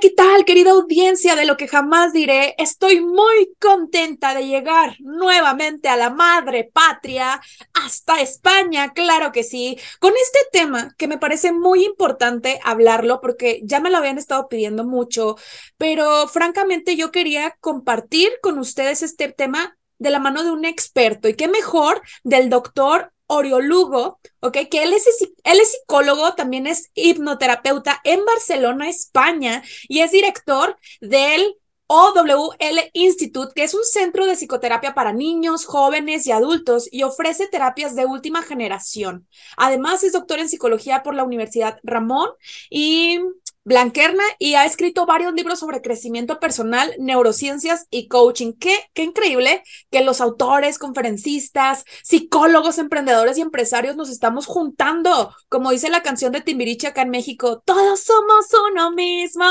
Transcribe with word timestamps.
¿Qué 0.00 0.08
tal, 0.08 0.46
querida 0.46 0.70
audiencia 0.70 1.36
de 1.36 1.44
lo 1.44 1.58
que 1.58 1.68
jamás 1.68 2.14
diré? 2.14 2.54
Estoy 2.56 3.02
muy 3.02 3.54
contenta 3.60 4.34
de 4.34 4.46
llegar 4.46 4.96
nuevamente 5.00 5.88
a 5.90 5.96
la 5.96 6.08
madre 6.08 6.70
patria, 6.72 7.38
hasta 7.74 8.20
España, 8.20 8.94
claro 8.94 9.30
que 9.30 9.42
sí, 9.42 9.78
con 9.98 10.14
este 10.14 10.38
tema 10.52 10.94
que 10.96 11.06
me 11.06 11.18
parece 11.18 11.52
muy 11.52 11.84
importante 11.84 12.60
hablarlo 12.64 13.20
porque 13.20 13.60
ya 13.62 13.80
me 13.80 13.90
lo 13.90 13.98
habían 13.98 14.16
estado 14.16 14.48
pidiendo 14.48 14.84
mucho, 14.84 15.36
pero 15.76 16.26
francamente 16.28 16.96
yo 16.96 17.10
quería 17.10 17.56
compartir 17.60 18.30
con 18.42 18.58
ustedes 18.58 19.02
este 19.02 19.30
tema 19.30 19.76
de 19.98 20.10
la 20.10 20.18
mano 20.18 20.42
de 20.42 20.50
un 20.50 20.64
experto 20.64 21.28
y 21.28 21.34
qué 21.34 21.46
mejor 21.46 22.00
del 22.24 22.48
doctor 22.48 23.12
Oriolugo, 23.30 24.18
¿ok? 24.40 24.58
Que 24.70 24.82
él 24.82 24.92
es, 24.92 25.06
él 25.44 25.60
es 25.60 25.72
psicólogo, 25.72 26.34
también 26.34 26.66
es 26.66 26.90
hipnoterapeuta 26.94 28.00
en 28.04 28.24
Barcelona, 28.24 28.88
España, 28.88 29.62
y 29.88 30.00
es 30.00 30.10
director 30.10 30.76
del 31.00 31.56
OWL 31.92 32.90
Institute, 32.92 33.52
que 33.52 33.64
es 33.64 33.74
un 33.74 33.82
centro 33.82 34.24
de 34.24 34.36
psicoterapia 34.36 34.94
para 34.94 35.12
niños, 35.12 35.64
jóvenes 35.64 36.24
y 36.24 36.30
adultos 36.30 36.88
y 36.90 37.02
ofrece 37.02 37.48
terapias 37.48 37.96
de 37.96 38.06
última 38.06 38.42
generación. 38.42 39.26
Además, 39.56 40.04
es 40.04 40.12
doctor 40.12 40.38
en 40.38 40.48
psicología 40.48 41.02
por 41.02 41.16
la 41.16 41.24
Universidad 41.24 41.80
Ramón 41.82 42.30
y 42.68 43.18
Blanquerna 43.62 44.24
y 44.38 44.54
ha 44.54 44.64
escrito 44.64 45.04
varios 45.04 45.34
libros 45.34 45.58
sobre 45.58 45.82
crecimiento 45.82 46.40
personal, 46.40 46.94
neurociencias 46.98 47.86
y 47.90 48.08
coaching. 48.08 48.54
Qué, 48.54 48.74
qué 48.94 49.02
increíble 49.04 49.62
que 49.90 50.02
los 50.02 50.20
autores, 50.20 50.78
conferencistas, 50.78 51.84
psicólogos, 52.02 52.78
emprendedores 52.78 53.36
y 53.36 53.42
empresarios 53.42 53.96
nos 53.96 54.08
estamos 54.08 54.46
juntando. 54.46 55.34
Como 55.48 55.70
dice 55.70 55.90
la 55.90 56.02
canción 56.02 56.32
de 56.32 56.40
Timbiriche 56.40 56.86
acá 56.86 57.02
en 57.02 57.10
México, 57.10 57.62
todos 57.64 58.00
somos 58.00 58.46
uno 58.70 58.92
mismo. 58.92 59.44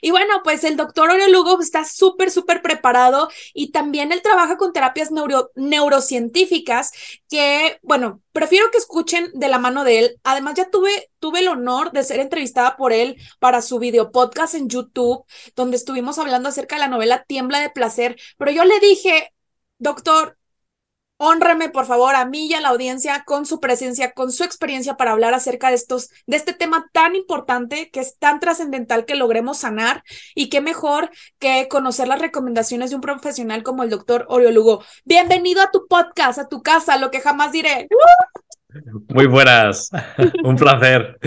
Y 0.00 0.10
bueno, 0.10 0.42
pues 0.42 0.64
el 0.64 0.76
doctor 0.76 1.10
Oreo 1.10 1.28
Lugo 1.28 1.60
está 1.60 1.84
súper, 1.84 2.30
súper 2.30 2.62
preparado 2.62 3.28
y 3.52 3.72
también 3.72 4.12
él 4.12 4.22
trabaja 4.22 4.56
con 4.56 4.72
terapias 4.72 5.10
neuro, 5.10 5.50
neurocientíficas 5.56 6.92
que, 7.28 7.78
bueno, 7.82 8.22
prefiero 8.34 8.70
que 8.72 8.78
escuchen 8.78 9.30
de 9.32 9.48
la 9.48 9.58
mano 9.58 9.84
de 9.84 10.00
él. 10.00 10.20
Además, 10.24 10.54
ya 10.56 10.68
tuve, 10.68 11.10
tuve 11.20 11.38
el 11.38 11.48
honor 11.48 11.92
de 11.92 12.02
ser 12.02 12.18
entrevistada 12.18 12.76
por 12.76 12.92
él 12.92 13.16
para 13.38 13.62
su 13.62 13.78
video 13.78 14.10
podcast 14.10 14.54
en 14.54 14.68
YouTube, 14.68 15.24
donde 15.54 15.76
estuvimos 15.76 16.18
hablando 16.18 16.48
acerca 16.48 16.74
de 16.74 16.80
la 16.80 16.88
novela 16.88 17.24
Tiembla 17.26 17.60
de 17.60 17.70
Placer. 17.70 18.16
Pero 18.36 18.50
yo 18.50 18.64
le 18.64 18.80
dije, 18.80 19.32
doctor, 19.78 20.36
Honreme, 21.26 21.70
por 21.70 21.86
favor, 21.86 22.14
a 22.16 22.26
mí 22.26 22.48
y 22.48 22.54
a 22.54 22.60
la 22.60 22.68
audiencia 22.68 23.24
con 23.24 23.46
su 23.46 23.58
presencia, 23.58 24.12
con 24.12 24.30
su 24.30 24.44
experiencia 24.44 24.98
para 24.98 25.12
hablar 25.12 25.32
acerca 25.32 25.70
de 25.70 25.74
estos, 25.74 26.10
de 26.26 26.36
este 26.36 26.52
tema 26.52 26.90
tan 26.92 27.16
importante 27.16 27.88
que 27.90 28.00
es 28.00 28.18
tan 28.18 28.40
trascendental 28.40 29.06
que 29.06 29.14
logremos 29.14 29.56
sanar 29.56 30.02
y 30.34 30.50
qué 30.50 30.60
mejor 30.60 31.10
que 31.38 31.66
conocer 31.68 32.08
las 32.08 32.20
recomendaciones 32.20 32.90
de 32.90 32.96
un 32.96 33.02
profesional 33.02 33.62
como 33.62 33.82
el 33.82 33.88
doctor 33.88 34.26
Oriolugo. 34.28 34.84
Bienvenido 35.06 35.62
a 35.62 35.70
tu 35.70 35.86
podcast, 35.88 36.38
a 36.38 36.48
tu 36.48 36.62
casa, 36.62 36.98
lo 36.98 37.10
que 37.10 37.20
jamás 37.20 37.52
diré. 37.52 37.88
Muy 39.08 39.24
buenas, 39.24 39.90
un 40.44 40.56
placer. 40.56 41.18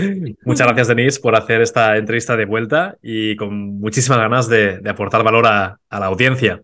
Muchas 0.44 0.66
gracias, 0.68 0.88
Denise, 0.88 1.20
por 1.20 1.34
hacer 1.34 1.60
esta 1.60 1.96
entrevista 1.96 2.36
de 2.36 2.44
vuelta 2.44 2.96
y 3.02 3.34
con 3.34 3.80
muchísimas 3.80 4.18
ganas 4.20 4.48
de, 4.48 4.80
aportar 4.88 5.24
valor 5.24 5.48
a 5.48 5.78
la 5.90 6.06
audiencia. 6.06 6.62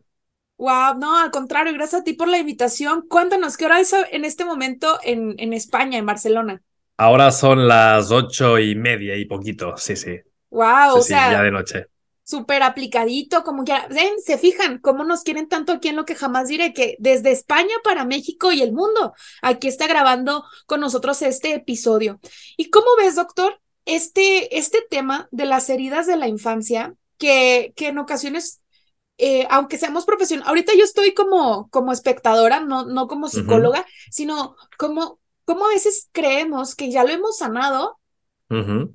Wow, 0.65 0.99
no, 0.99 1.19
al 1.19 1.31
contrario, 1.31 1.75
gracias 1.75 2.01
a 2.01 2.05
ti 2.05 2.15
por 2.15 2.27
la 2.27 2.39
invitación. 2.39 3.05
Cuéntanos, 3.07 3.59
¿qué 3.59 3.67
hora 3.67 3.81
es 3.81 3.95
en 4.13 4.25
este 4.25 4.47
momento 4.47 4.99
en, 5.03 5.35
en 5.37 5.53
España, 5.53 5.99
en 5.99 6.07
Barcelona? 6.07 6.63
Ahora 6.97 7.33
son 7.33 7.69
las 7.69 8.11
ocho 8.11 8.59
y 8.59 8.75
media 8.75 9.15
y 9.15 9.27
poquito, 9.27 9.77
sí, 9.77 9.95
sí. 9.95 10.21
Wow, 10.49 10.95
o 10.95 11.03
sea, 11.03 11.33
ya 11.33 11.43
de 11.43 11.51
noche. 11.51 11.87
Súper 12.23 12.63
aplicadito, 12.63 13.45
como 13.45 13.63
que 13.67 13.75
ven, 13.91 14.19
se 14.25 14.39
fijan 14.39 14.79
cómo 14.79 15.05
nos 15.05 15.23
quieren 15.23 15.51
tanto 15.51 15.73
aquí 15.75 15.89
en 15.89 15.97
lo 15.97 16.07
que 16.07 16.15
jamás 16.15 16.49
diré, 16.49 16.73
que 16.73 16.97
desde 16.99 17.31
España 17.31 17.75
para 17.85 18.07
México 18.07 18.51
y 18.51 18.63
el 18.63 18.73
mundo, 18.73 19.13
aquí 19.43 19.69
está 19.69 19.87
grabando 19.87 20.47
con 20.65 20.81
nosotros 20.81 21.21
este 21.21 21.53
episodio. 21.53 22.21
¿Y 22.57 22.71
cómo 22.71 22.87
ves, 22.97 23.17
doctor, 23.17 23.61
este, 23.85 24.57
este 24.57 24.79
tema 24.89 25.29
de 25.31 25.45
las 25.45 25.69
heridas 25.69 26.07
de 26.07 26.17
la 26.17 26.27
infancia, 26.27 26.95
que, 27.19 27.75
que 27.77 27.89
en 27.89 27.99
ocasiones 27.99 28.63
eh, 29.19 29.47
aunque 29.51 29.79
seamos 29.79 30.05
profesionales, 30.05 30.49
ahorita 30.49 30.73
yo 30.77 30.85
estoy 30.85 31.15
como, 31.15 31.69
como 31.71 31.93
espectadora, 31.93 32.61
no, 32.61 32.85
no 32.85 33.07
como 33.07 33.29
psicóloga, 33.29 33.87
sino 34.11 34.57
como, 34.79 35.21
como 35.45 35.67
a 35.67 35.71
veces 35.71 36.09
creemos 36.13 36.75
que 36.75 36.91
ya 36.91 37.05
lo 37.05 37.11
hemos 37.11 37.39
sanado 37.39 37.99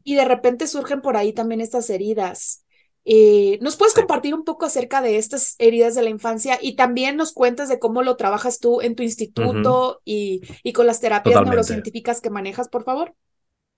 y 0.04 0.16
de 0.16 0.26
repente 0.26 0.68
surgen 0.68 1.02
por 1.02 1.18
ahí 1.18 1.34
también 1.34 1.60
estas 1.60 1.90
heridas. 1.90 2.64
Eh, 3.06 3.58
¿Nos 3.62 3.76
puedes 3.76 3.94
compartir 3.94 4.34
un 4.34 4.44
poco 4.44 4.66
acerca 4.66 5.02
de 5.02 5.18
estas 5.18 5.56
heridas 5.58 5.96
de 5.96 6.04
la 6.04 6.10
infancia 6.10 6.60
y 6.62 6.76
también 6.76 7.16
nos 7.16 7.34
cuentas 7.34 7.68
de 7.68 7.80
cómo 7.80 8.04
lo 8.04 8.16
trabajas 8.16 8.60
tú 8.60 8.82
en 8.82 8.96
tu 8.96 9.04
instituto 9.04 10.02
y, 10.06 10.42
y, 10.64 10.74
con 10.74 10.86
las 10.86 11.00
terapias 11.00 11.42
neurocientíficas 11.42 12.22
que 12.22 12.30
manejas, 12.30 12.70
por 12.70 12.84
favor? 12.84 13.16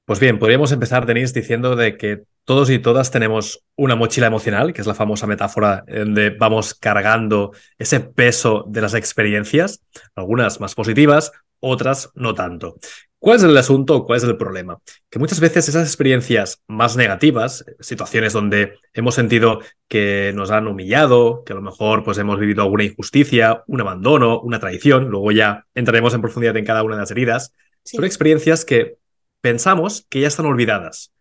Pues 0.06 0.20
bien, 0.20 0.40
podríamos 0.40 0.72
empezar, 0.72 1.06
Denise, 1.06 1.40
diciendo 1.40 1.76
de 1.76 1.96
que 1.96 2.24
todos 2.44 2.70
y 2.70 2.80
todas 2.80 3.12
tenemos 3.12 3.64
una 3.76 3.96
mochila 3.96 4.28
emocional, 4.28 4.74
que 4.74 4.82
es 4.82 4.88
la 4.88 4.96
famosa 4.96 5.28
metáfora 5.28 5.86
donde 5.88 6.32
vamos 6.32 6.74
cargando 6.74 7.52
ese 7.78 8.00
peso 8.00 8.66
de 8.68 8.82
las 8.82 8.94
experiencias, 8.94 9.84
algunas 10.16 10.60
más 10.60 10.76
positivas, 10.76 11.32
otras 11.60 12.10
no 12.16 12.34
tanto. 12.34 12.78
¿Cuál 13.20 13.38
es 13.38 13.44
el 13.44 13.56
asunto? 13.56 14.04
¿Cuál 14.04 14.18
es 14.18 14.24
el 14.24 14.36
problema? 14.36 14.80
Que 15.12 15.20
muchas 15.20 15.40
veces 15.40 15.70
esas 15.70 15.88
experiencias 15.88 16.60
más 16.68 16.98
negativas, 16.98 17.64
situaciones 17.80 18.34
donde 18.34 18.80
hemos 18.94 19.14
sentido 19.14 19.60
que 19.88 20.32
nos 20.34 20.50
han 20.50 20.68
humillado, 20.68 21.44
que 21.46 21.54
a 21.54 21.56
lo 21.56 21.62
mejor 21.62 22.04
pues 22.04 22.18
hemos 22.18 22.40
vivido 22.40 22.64
alguna 22.64 22.84
injusticia, 22.84 23.64
un 23.68 23.80
abandono, 23.80 24.42
una 24.42 24.60
traición, 24.60 25.10
luego 25.10 25.32
ya 25.32 25.68
entraremos 25.76 26.16
en 26.16 26.22
profundidad 26.22 26.58
en 26.58 26.66
cada 26.66 26.82
una 26.82 26.96
de 26.96 27.02
las 27.02 27.12
heridas, 27.12 27.54
son 27.84 28.06
experiencias 28.06 28.66
que 28.66 28.98
pensamos 29.42 30.06
que 30.10 30.22
ya 30.22 30.28
están 30.28 30.46
olvidadas. 30.46 31.12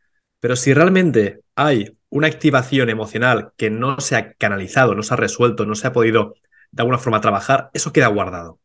Pero 0.40 0.56
si 0.56 0.72
realmente 0.72 1.40
hay 1.54 1.96
una 2.08 2.26
activación 2.26 2.88
emocional 2.88 3.52
que 3.56 3.70
no 3.70 4.00
se 4.00 4.16
ha 4.16 4.32
canalizado, 4.34 4.94
no 4.94 5.02
se 5.02 5.14
ha 5.14 5.16
resuelto, 5.16 5.66
no 5.66 5.74
se 5.74 5.86
ha 5.86 5.92
podido 5.92 6.34
de 6.72 6.82
alguna 6.82 6.98
forma 6.98 7.20
trabajar, 7.20 7.70
eso 7.72 7.92
queda 7.92 8.08
guardado. 8.08 8.58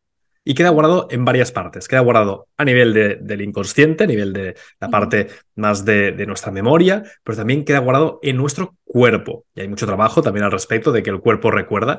Y 0.48 0.54
queda 0.54 0.68
guardado 0.68 1.08
en 1.10 1.24
varias 1.24 1.50
partes. 1.50 1.88
Queda 1.88 2.00
guardado 2.00 2.46
a 2.56 2.64
nivel 2.64 2.94
del 2.94 3.40
inconsciente, 3.40 4.04
a 4.04 4.06
nivel 4.06 4.32
de 4.32 4.54
la 4.78 4.88
parte 4.88 5.26
más 5.56 5.84
de, 5.84 6.24
nuestra 6.24 6.52
memoria, 6.52 7.02
pero 7.24 7.36
también 7.36 7.64
queda 7.64 7.80
guardado 7.80 8.20
en 8.22 8.36
nuestro 8.36 8.76
cuerpo. 8.84 9.44
Y 9.56 9.62
hay 9.62 9.68
mucho 9.68 9.86
trabajo 9.86 10.22
también 10.22 10.44
al 10.44 10.52
respecto 10.52 10.92
de 10.92 11.02
que 11.02 11.10
el 11.10 11.18
cuerpo 11.18 11.50
recuerda. 11.50 11.98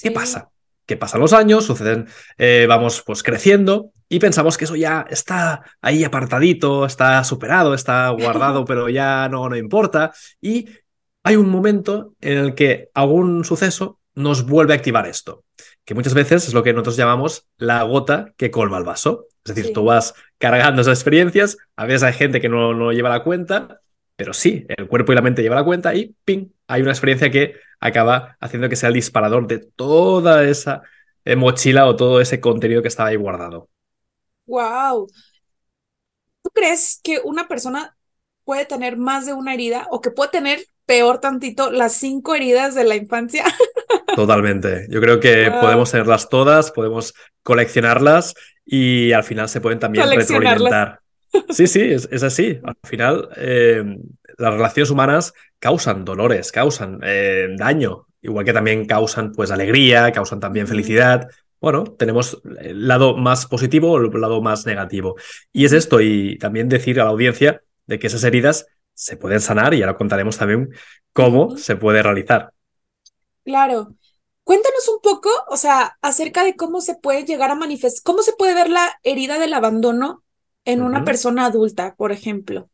¿Qué 0.00 0.12
pasa? 0.12 0.48
Que 0.88 0.96
pasan 0.96 1.20
los 1.20 1.32
años, 1.32 1.66
suceden, 1.66 2.08
eh, 2.38 2.66
vamos 2.68 3.04
pues 3.06 3.22
creciendo 3.22 3.92
y 4.08 4.18
pensamos 4.18 4.56
que 4.56 4.64
eso 4.64 4.74
ya 4.74 5.06
está 5.08 5.62
ahí 5.82 6.02
apartadito, 6.02 6.86
está 6.86 7.22
superado, 7.22 7.74
está 7.74 8.08
guardado, 8.08 8.64
pero 8.66 8.88
ya 8.88 9.28
no, 9.28 9.48
no 9.48 9.56
importa. 9.56 10.12
Y 10.40 10.66
hay 11.22 11.36
un 11.36 11.50
momento 11.50 12.14
en 12.20 12.38
el 12.38 12.54
que 12.54 12.88
algún 12.94 13.44
suceso 13.44 14.00
nos 14.14 14.46
vuelve 14.46 14.72
a 14.72 14.76
activar 14.76 15.06
esto, 15.06 15.44
que 15.84 15.94
muchas 15.94 16.14
veces 16.14 16.48
es 16.48 16.54
lo 16.54 16.62
que 16.62 16.72
nosotros 16.72 16.96
llamamos 16.96 17.46
la 17.56 17.82
gota 17.82 18.32
que 18.36 18.50
colma 18.50 18.78
el 18.78 18.84
vaso. 18.84 19.26
Es 19.44 19.54
decir, 19.54 19.72
tú 19.72 19.84
vas 19.84 20.14
cargando 20.38 20.82
esas 20.82 20.98
experiencias, 20.98 21.56
a 21.76 21.84
veces 21.84 22.02
hay 22.02 22.14
gente 22.14 22.40
que 22.40 22.48
no, 22.48 22.74
no 22.74 22.92
lleva 22.92 23.10
la 23.10 23.22
cuenta 23.22 23.80
pero 24.18 24.34
sí, 24.34 24.66
el 24.68 24.88
cuerpo 24.88 25.12
y 25.12 25.14
la 25.14 25.22
mente 25.22 25.42
llevan 25.42 25.58
la 25.58 25.64
cuenta 25.64 25.94
y 25.94 26.12
¡ping! 26.24 26.48
Hay 26.66 26.82
una 26.82 26.90
experiencia 26.90 27.30
que 27.30 27.54
acaba 27.78 28.36
haciendo 28.40 28.68
que 28.68 28.74
sea 28.74 28.88
el 28.88 28.96
disparador 28.96 29.46
de 29.46 29.60
toda 29.60 30.42
esa 30.42 30.82
eh, 31.24 31.36
mochila 31.36 31.86
o 31.86 31.94
todo 31.94 32.20
ese 32.20 32.40
contenido 32.40 32.82
que 32.82 32.88
estaba 32.88 33.10
ahí 33.10 33.16
guardado. 33.16 33.68
¡Wow! 34.46 35.06
¿Tú 36.42 36.50
crees 36.52 36.98
que 37.00 37.20
una 37.22 37.46
persona 37.46 37.96
puede 38.42 38.66
tener 38.66 38.96
más 38.96 39.24
de 39.24 39.34
una 39.34 39.54
herida 39.54 39.86
o 39.92 40.00
que 40.00 40.10
puede 40.10 40.30
tener 40.30 40.64
peor 40.84 41.20
tantito 41.20 41.70
las 41.70 41.92
cinco 41.92 42.34
heridas 42.34 42.74
de 42.74 42.82
la 42.82 42.96
infancia? 42.96 43.44
Totalmente. 44.16 44.88
Yo 44.90 45.00
creo 45.00 45.20
que 45.20 45.48
podemos 45.60 45.92
tenerlas 45.92 46.28
todas, 46.28 46.72
podemos 46.72 47.14
coleccionarlas 47.44 48.34
y 48.66 49.12
al 49.12 49.22
final 49.22 49.48
se 49.48 49.60
pueden 49.60 49.78
también 49.78 50.10
retroalimentar. 50.10 51.02
Sí, 51.50 51.66
sí, 51.66 51.80
es, 51.82 52.22
así. 52.22 52.60
Al 52.62 52.76
final, 52.84 53.28
eh, 53.36 53.84
las 54.38 54.54
relaciones 54.54 54.90
humanas 54.90 55.32
causan 55.58 56.04
dolores, 56.04 56.52
causan 56.52 57.00
eh, 57.02 57.48
daño, 57.56 58.06
igual 58.22 58.44
que 58.44 58.52
también 58.52 58.86
causan 58.86 59.32
pues 59.32 59.50
alegría, 59.50 60.12
causan 60.12 60.40
también 60.40 60.66
felicidad. 60.66 61.28
Bueno, 61.60 61.84
tenemos 61.84 62.40
el 62.60 62.86
lado 62.86 63.16
más 63.16 63.46
positivo 63.46 63.92
o 63.92 63.98
el 63.98 64.20
lado 64.20 64.40
más 64.40 64.66
negativo. 64.66 65.16
Y 65.52 65.64
es 65.64 65.72
esto, 65.72 66.00
y 66.00 66.38
también 66.38 66.68
decir 66.68 67.00
a 67.00 67.04
la 67.04 67.10
audiencia 67.10 67.62
de 67.86 67.98
que 67.98 68.06
esas 68.06 68.24
heridas 68.24 68.66
se 68.94 69.16
pueden 69.16 69.40
sanar 69.40 69.74
y 69.74 69.82
ahora 69.82 69.96
contaremos 69.96 70.38
también 70.38 70.70
cómo 71.12 71.56
se 71.56 71.76
puede 71.76 72.02
realizar. 72.02 72.52
Claro. 73.44 73.94
Cuéntanos 74.44 74.88
un 74.88 75.00
poco, 75.02 75.30
o 75.48 75.56
sea, 75.56 75.98
acerca 76.00 76.42
de 76.42 76.56
cómo 76.56 76.80
se 76.80 76.94
puede 76.94 77.24
llegar 77.24 77.50
a 77.50 77.54
manifestar, 77.54 78.02
cómo 78.02 78.22
se 78.22 78.32
puede 78.32 78.54
ver 78.54 78.70
la 78.70 78.98
herida 79.02 79.38
del 79.38 79.52
abandono 79.52 80.24
en 80.68 80.82
una 80.82 81.02
persona 81.02 81.46
adulta, 81.46 81.94
por 81.96 82.12
ejemplo? 82.12 82.68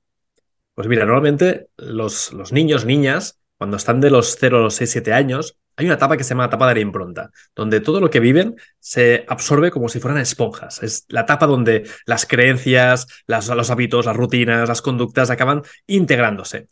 Pues 0.75 0.89
mira, 0.89 1.05
normalmente 1.05 1.69
los, 1.77 2.33
los 2.33 2.53
niños, 2.53 2.85
niñas, 2.85 3.39
cuando 3.57 3.77
están 3.77 4.01
de 4.01 4.11
los 4.11 4.37
0 4.39 4.59
a 4.59 4.63
los 4.63 4.75
6, 4.75 4.91
7 4.91 5.13
años, 5.13 5.57
hay 5.77 5.87
una 5.87 5.95
etapa 5.95 6.17
que 6.17 6.25
se 6.25 6.31
llama 6.31 6.45
etapa 6.45 6.69
de 6.69 6.75
la 6.75 6.81
impronta, 6.81 7.31
donde 7.55 7.81
todo 7.81 8.01
lo 8.01 8.11
que 8.11 8.21
viven 8.21 8.57
se 8.79 9.25
absorbe 9.29 9.71
como 9.71 9.89
si 9.89 9.99
fueran 9.99 10.21
esponjas. 10.21 10.83
Es 10.83 11.05
la 11.09 11.23
etapa 11.23 11.47
donde 11.47 11.89
las 12.07 12.27
creencias, 12.27 13.07
las, 13.27 13.49
los 13.49 13.71
hábitos, 13.71 14.07
las 14.07 14.17
rutinas, 14.17 14.69
las 14.69 14.83
conductas 14.83 15.31
acaban 15.31 15.63
integrándose. 15.87 16.69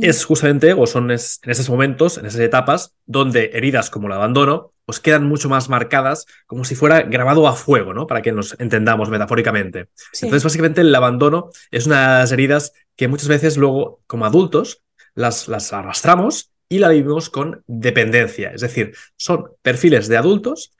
Es 0.00 0.24
justamente, 0.24 0.72
o 0.72 0.86
son 0.86 1.10
en 1.10 1.16
esos 1.16 1.68
momentos, 1.68 2.18
en 2.18 2.26
esas 2.26 2.40
etapas, 2.40 2.94
donde 3.06 3.50
heridas 3.54 3.90
como 3.90 4.06
el 4.06 4.12
abandono, 4.12 4.70
pues 4.84 5.00
quedan 5.00 5.26
mucho 5.26 5.48
más 5.48 5.68
marcadas, 5.68 6.26
como 6.46 6.64
si 6.64 6.74
fuera 6.74 7.02
grabado 7.02 7.48
a 7.48 7.54
fuego, 7.54 7.94
¿no? 7.94 8.06
Para 8.06 8.22
que 8.22 8.32
nos 8.32 8.58
entendamos 8.60 9.08
metafóricamente. 9.08 9.88
Entonces, 10.14 10.44
básicamente, 10.44 10.82
el 10.82 10.94
abandono 10.94 11.50
es 11.70 11.86
una 11.86 12.00
de 12.02 12.18
las 12.20 12.32
heridas 12.32 12.72
que 12.96 13.08
muchas 13.08 13.28
veces 13.28 13.56
luego, 13.56 14.02
como 14.06 14.26
adultos, 14.26 14.82
las, 15.14 15.48
las 15.48 15.72
arrastramos 15.72 16.53
y 16.68 16.78
la 16.78 16.88
vivimos 16.88 17.30
con 17.30 17.62
dependencia. 17.66 18.50
Es 18.50 18.60
decir, 18.60 18.94
son 19.16 19.50
perfiles 19.62 20.08
de 20.08 20.16
adultos 20.16 20.72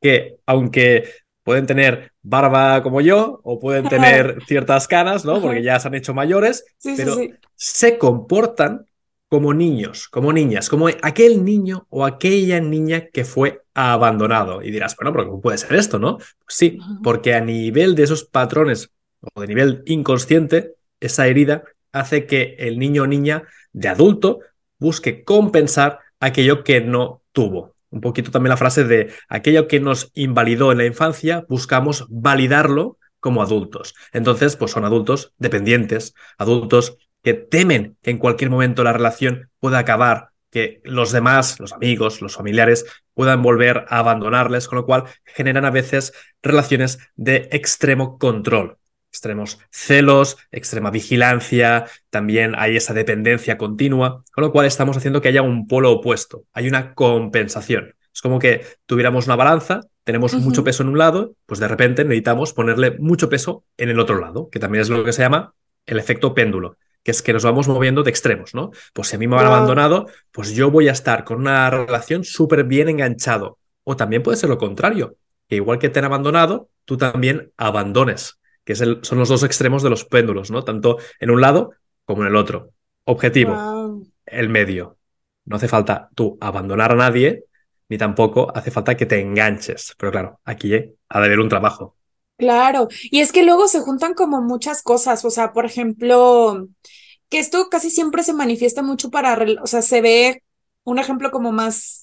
que, 0.00 0.36
aunque 0.46 1.08
pueden 1.44 1.66
tener 1.66 2.12
barba 2.22 2.82
como 2.82 3.00
yo 3.00 3.40
o 3.42 3.58
pueden 3.58 3.88
tener 3.88 4.38
ciertas 4.46 4.86
canas, 4.86 5.24
¿no? 5.24 5.40
Porque 5.40 5.62
ya 5.62 5.78
se 5.80 5.88
han 5.88 5.94
hecho 5.94 6.14
mayores, 6.14 6.64
pero 6.82 7.16
se 7.56 7.98
comportan 7.98 8.86
como 9.28 9.54
niños, 9.54 10.08
como 10.08 10.32
niñas, 10.32 10.68
como 10.68 10.88
aquel 10.88 11.44
niño 11.44 11.86
o 11.88 12.04
aquella 12.04 12.60
niña 12.60 13.06
que 13.06 13.24
fue 13.24 13.62
abandonado. 13.74 14.62
Y 14.62 14.70
dirás, 14.70 14.94
bueno, 14.94 15.12
pero 15.12 15.26
¿cómo 15.26 15.40
puede 15.40 15.58
ser 15.58 15.74
esto, 15.74 15.98
no? 15.98 16.18
Pues 16.18 16.28
sí, 16.48 16.78
porque 17.02 17.34
a 17.34 17.40
nivel 17.40 17.94
de 17.94 18.02
esos 18.02 18.24
patrones 18.24 18.90
o 19.34 19.40
de 19.40 19.46
nivel 19.46 19.82
inconsciente, 19.86 20.74
esa 21.00 21.26
herida 21.26 21.64
hace 21.92 22.26
que 22.26 22.56
el 22.58 22.78
niño 22.78 23.04
o 23.04 23.06
niña 23.06 23.44
de 23.72 23.88
adulto 23.88 24.40
busque 24.82 25.24
compensar 25.24 26.00
aquello 26.20 26.64
que 26.64 26.82
no 26.82 27.22
tuvo. 27.32 27.74
Un 27.90 28.00
poquito 28.00 28.30
también 28.30 28.50
la 28.50 28.56
frase 28.56 28.84
de 28.84 29.12
aquello 29.28 29.68
que 29.68 29.80
nos 29.80 30.10
invalidó 30.14 30.72
en 30.72 30.78
la 30.78 30.86
infancia, 30.86 31.44
buscamos 31.48 32.06
validarlo 32.08 32.98
como 33.20 33.42
adultos. 33.42 33.94
Entonces, 34.12 34.56
pues 34.56 34.72
son 34.72 34.84
adultos 34.84 35.32
dependientes, 35.38 36.14
adultos 36.36 36.98
que 37.22 37.34
temen 37.34 37.96
que 38.02 38.10
en 38.10 38.18
cualquier 38.18 38.50
momento 38.50 38.82
la 38.82 38.92
relación 38.92 39.50
pueda 39.60 39.78
acabar, 39.78 40.30
que 40.50 40.80
los 40.84 41.12
demás, 41.12 41.60
los 41.60 41.72
amigos, 41.72 42.20
los 42.20 42.34
familiares, 42.34 42.84
puedan 43.14 43.42
volver 43.42 43.84
a 43.88 44.00
abandonarles, 44.00 44.66
con 44.68 44.76
lo 44.76 44.86
cual 44.86 45.04
generan 45.24 45.64
a 45.64 45.70
veces 45.70 46.12
relaciones 46.42 46.98
de 47.14 47.48
extremo 47.52 48.18
control 48.18 48.78
extremos 49.12 49.58
celos, 49.70 50.38
extrema 50.50 50.90
vigilancia, 50.90 51.84
también 52.08 52.54
hay 52.56 52.76
esa 52.76 52.94
dependencia 52.94 53.58
continua, 53.58 54.24
con 54.32 54.42
lo 54.42 54.52
cual 54.52 54.64
estamos 54.64 54.96
haciendo 54.96 55.20
que 55.20 55.28
haya 55.28 55.42
un 55.42 55.68
polo 55.68 55.92
opuesto, 55.92 56.44
hay 56.54 56.66
una 56.66 56.94
compensación. 56.94 57.94
Es 58.12 58.22
como 58.22 58.38
que 58.38 58.64
tuviéramos 58.86 59.26
una 59.26 59.36
balanza, 59.36 59.80
tenemos 60.04 60.34
mucho 60.34 60.64
peso 60.64 60.82
en 60.82 60.88
un 60.88 60.98
lado, 60.98 61.34
pues 61.44 61.60
de 61.60 61.68
repente 61.68 62.04
necesitamos 62.04 62.54
ponerle 62.54 62.96
mucho 62.98 63.28
peso 63.28 63.64
en 63.76 63.90
el 63.90 64.00
otro 64.00 64.18
lado, 64.18 64.48
que 64.50 64.58
también 64.58 64.80
es 64.80 64.88
lo 64.88 65.04
que 65.04 65.12
se 65.12 65.22
llama 65.22 65.54
el 65.84 65.98
efecto 65.98 66.32
péndulo, 66.32 66.78
que 67.02 67.10
es 67.10 67.20
que 67.20 67.34
nos 67.34 67.44
vamos 67.44 67.68
moviendo 67.68 68.02
de 68.02 68.10
extremos, 68.10 68.54
¿no? 68.54 68.70
Pues 68.94 69.08
si 69.08 69.16
a 69.16 69.18
mí 69.18 69.26
me 69.26 69.36
han 69.36 69.46
abandonado, 69.46 70.06
pues 70.30 70.54
yo 70.54 70.70
voy 70.70 70.88
a 70.88 70.92
estar 70.92 71.24
con 71.24 71.38
una 71.38 71.68
relación 71.68 72.24
súper 72.24 72.64
bien 72.64 72.88
enganchado. 72.88 73.58
O 73.84 73.96
también 73.96 74.22
puede 74.22 74.36
ser 74.36 74.48
lo 74.48 74.58
contrario, 74.58 75.16
que 75.48 75.56
igual 75.56 75.78
que 75.78 75.88
te 75.90 75.98
han 75.98 76.04
abandonado, 76.04 76.70
tú 76.84 76.96
también 76.96 77.52
abandones 77.56 78.38
que 78.64 78.74
son 78.74 79.18
los 79.18 79.28
dos 79.28 79.42
extremos 79.42 79.82
de 79.82 79.90
los 79.90 80.04
péndulos, 80.04 80.50
¿no? 80.50 80.64
Tanto 80.64 80.98
en 81.20 81.30
un 81.30 81.40
lado 81.40 81.72
como 82.04 82.22
en 82.22 82.28
el 82.28 82.36
otro. 82.36 82.70
Objetivo, 83.04 84.02
el 84.26 84.48
medio. 84.48 84.98
No 85.44 85.56
hace 85.56 85.68
falta 85.68 86.08
tú 86.14 86.38
abandonar 86.40 86.92
a 86.92 86.96
nadie, 86.96 87.44
ni 87.88 87.98
tampoco 87.98 88.50
hace 88.54 88.70
falta 88.70 88.96
que 88.96 89.06
te 89.06 89.20
enganches. 89.20 89.94
Pero 89.98 90.12
claro, 90.12 90.40
aquí 90.44 90.72
ha 90.74 91.20
de 91.20 91.26
haber 91.26 91.40
un 91.40 91.48
trabajo. 91.48 91.96
Claro, 92.38 92.88
y 93.02 93.20
es 93.20 93.30
que 93.30 93.44
luego 93.44 93.68
se 93.68 93.80
juntan 93.80 94.14
como 94.14 94.40
muchas 94.40 94.82
cosas, 94.82 95.24
o 95.24 95.30
sea, 95.30 95.52
por 95.52 95.64
ejemplo, 95.64 96.66
que 97.28 97.38
esto 97.38 97.68
casi 97.68 97.88
siempre 97.90 98.24
se 98.24 98.32
manifiesta 98.32 98.82
mucho 98.82 99.10
para, 99.10 99.38
o 99.62 99.66
sea, 99.66 99.80
se 99.80 100.00
ve 100.00 100.42
un 100.82 100.98
ejemplo 100.98 101.30
como 101.30 101.52
más 101.52 102.01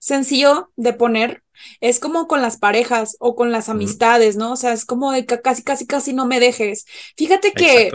sencillo 0.00 0.72
de 0.74 0.92
poner 0.94 1.44
es 1.80 2.00
como 2.00 2.26
con 2.26 2.42
las 2.42 2.58
parejas 2.58 3.16
o 3.20 3.36
con 3.36 3.52
las 3.52 3.68
amistades, 3.68 4.36
¿no? 4.36 4.52
O 4.52 4.56
sea, 4.56 4.72
es 4.72 4.84
como 4.84 5.12
de 5.12 5.26
casi, 5.26 5.62
casi, 5.62 5.86
casi 5.86 6.12
no 6.12 6.26
me 6.26 6.40
dejes. 6.40 6.86
Fíjate 7.16 7.52
que 7.52 7.92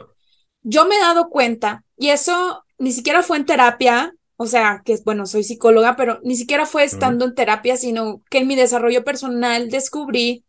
yo 0.62 0.86
me 0.86 0.96
he 0.96 1.00
dado 1.00 1.30
cuenta, 1.30 1.84
y 1.98 2.10
eso 2.10 2.64
ni 2.78 2.92
siquiera 2.92 3.24
fue 3.24 3.38
en 3.38 3.46
terapia, 3.46 4.14
o 4.38 4.46
sea, 4.46 4.82
que 4.86 4.98
bueno, 5.04 5.26
soy 5.26 5.44
psicóloga, 5.44 5.96
pero 5.96 6.20
ni 6.24 6.36
siquiera 6.36 6.66
fue 6.66 6.84
estando 6.84 7.26
en 7.26 7.36
terapia, 7.36 7.76
sino 7.78 8.22
que 8.30 8.40
en 8.40 8.48
mi 8.48 8.56
desarrollo 8.56 9.04
personal 9.04 9.70
descubrí 9.70 10.46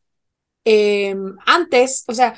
em, 0.64 1.36
antes, 1.46 2.04
o 2.08 2.14
sea, 2.14 2.34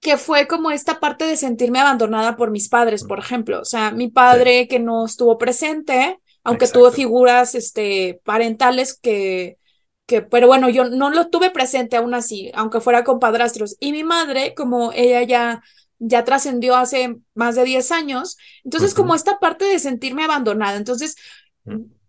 que 0.00 0.18
fue 0.18 0.46
como 0.46 0.70
esta 0.70 1.00
parte 1.00 1.24
de 1.24 1.36
sentirme 1.36 1.80
abandonada 1.80 2.36
por 2.36 2.50
mis 2.50 2.68
padres, 2.68 3.04
por 3.04 3.18
ejemplo. 3.18 3.60
O 3.60 3.64
sea, 3.64 3.90
mi 3.90 4.08
padre 4.08 4.68
que 4.68 4.78
no 4.78 5.06
estuvo 5.06 5.38
presente, 5.38 6.20
aunque 6.44 6.68
tuvo 6.68 6.92
figuras 6.92 7.54
este, 7.54 8.20
parentales 8.22 8.98
que, 8.98 9.58
que, 10.06 10.22
pero 10.22 10.46
bueno, 10.46 10.68
yo 10.68 10.84
no 10.84 11.10
lo 11.10 11.28
tuve 11.28 11.50
presente 11.50 11.96
aún 11.96 12.14
así, 12.14 12.52
aunque 12.54 12.80
fuera 12.80 13.02
con 13.02 13.18
padrastros. 13.18 13.76
Y 13.80 13.92
mi 13.92 14.04
madre, 14.04 14.54
como 14.54 14.92
ella 14.92 15.22
ya, 15.22 15.62
ya 15.98 16.22
trascendió 16.24 16.76
hace 16.76 17.16
más 17.34 17.56
de 17.56 17.64
10 17.64 17.90
años, 17.92 18.36
entonces 18.62 18.94
como 18.94 19.14
esta 19.14 19.38
parte 19.38 19.64
de 19.64 19.78
sentirme 19.78 20.24
abandonada, 20.24 20.76
entonces 20.76 21.16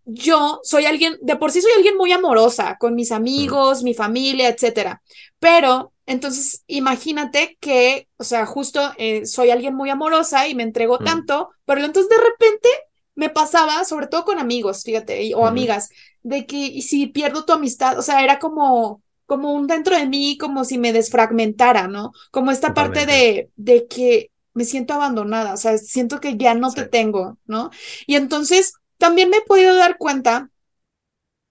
yo 0.04 0.60
soy 0.63 0.86
alguien, 0.86 1.18
de 1.22 1.36
por 1.38 1.51
sí 1.51 1.62
soy 1.62 1.72
alguien 1.75 1.98
muy 1.98 2.12
amorosa 2.12 2.77
con 2.77 2.94
mis 2.94 3.12
amigos, 3.12 3.84
mi 3.84 3.94
familia, 3.94 4.50
etcétera, 4.50 5.01
pero 5.39 5.94
entonces 6.06 6.63
imagínate 6.68 7.58
que, 7.60 8.08
o 8.18 8.24
sea, 8.24 8.46
justo 8.46 8.82
eh, 8.98 9.25
soy 9.25 9.50
alguien 9.50 9.75
muy 9.75 9.89
amorosa 9.89 10.48
y 10.48 10.56
me 10.56 10.63
entrego 10.63 11.00
tanto, 11.00 11.50
pero 11.65 11.84
entonces 11.84 12.10
de 12.10 12.24
repente 12.24 12.70
me 13.15 13.29
pasaba, 13.29 13.84
sobre 13.86 14.07
todo 14.07 14.25
con 14.25 14.39
amigos, 14.39 14.84
fíjate, 14.84 15.34
o 15.36 15.45
amigas, 15.45 15.89
de 16.22 16.45
que 16.45 16.81
si 16.81 17.07
pierdo 17.07 17.45
tu 17.45 17.53
amistad, 17.53 17.98
o 17.98 18.01
sea, 18.01 18.24
era 18.24 18.39
como, 18.39 19.01
como 19.25 19.53
un 19.53 19.67
dentro 19.67 19.98
de 19.98 20.05
mí, 20.05 20.38
como 20.38 20.65
si 20.65 20.77
me 20.77 20.93
desfragmentara, 20.93 21.88
¿no? 21.88 22.12
Como 22.31 22.51
esta 22.51 22.74
parte 22.74 23.05
de, 23.05 23.50
de 23.55 23.88
que 23.88 24.31
me 24.53 24.65
siento 24.65 24.93
abandonada, 24.93 25.53
o 25.53 25.57
sea, 25.57 25.77
siento 25.77 26.19
que 26.19 26.38
ya 26.38 26.53
no 26.55 26.72
te 26.72 26.86
tengo, 26.86 27.38
¿no? 27.45 27.72
Y 28.05 28.15
entonces 28.15 28.74
también 28.98 29.29
me 29.29 29.38
he 29.38 29.41
podido 29.41 29.75
dar 29.75 29.98
cuenta, 29.98 30.50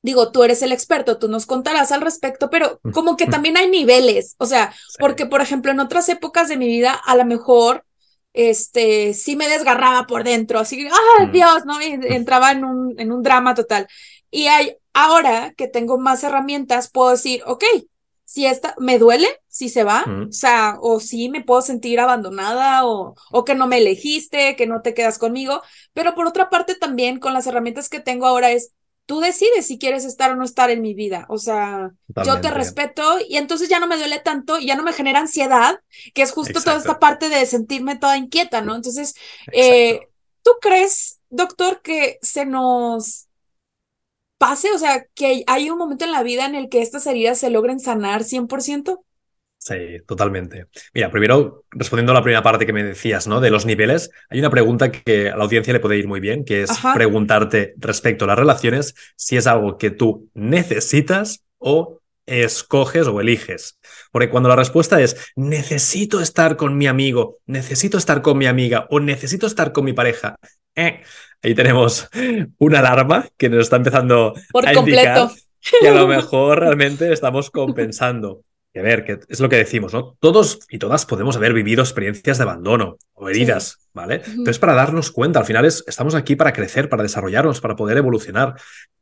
digo, 0.03 0.33
tú 0.33 0.45
eres 0.45 0.61
el 0.63 0.73
experto, 0.73 1.19
tú 1.19 1.29
nos 1.29 1.47
contarás 1.47 1.93
al 1.93 2.03
respecto, 2.03 2.51
pero 2.51 2.81
como 2.93 3.17
que 3.17 3.27
también 3.27 3.57
hay 3.57 3.71
niveles, 3.71 4.35
o 4.39 4.47
sea, 4.47 4.75
porque 4.99 5.27
por 5.27 5.41
ejemplo 5.41 5.71
en 5.71 5.81
otras 5.81 6.09
épocas 6.11 6.49
de 6.49 6.59
mi 6.59 6.67
vida 6.67 6.93
a 6.93 7.17
lo 7.17 7.25
mejor 7.25 7.85
este, 8.35 9.15
sí 9.15 9.37
me 9.37 9.49
desgarraba 9.49 10.07
por 10.07 10.25
dentro, 10.25 10.59
así, 10.59 10.87
¡ay, 11.19 11.27
mm. 11.29 11.33
Dios! 11.33 11.65
¿no? 11.65 11.81
Entraba 11.81 12.53
en 12.53 12.65
un, 12.65 13.01
en 13.01 13.13
un 13.13 13.23
drama 13.23 13.55
total. 13.55 13.87
Y 14.31 14.49
hay, 14.49 14.77
ahora 14.93 15.55
que 15.57 15.69
tengo 15.69 15.97
más 15.97 16.25
herramientas, 16.25 16.91
puedo 16.91 17.13
decir, 17.13 17.43
ok, 17.47 17.65
si 18.25 18.47
esta 18.47 18.75
me 18.79 18.99
duele, 18.99 19.29
si 19.49 19.69
se 19.69 19.85
va, 19.85 20.05
o 20.29 20.33
sea, 20.33 20.79
o 20.81 20.99
si 20.99 21.29
me 21.29 21.43
puedo 21.43 21.63
sentir 21.63 22.01
abandonada 22.01 22.85
o, 22.85 23.15
o 23.31 23.45
que 23.45 23.55
no 23.55 23.69
me 23.69 23.79
elegiste, 23.79 24.57
que 24.57 24.67
no 24.67 24.83
te 24.83 24.95
quedas 24.95 25.19
conmigo, 25.19 25.63
pero 25.93 26.15
por 26.15 26.27
otra 26.27 26.51
parte 26.51 26.75
también 26.75 27.21
con 27.21 27.33
las 27.33 27.47
herramientas 27.47 27.89
que 27.89 28.01
tengo 28.01 28.27
ahora 28.27 28.51
es, 28.51 28.74
tú 29.07 29.21
decides 29.21 29.67
si 29.67 29.79
quieres 29.79 30.05
estar 30.05 30.31
o 30.31 30.37
no 30.37 30.45
estar 30.45 30.71
en 30.71 30.81
mi 30.81 30.95
vida, 30.95 31.27
o 31.29 31.39
sea, 31.39 31.93
yo 32.25 32.41
te 32.41 32.51
respeto 32.51 33.19
y 33.29 33.37
entonces 33.37 33.69
ya 33.69 33.79
no 33.79 33.87
me 33.87 33.97
duele 33.97 34.19
tanto, 34.19 34.59
ya 34.59 34.77
no 34.77 34.83
me 34.83 34.93
genera 34.93 35.21
ansiedad, 35.21 35.79
que 36.15 36.23
es 36.23 36.33
justo 36.33 36.61
toda 36.63 36.77
esta 36.77 36.99
parte 36.99 37.29
de 37.29 37.45
sentirme 37.47 37.97
toda 37.97 38.17
inquieta, 38.17 38.61
¿no? 38.63 38.75
Entonces, 38.75 39.15
eh, 39.53 40.09
¿tú 40.43 40.53
crees, 40.61 41.21
doctor, 41.29 41.83
que 41.83 42.19
se 42.23 42.47
nos 42.47 43.29
pase, 44.39 44.73
o 44.73 44.79
sea, 44.79 45.07
que 45.15 45.45
hay 45.47 45.71
un 45.71 45.79
momento 45.79 46.05
en 46.05 46.13
la 46.13 46.23
vida 46.23 46.47
en 46.47 46.55
el 46.55 46.69
que 46.69 46.83
estas 46.83 47.07
heridas 47.07 47.39
se 47.39 47.51
logren 47.51 47.81
sanar 47.81 48.25
100%? 48.25 49.05
Sí, 49.65 49.97
totalmente. 50.07 50.67
Mira, 50.93 51.11
primero, 51.11 51.65
respondiendo 51.71 52.13
a 52.13 52.17
la 52.17 52.23
primera 52.23 52.43
parte 52.43 52.67
que 52.67 52.75
me 52.75 52.85
decías, 52.85 53.27
¿no? 53.27 53.41
De 53.41 53.49
los 53.49 53.65
niveles, 53.65 54.11
hay 54.29 54.39
una 54.39 54.51
pregunta 54.51 54.93
que 54.93 55.31
a 55.31 55.39
la 55.39 55.45
audiencia 55.45 55.73
le 55.73 55.81
puede 55.81 55.97
ir 55.97 56.07
muy 56.07 56.21
bien, 56.21 56.45
que 56.45 56.65
es 56.65 56.71
preguntarte 56.93 57.73
respecto 57.79 58.27
a 58.27 58.29
las 58.29 58.39
relaciones 58.39 58.95
si 59.17 59.39
es 59.39 59.47
algo 59.47 59.79
que 59.79 59.91
tú 59.91 60.29
necesitas 60.35 61.45
o 61.57 62.01
escoges 62.27 63.07
o 63.07 63.23
eliges. 63.23 63.79
Porque 64.13 64.29
cuando 64.29 64.51
la 64.51 64.57
respuesta 64.57 65.01
es 65.01 65.33
necesito 65.35 66.21
estar 66.21 66.59
con 66.59 66.77
mi 66.77 66.87
amigo, 66.87 67.39
necesito 67.47 67.97
estar 67.97 68.21
con 68.21 68.37
mi 68.37 68.45
amiga 68.45 68.87
o 68.91 69.01
necesito 69.01 69.47
estar 69.47 69.73
con 69.73 69.87
mi 69.87 69.95
pareja, 69.95 70.37
eh, 70.77 71.01
ahí 71.43 71.55
tenemos 71.55 72.11
una 72.59 72.81
alarma 72.81 73.29
que 73.39 73.49
nos 73.49 73.61
está 73.61 73.77
empezando 73.77 74.35
Por 74.53 74.69
a 74.69 74.75
completo. 74.75 75.33
que 75.81 75.89
a 75.89 75.95
lo 75.95 76.07
mejor 76.07 76.61
realmente 76.61 77.11
estamos 77.11 77.51
compensando. 77.51 78.43
Que 78.75 78.83
ver, 78.83 79.05
que 79.05 79.21
es 79.29 79.39
lo 79.39 79.49
que 79.49 79.55
decimos, 79.55 79.95
¿no? 79.95 80.17
Todos 80.19 80.59
y 80.69 80.79
todas 80.79 81.07
podemos 81.07 81.37
haber 81.37 81.53
vivido 81.53 81.81
experiencias 81.81 82.39
de 82.39 82.43
abandono 82.43 82.99
o 83.13 83.29
heridas, 83.29 83.89
¿vale? 83.93 84.19
Pero 84.19 84.51
es 84.51 84.59
para 84.59 84.75
darnos 84.75 85.13
cuenta, 85.13 85.39
al 85.39 85.47
final 85.47 85.65
es, 85.65 85.85
estamos 85.87 86.17
aquí 86.17 86.35
para 86.35 86.53
crecer, 86.53 86.89
para 86.89 87.05
desarrollarnos, 87.05 87.61
para 87.61 87.77
poder 87.77 87.99
evolucionar. 87.99 88.57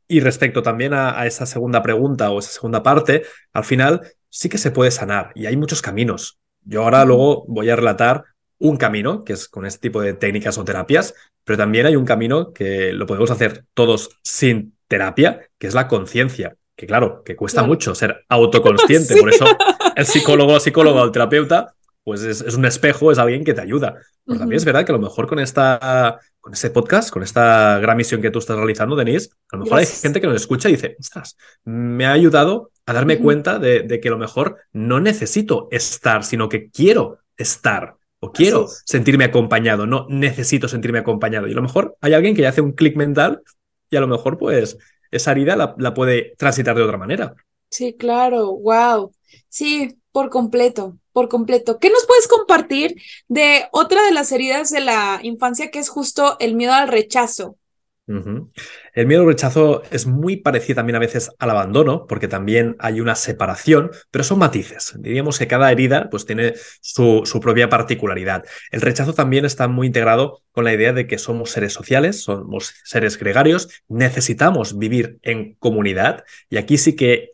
Y 0.07 0.19
respecto 0.19 0.61
también 0.61 0.93
a, 0.93 1.25
esa 1.25 1.47
segunda 1.47 1.81
pregunta 1.81 2.29
o 2.29 2.37
esa 2.37 2.51
segunda 2.51 2.83
parte, 2.83 3.23
al 3.51 3.63
final 3.63 4.01
sí 4.29 4.47
que 4.47 4.59
se 4.59 4.69
puede 4.69 4.91
sanar 4.91 5.31
y 5.33 5.47
hay 5.47 5.57
muchos 5.57 5.81
caminos. 5.81 6.37
Yo 6.61 6.83
ahora 6.83 7.03
luego 7.03 7.43
voy 7.47 7.71
a 7.71 7.75
relatar 7.75 8.25
un 8.59 8.77
camino, 8.77 9.23
que 9.23 9.33
es 9.33 9.47
con 9.49 9.65
este 9.65 9.79
tipo 9.79 10.03
de 10.03 10.13
técnicas 10.13 10.59
o 10.59 10.63
terapias, 10.63 11.15
pero 11.43 11.57
también 11.57 11.87
hay 11.87 11.95
un 11.95 12.05
camino 12.05 12.53
que 12.53 12.93
lo 12.93 13.07
podemos 13.07 13.31
hacer 13.31 13.65
todos 13.73 14.11
sin 14.21 14.77
terapia, 14.87 15.49
que 15.57 15.65
es 15.65 15.73
la 15.73 15.87
conciencia 15.87 16.57
que 16.75 16.87
claro, 16.87 17.23
que 17.23 17.35
cuesta 17.35 17.63
mucho 17.63 17.93
ser 17.95 18.25
autoconsciente, 18.29 19.15
por 19.19 19.29
eso 19.29 19.45
el 19.95 20.05
psicólogo, 20.05 20.59
psicóloga 20.59 21.01
o 21.01 21.05
el 21.05 21.11
terapeuta, 21.11 21.73
pues 22.03 22.21
es, 22.23 22.41
un 22.55 22.65
espejo, 22.65 23.11
es 23.11 23.17
alguien 23.17 23.43
que 23.43 23.53
te 23.53 23.61
ayuda. 23.61 23.95
Pero 24.25 24.39
también 24.39 24.57
es 24.57 24.65
verdad 24.65 24.85
que 24.85 24.91
a 24.91 24.95
lo 24.95 25.01
mejor 25.01 25.27
con 25.27 25.39
esta, 25.39 26.19
con 26.41 26.53
este 26.53 26.69
podcast, 26.69 27.09
con 27.09 27.23
esta 27.23 27.79
gran 27.79 27.95
misión 27.95 28.21
que 28.21 28.29
tú 28.29 28.39
estás 28.39 28.57
realizando, 28.57 28.95
Denise, 28.95 29.29
a 29.51 29.57
lo 29.57 29.63
mejor 29.63 29.79
hay 29.79 29.85
gente 29.85 30.19
que 30.19 30.27
nos 30.27 30.35
escucha 30.35 30.69
y 30.69 30.73
dice, 30.73 30.97
ostras, 30.99 31.37
me 31.63 32.05
ha 32.05 32.11
ayudado 32.11 32.71
a 32.85 32.93
darme 32.93 33.19
cuenta 33.19 33.59
de, 33.59 33.83
de, 33.83 34.01
que 34.01 34.09
a 34.09 34.11
lo 34.11 34.17
mejor 34.17 34.57
no 34.73 34.99
necesito 34.99 35.69
estar, 35.71 36.25
sino 36.25 36.49
que 36.49 36.69
quiero 36.69 37.19
estar. 37.37 37.95
O 38.19 38.31
quiero 38.31 38.69
sentirme 38.85 39.25
acompañado, 39.25 39.85
no 39.85 40.05
necesito 40.07 40.69
sentirme 40.69 40.99
acompañado. 40.99 41.45
Y 41.47 41.51
a 41.51 41.55
lo 41.55 41.61
mejor 41.61 41.97
hay 41.99 42.13
alguien 42.13 42.33
que 42.33 42.41
ya 42.41 42.49
hace 42.49 42.61
un 42.61 42.71
clic 42.71 42.95
mental 42.95 43.41
y 43.89 43.97
a 43.97 43.99
lo 43.99 44.07
mejor 44.07 44.37
pues 44.37 44.77
esa 45.15 45.31
herida 45.31 45.55
la, 45.55 45.93
puede 45.93 46.35
transitar 46.37 46.75
de 46.75 46.83
otra 46.83 46.97
manera. 46.97 47.33
Sí, 47.69 47.93
claro, 47.93 48.53
wow. 48.55 49.11
Sí, 49.49 49.97
por 50.11 50.29
completo, 50.29 50.97
por 51.11 51.27
completo. 51.27 51.79
¿Qué 51.79 51.89
nos 51.89 52.05
puedes 52.05 52.27
compartir 52.27 52.95
de 53.27 53.65
otra 53.71 54.03
de 54.05 54.11
las 54.11 54.31
heridas 54.31 54.69
de 54.69 54.81
la 54.81 55.19
infancia 55.23 55.71
que 55.71 55.79
es 55.79 55.89
justo 55.89 56.37
el 56.39 56.55
miedo 56.55 56.73
al 56.73 56.87
rechazo? 56.87 57.57
El 58.93 59.07
miedo 59.07 59.21
al 59.21 59.27
rechazo 59.27 59.81
es 59.91 60.05
muy 60.05 60.37
parecido 60.37 60.75
también 60.75 60.95
a 60.95 60.99
veces 60.99 61.31
al 61.39 61.49
abandono, 61.49 62.05
porque 62.07 62.27
también 62.27 62.75
hay 62.79 63.01
una 63.01 63.15
separación, 63.15 63.91
pero 64.11 64.23
son 64.23 64.39
matices. 64.39 64.93
Diríamos 64.99 65.39
que 65.39 65.47
cada 65.47 65.71
herida 65.71 66.09
pues, 66.09 66.25
tiene 66.25 66.53
su, 66.81 67.23
su, 67.25 67.39
propia 67.39 67.69
particularidad. 67.69 68.45
El 68.71 68.81
rechazo 68.81 69.13
también 69.13 69.45
está 69.45 69.67
muy 69.67 69.87
integrado 69.87 70.41
con 70.51 70.63
la 70.63 70.73
idea 70.73 70.93
de 70.93 71.07
que 71.07 71.17
somos 71.17 71.49
seres 71.49 71.73
sociales, 71.73 72.21
somos 72.21 72.73
seres 72.83 73.17
gregarios, 73.17 73.69
necesitamos 73.87 74.77
vivir 74.77 75.17
en 75.23 75.55
comunidad, 75.55 76.23
y 76.49 76.57
aquí 76.57 76.77
sí 76.77 76.95
que 76.95 77.33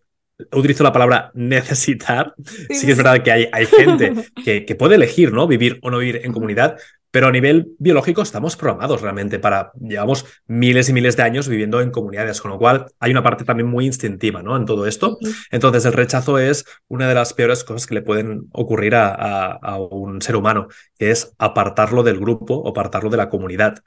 utilizo 0.53 0.83
la 0.83 0.93
palabra 0.93 1.31
necesitar. 1.33 2.33
Sí, 2.69 2.85
que 2.85 2.91
es 2.91 2.97
verdad 2.97 3.21
que 3.21 3.31
hay, 3.31 3.49
hay 3.51 3.65
gente 3.65 4.13
que, 4.45 4.65
que, 4.65 4.75
puede 4.75 4.95
elegir, 4.95 5.33
¿no? 5.33 5.47
Vivir 5.47 5.79
o 5.81 5.91
no 5.91 5.97
vivir 5.97 6.21
en 6.23 6.31
comunidad, 6.31 6.77
pero 7.11 7.27
a 7.27 7.31
nivel 7.31 7.73
biológico 7.79 8.21
estamos 8.21 8.55
programados 8.55 9.01
realmente 9.01 9.39
para, 9.39 9.71
llevamos 9.79 10.25
miles 10.47 10.89
y 10.89 10.93
miles 10.93 11.17
de 11.17 11.23
años 11.23 11.47
viviendo 11.47 11.81
en 11.81 11.91
comunidades, 11.91 12.41
con 12.41 12.51
lo 12.51 12.57
cual 12.57 12.87
hay 12.99 13.11
una 13.11 13.23
parte 13.23 13.43
también 13.43 13.67
muy 13.67 13.85
instintiva 13.85 14.43
¿no? 14.43 14.55
en 14.55 14.65
todo 14.65 14.85
esto. 14.85 15.17
Entonces 15.51 15.85
el 15.85 15.93
rechazo 15.93 16.37
es 16.37 16.65
una 16.87 17.07
de 17.07 17.15
las 17.15 17.33
peores 17.33 17.63
cosas 17.63 17.87
que 17.87 17.95
le 17.95 18.01
pueden 18.01 18.47
ocurrir 18.51 18.95
a, 18.95 19.51
a 19.51 19.77
un 19.79 20.21
ser 20.21 20.35
humano, 20.35 20.67
que 20.97 21.11
es 21.11 21.33
apartarlo 21.37 22.03
del 22.03 22.19
grupo 22.19 22.55
o 22.55 22.69
apartarlo 22.69 23.09
de 23.09 23.17
la 23.17 23.29
comunidad. 23.29 23.79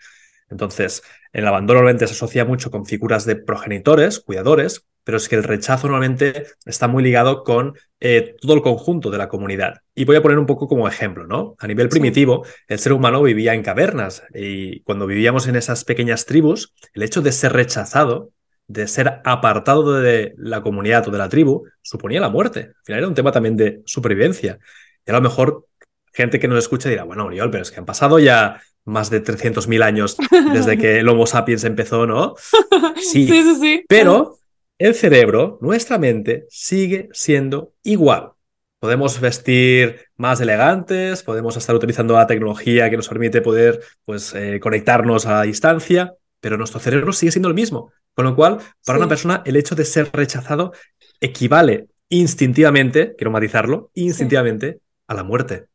Entonces, 0.53 1.03
el 1.33 1.47
abandono 1.47 1.79
normalmente 1.79 2.07
se 2.07 2.13
asocia 2.13 2.45
mucho 2.45 2.71
con 2.71 2.87
figuras 2.87 3.25
de 3.25 3.37
progenitores, 3.37 4.21
cuidadores, 4.21 4.87
pero 5.03 5.17
es 5.17 5.29
que 5.29 5.35
el 5.35 5.43
rechazo 5.43 5.89
normalmente 5.89 6.47
está 6.65 6.87
muy 6.87 7.03
ligado 7.03 7.43
con 7.43 7.75
eh, 7.99 8.37
todo 8.41 8.55
el 8.55 8.63
conjunto 8.63 9.11
de 9.11 9.19
la 9.19 9.29
comunidad. 9.29 9.81
Y 9.95 10.05
voy 10.05 10.17
a 10.17 10.23
poner 10.23 10.39
un 10.39 10.47
poco 10.47 10.69
como 10.69 10.87
ejemplo, 10.87 11.27
¿no? 11.27 11.57
A 11.59 11.67
nivel 11.67 11.89
primitivo, 11.89 12.47
el 12.69 12.79
ser 12.79 12.93
humano 12.93 13.23
vivía 13.23 13.55
en 13.55 13.63
cavernas 13.63 14.23
y 14.35 14.81
cuando 14.81 15.07
vivíamos 15.07 15.49
en 15.49 15.57
esas 15.57 15.85
pequeñas 15.85 16.27
tribus, 16.27 16.73
el 16.93 17.03
hecho 17.03 17.23
de 17.23 17.33
ser 17.33 17.53
rechazado, 17.53 18.31
de 18.69 18.87
ser 18.87 19.21
apartado 19.25 20.01
de 20.01 20.35
la 20.37 20.63
comunidad 20.63 21.09
o 21.09 21.11
de 21.11 21.19
la 21.19 21.29
tribu, 21.29 21.65
suponía 21.81 22.21
la 22.21 22.29
muerte. 22.29 22.61
Al 22.61 22.85
final 22.85 22.99
era 22.99 23.09
un 23.09 23.15
tema 23.15 23.33
también 23.33 23.57
de 23.57 23.83
supervivencia. 23.87 24.59
Y 25.05 25.11
a 25.11 25.15
lo 25.15 25.21
mejor 25.21 25.67
gente 26.13 26.39
que 26.39 26.47
nos 26.47 26.59
escucha 26.59 26.89
dirá, 26.89 27.05
bueno, 27.05 27.25
Oriol, 27.25 27.51
pero 27.51 27.63
es 27.63 27.71
que 27.71 27.81
han 27.81 27.87
pasado 27.87 28.19
ya 28.19 28.61
más 28.85 29.11
de 29.11 29.23
300.000 29.23 29.83
años 29.83 30.17
desde 30.53 30.79
que 30.79 30.99
el 30.99 31.09
Homo 31.09 31.27
sapiens 31.27 31.65
empezó, 31.65 32.07
¿no? 32.07 32.35
Sí, 32.97 33.27
sí, 33.27 33.43
sí. 33.43 33.55
sí. 33.61 33.85
Pero 33.89 34.39
el 34.79 34.95
cerebro, 34.95 35.59
nuestra 35.61 35.99
mente, 35.99 36.47
sigue 36.49 37.09
siendo 37.13 37.75
igual. 37.83 38.33
Podemos 38.81 39.21
vestir 39.21 40.07
más 40.17 40.41
elegantes, 40.41 41.23
podemos 41.23 41.57
estar 41.57 41.75
utilizando 41.77 42.15
la 42.15 42.27
tecnología 42.27 42.91
que 42.91 42.97
nos 42.97 43.09
permite 43.09 43.41
poder 43.41 43.81
pues, 44.05 44.35
eh, 44.35 44.59
conectarnos 44.61 45.27
a 45.27 45.43
distancia, 45.43 46.15
pero 46.41 46.57
nuestro 46.57 46.81
cerebro 46.81 47.13
sigue 47.13 47.31
siendo 47.31 47.49
el 47.49 47.55
mismo. 47.55 47.93
Con 48.15 48.25
lo 48.25 48.35
cual, 48.35 48.59
para 48.85 48.99
una 48.99 49.09
persona, 49.09 49.43
el 49.47 49.57
hecho 49.57 49.75
de 49.75 49.85
ser 49.85 50.11
rechazado 50.13 50.73
equivale 51.21 51.87
instintivamente, 52.09 53.15
quiero 53.17 53.31
matizarlo, 53.31 53.91
instintivamente 53.95 54.81
a 55.07 55.15
la 55.15 55.23
muerte. 55.23 55.67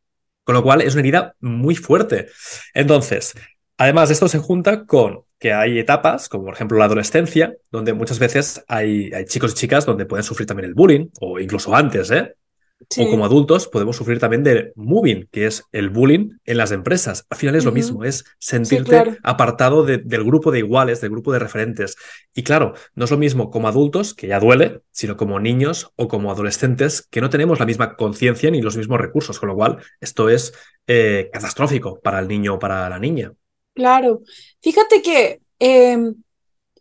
Con 0.47 0.55
lo 0.55 0.63
cual, 0.63 0.81
es 0.81 0.93
una 0.93 1.01
herida 1.01 1.35
muy 1.41 1.75
fuerte. 1.75 2.29
Entonces, 2.73 3.33
además, 3.77 4.11
esto 4.11 4.29
se 4.29 4.39
junta 4.39 4.85
con 4.85 5.23
que 5.37 5.51
hay 5.51 5.77
etapas, 5.77 6.29
como 6.29 6.45
por 6.45 6.53
ejemplo 6.53 6.77
la 6.77 6.85
adolescencia, 6.85 7.53
donde 7.69 7.91
muchas 7.91 8.17
veces 8.17 8.63
hay, 8.69 9.11
hay 9.11 9.25
chicos 9.25 9.51
y 9.51 9.55
chicas 9.55 9.85
donde 9.85 10.05
pueden 10.05 10.23
sufrir 10.23 10.47
también 10.47 10.69
el 10.69 10.73
bullying, 10.73 11.09
o 11.19 11.37
incluso 11.37 11.75
antes, 11.75 12.11
¿eh? 12.11 12.33
O 12.79 13.09
como 13.09 13.25
adultos 13.25 13.67
podemos 13.67 13.95
sufrir 13.95 14.19
también 14.19 14.43
de 14.43 14.71
moving, 14.75 15.27
que 15.31 15.47
es 15.47 15.63
el 15.71 15.89
bullying 15.89 16.37
en 16.45 16.57
las 16.57 16.71
empresas. 16.71 17.25
Al 17.29 17.37
final 17.37 17.55
es 17.55 17.65
lo 17.65 17.71
mismo, 17.71 18.03
es 18.03 18.23
sentirte 18.39 19.17
apartado 19.23 19.83
del 19.83 20.23
grupo 20.23 20.51
de 20.51 20.59
iguales, 20.59 21.01
del 21.01 21.09
grupo 21.09 21.33
de 21.33 21.39
referentes. 21.39 21.95
Y 22.35 22.43
claro, 22.43 22.73
no 22.93 23.05
es 23.05 23.11
lo 23.11 23.17
mismo 23.17 23.49
como 23.49 23.67
adultos, 23.67 24.13
que 24.13 24.27
ya 24.27 24.39
duele, 24.39 24.81
sino 24.91 25.17
como 25.17 25.39
niños 25.39 25.91
o 25.95 26.07
como 26.07 26.31
adolescentes 26.31 27.01
que 27.01 27.19
no 27.19 27.31
tenemos 27.31 27.59
la 27.59 27.65
misma 27.65 27.95
conciencia 27.95 28.51
ni 28.51 28.61
los 28.61 28.77
mismos 28.77 29.01
recursos, 29.01 29.39
con 29.39 29.49
lo 29.49 29.55
cual 29.55 29.77
esto 29.99 30.29
es 30.29 30.53
eh, 30.85 31.29
catastrófico 31.33 31.99
para 31.99 32.19
el 32.19 32.27
niño 32.27 32.53
o 32.53 32.59
para 32.59 32.87
la 32.89 32.99
niña. 32.99 33.33
Claro. 33.73 34.21
Fíjate 34.61 35.01
que 35.01 35.41
em, 35.59 36.15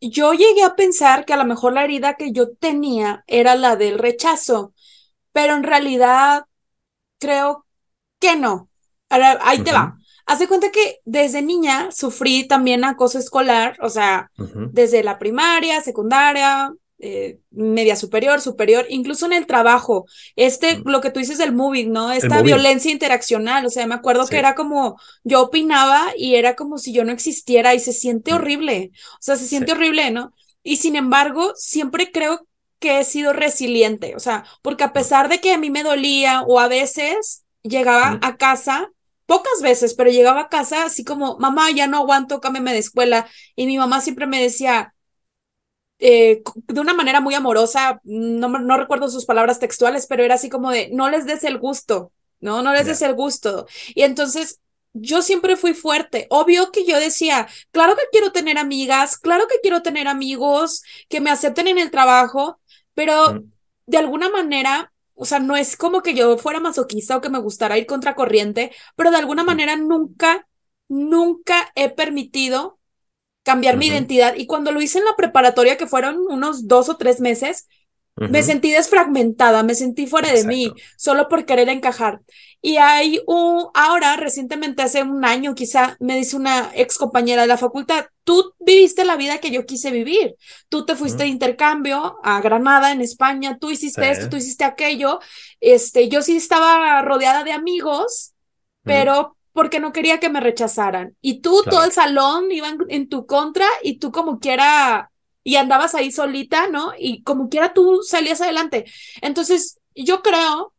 yo 0.01 0.33
llegué 0.33 0.63
a 0.63 0.77
pensar 0.77 1.25
que 1.25 1.33
a 1.33 1.37
lo 1.37 1.45
mejor 1.45 1.73
la 1.73 1.85
herida 1.85 2.15
que 2.15 2.33
yo 2.33 2.51
tenía 2.51 3.25
era 3.27 3.55
la 3.55 3.77
del 3.77 3.99
rechazo, 3.99 4.73
pero 5.37 5.55
en 5.55 5.65
realidad 5.65 6.47
creo 7.21 7.67
que 8.19 8.37
no. 8.37 8.71
Ahora, 9.11 9.39
ahí 9.43 9.59
te 9.59 9.71
va. 9.71 9.99
Haz 10.25 10.47
cuenta 10.47 10.71
que 10.73 11.01
desde 11.05 11.43
niña 11.43 11.91
sufrí 11.93 12.49
también 12.49 12.87
acoso 12.87 13.19
escolar, 13.19 13.77
o 13.83 13.91
sea, 13.91 14.31
desde 14.73 15.03
la 15.03 15.19
primaria, 15.19 15.83
secundaria, 15.83 16.73
eh, 17.01 17.39
media 17.51 17.97
superior, 17.97 18.41
superior, 18.41 18.87
incluso 18.89 19.27
en 19.27 19.35
el 19.35 19.47
trabajo. 19.47 20.07
Este, 20.37 20.81
lo 20.87 21.03
que 21.03 21.11
tú 21.11 21.21
dices 21.21 21.37
del 21.37 21.53
moving, 21.53 21.93
¿no? 21.93 22.13
Esta 22.13 22.41
violencia 22.41 22.91
interaccional, 22.91 23.67
o 23.67 23.71
sea, 23.71 23.87
me 23.87 23.95
acuerdo 23.95 24.27
que 24.27 24.39
era 24.39 24.55
como, 24.55 24.99
yo 25.23 25.43
opinaba 25.43 26.15
y 26.17 26.37
era 26.37 26.57
como 26.57 26.79
si 26.79 26.95
yo 26.95 27.05
no 27.05 27.13
existiera 27.13 27.75
y 27.75 27.81
se 27.81 27.93
siente 27.93 28.33
horrible, 28.33 28.91
o 29.13 29.21
sea, 29.21 29.37
se 29.37 29.47
siente 29.47 29.73
horrible, 29.73 30.11
¿no? 30.11 30.33
Y 30.63 30.79
sin 30.79 30.97
embargo, 30.97 31.53
siempre 31.57 32.11
creo 32.11 32.47
que 32.79 33.01
he 33.01 33.05
sido 33.05 33.33
resiliente, 33.33 34.15
o 34.17 34.21
sea, 34.21 34.45
porque 34.63 34.85
a 34.85 34.93
pesar 34.93 35.29
de 35.29 35.41
que 35.41 35.53
a 35.53 35.59
mí 35.59 35.71
me 35.71 35.83
dolía 35.83 36.43
o 36.43 36.61
a 36.61 36.69
veces 36.69 37.45
llegaba 37.63 38.19
a 38.23 38.37
casa, 38.37 38.91
pocas 39.27 39.61
veces, 39.63 39.95
pero 39.95 40.11
llegaba 40.11 40.43
a 40.43 40.49
casa 40.49 40.85
así 40.85 41.05
como, 41.05 41.39
mamá, 41.39 41.71
ya 41.71 41.87
no 41.87 41.99
aguanto, 41.99 42.41
cámbiame 42.41 42.73
de 42.73 42.79
escuela. 42.79 43.27
Y 43.57 43.67
mi 43.67 43.79
mamá 43.79 44.01
siempre 44.01 44.27
me 44.27 44.41
decía, 44.41 44.95
eh, 45.99 46.43
de 46.69 46.81
una 46.81 46.95
manera 46.95 47.21
muy 47.21 47.35
amorosa, 47.35 48.01
no, 48.05 48.49
no 48.49 48.77
recuerdo 48.77 49.09
sus 49.09 49.25
palabras 49.25 49.59
textuales, 49.59 50.07
pero 50.07 50.23
era 50.23 50.35
así 50.35 50.49
como 50.49 50.71
de, 50.71 50.91
no 50.93 51.09
les 51.11 51.27
des 51.27 51.45
el 51.45 51.59
gusto, 51.59 52.13
¿no? 52.41 52.63
No 52.63 52.73
les 52.73 52.87
des 52.87 53.03
el 53.03 53.15
gusto. 53.15 53.67
Y 53.95 54.03
entonces 54.03 54.61
yo 54.93 55.23
siempre 55.23 55.57
fui 55.57 55.75
fuerte. 55.75 56.27
Obvio 56.31 56.71
que 56.71 56.85
yo 56.87 56.99
decía, 56.99 57.49
claro 57.71 57.97
que 57.97 58.03
quiero 58.13 58.33
tener 58.33 58.59
amigas, 58.59 59.19
claro 59.19 59.47
que 59.49 59.61
quiero 59.61 59.83
tener 59.83 60.09
amigos 60.09 60.83
que 61.09 61.21
me 61.21 61.31
acepten 61.31 61.69
en 61.69 61.79
el 61.79 61.91
trabajo, 61.91 62.61
pero 62.97 63.45
de 63.87 63.99
alguna 63.99 64.31
manera, 64.31 64.93
o 65.15 65.27
sea, 65.27 65.39
no 65.39 65.55
es 65.55 65.77
como 65.77 66.03
que 66.03 66.15
yo 66.15 66.39
fuera 66.39 66.61
masoquista 66.61 67.17
o 67.17 67.21
que 67.21 67.29
me 67.29 67.39
gustara 67.39 67.77
ir 67.79 67.87
contra 67.87 68.15
corriente, 68.15 68.73
pero 68.97 69.11
de 69.11 69.19
alguna 69.19 69.45
manera 69.45 69.77
nunca, 69.77 70.49
nunca 70.89 71.71
he 71.75 71.91
permitido 71.91 72.81
cambiar 73.43 73.77
mi 73.77 73.89
identidad. 73.89 74.35
Y 74.35 74.47
cuando 74.47 74.73
lo 74.73 74.81
hice 74.81 74.99
en 74.99 75.05
la 75.05 75.15
preparatoria, 75.15 75.77
que 75.77 75.87
fueron 75.87 76.19
unos 76.29 76.67
dos 76.69 76.89
o 76.89 76.97
tres 76.97 77.21
meses, 77.21 77.69
me 78.17 78.43
sentí 78.43 78.73
desfragmentada, 78.73 79.63
me 79.63 79.75
sentí 79.75 80.07
fuera 80.07 80.33
de 80.33 80.45
mí, 80.45 80.73
solo 80.97 81.29
por 81.29 81.45
querer 81.45 81.69
encajar. 81.69 82.21
Y 82.63 82.79
hay 82.79 83.21
un, 83.27 83.67
ahora, 83.75 84.17
recientemente, 84.17 84.83
hace 84.83 85.03
un 85.03 85.25
año 85.25 85.55
quizá, 85.55 85.97
me 86.01 86.17
dice 86.17 86.37
una 86.37 86.71
ex 86.75 86.97
compañera 86.97 87.43
de 87.43 87.49
la 87.49 87.59
facultad, 87.59 88.07
tú 88.25 88.55
viviste 88.59 89.05
la 89.05 89.17
vida 89.17 89.39
que 89.39 89.51
yo 89.51 89.67
quise 89.67 89.91
vivir. 89.91 90.35
Tú 90.69 90.87
te 90.87 90.97
fuiste 90.97 91.25
de 91.25 91.29
intercambio 91.29 92.17
a 92.23 92.41
Granada, 92.41 92.91
en 92.91 93.03
España, 93.03 93.59
tú 93.61 93.71
hiciste 93.71 94.11
esto, 94.11 94.31
tú 94.31 94.37
hiciste 94.37 94.65
aquello. 94.65 95.21
Este, 95.61 96.09
yo 96.09 96.23
sí 96.23 96.37
estaba 96.37 97.03
rodeada 97.03 97.45
de 97.45 97.53
amigos, 97.53 98.33
pero 98.83 99.37
porque 99.53 99.79
no 99.79 99.93
quería 99.93 100.21
que 100.21 100.31
me 100.31 100.41
rechazaran. 100.41 101.15
Y 101.21 101.41
tú, 101.41 101.63
todo 101.65 101.85
el 101.85 101.93
salón 101.93 102.51
iba 102.51 102.69
en 102.89 103.09
tu 103.09 103.27
contra 103.27 103.67
y 103.83 103.99
tú 103.99 104.11
como 104.11 104.39
quiera 104.39 105.11
y 105.47 105.55
andabas 105.55 105.95
ahí 105.95 106.11
solita, 106.11 106.67
¿no? 106.67 106.93
Y 106.99 107.23
como 107.23 107.49
quiera 107.49 107.73
tú 107.73 108.03
salías 108.03 108.41
adelante. 108.41 108.85
Entonces, 109.23 109.79
yo 109.95 110.21
creo 110.21 110.75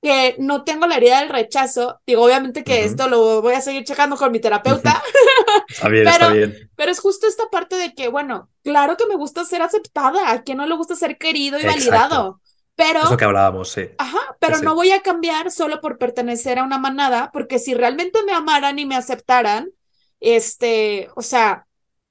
que 0.00 0.36
no 0.38 0.62
tengo 0.62 0.86
la 0.86 0.98
herida 0.98 1.18
del 1.18 1.30
rechazo. 1.30 2.00
Digo, 2.06 2.22
obviamente 2.22 2.62
que 2.62 2.84
esto 2.84 3.08
lo 3.08 3.42
voy 3.42 3.54
a 3.54 3.60
seguir 3.60 3.82
checando 3.82 4.16
con 4.16 4.30
mi 4.30 4.38
terapeuta. 4.38 5.02
está 5.68 5.88
bien, 5.88 6.04
pero, 6.04 6.26
está 6.26 6.32
bien. 6.32 6.70
Pero 6.76 6.92
es 6.92 7.00
justo 7.00 7.26
esta 7.26 7.50
parte 7.50 7.74
de 7.74 7.92
que, 7.92 8.06
bueno, 8.06 8.50
claro 8.62 8.96
que 8.96 9.06
me 9.06 9.16
gusta 9.16 9.44
ser 9.44 9.62
aceptada. 9.62 10.30
A 10.30 10.44
quien 10.44 10.58
no 10.58 10.66
le 10.66 10.76
gusta 10.76 10.94
ser 10.94 11.18
querido 11.18 11.58
y 11.58 11.64
validado. 11.64 12.40
Pero. 12.76 13.00
Eso 13.00 13.16
que 13.16 13.24
hablábamos, 13.24 13.72
sí. 13.72 13.88
Ajá, 13.98 14.36
pero 14.38 14.58
no 14.58 14.76
voy 14.76 14.92
a 14.92 15.02
cambiar 15.02 15.50
solo 15.50 15.80
por 15.80 15.98
pertenecer 15.98 16.60
a 16.60 16.62
una 16.62 16.78
manada, 16.78 17.30
porque 17.32 17.58
si 17.58 17.74
realmente 17.74 18.22
me 18.22 18.32
amaran 18.32 18.78
y 18.78 18.86
me 18.86 18.94
aceptaran, 18.94 19.72
este, 20.20 21.10
o 21.16 21.22
sea, 21.22 21.66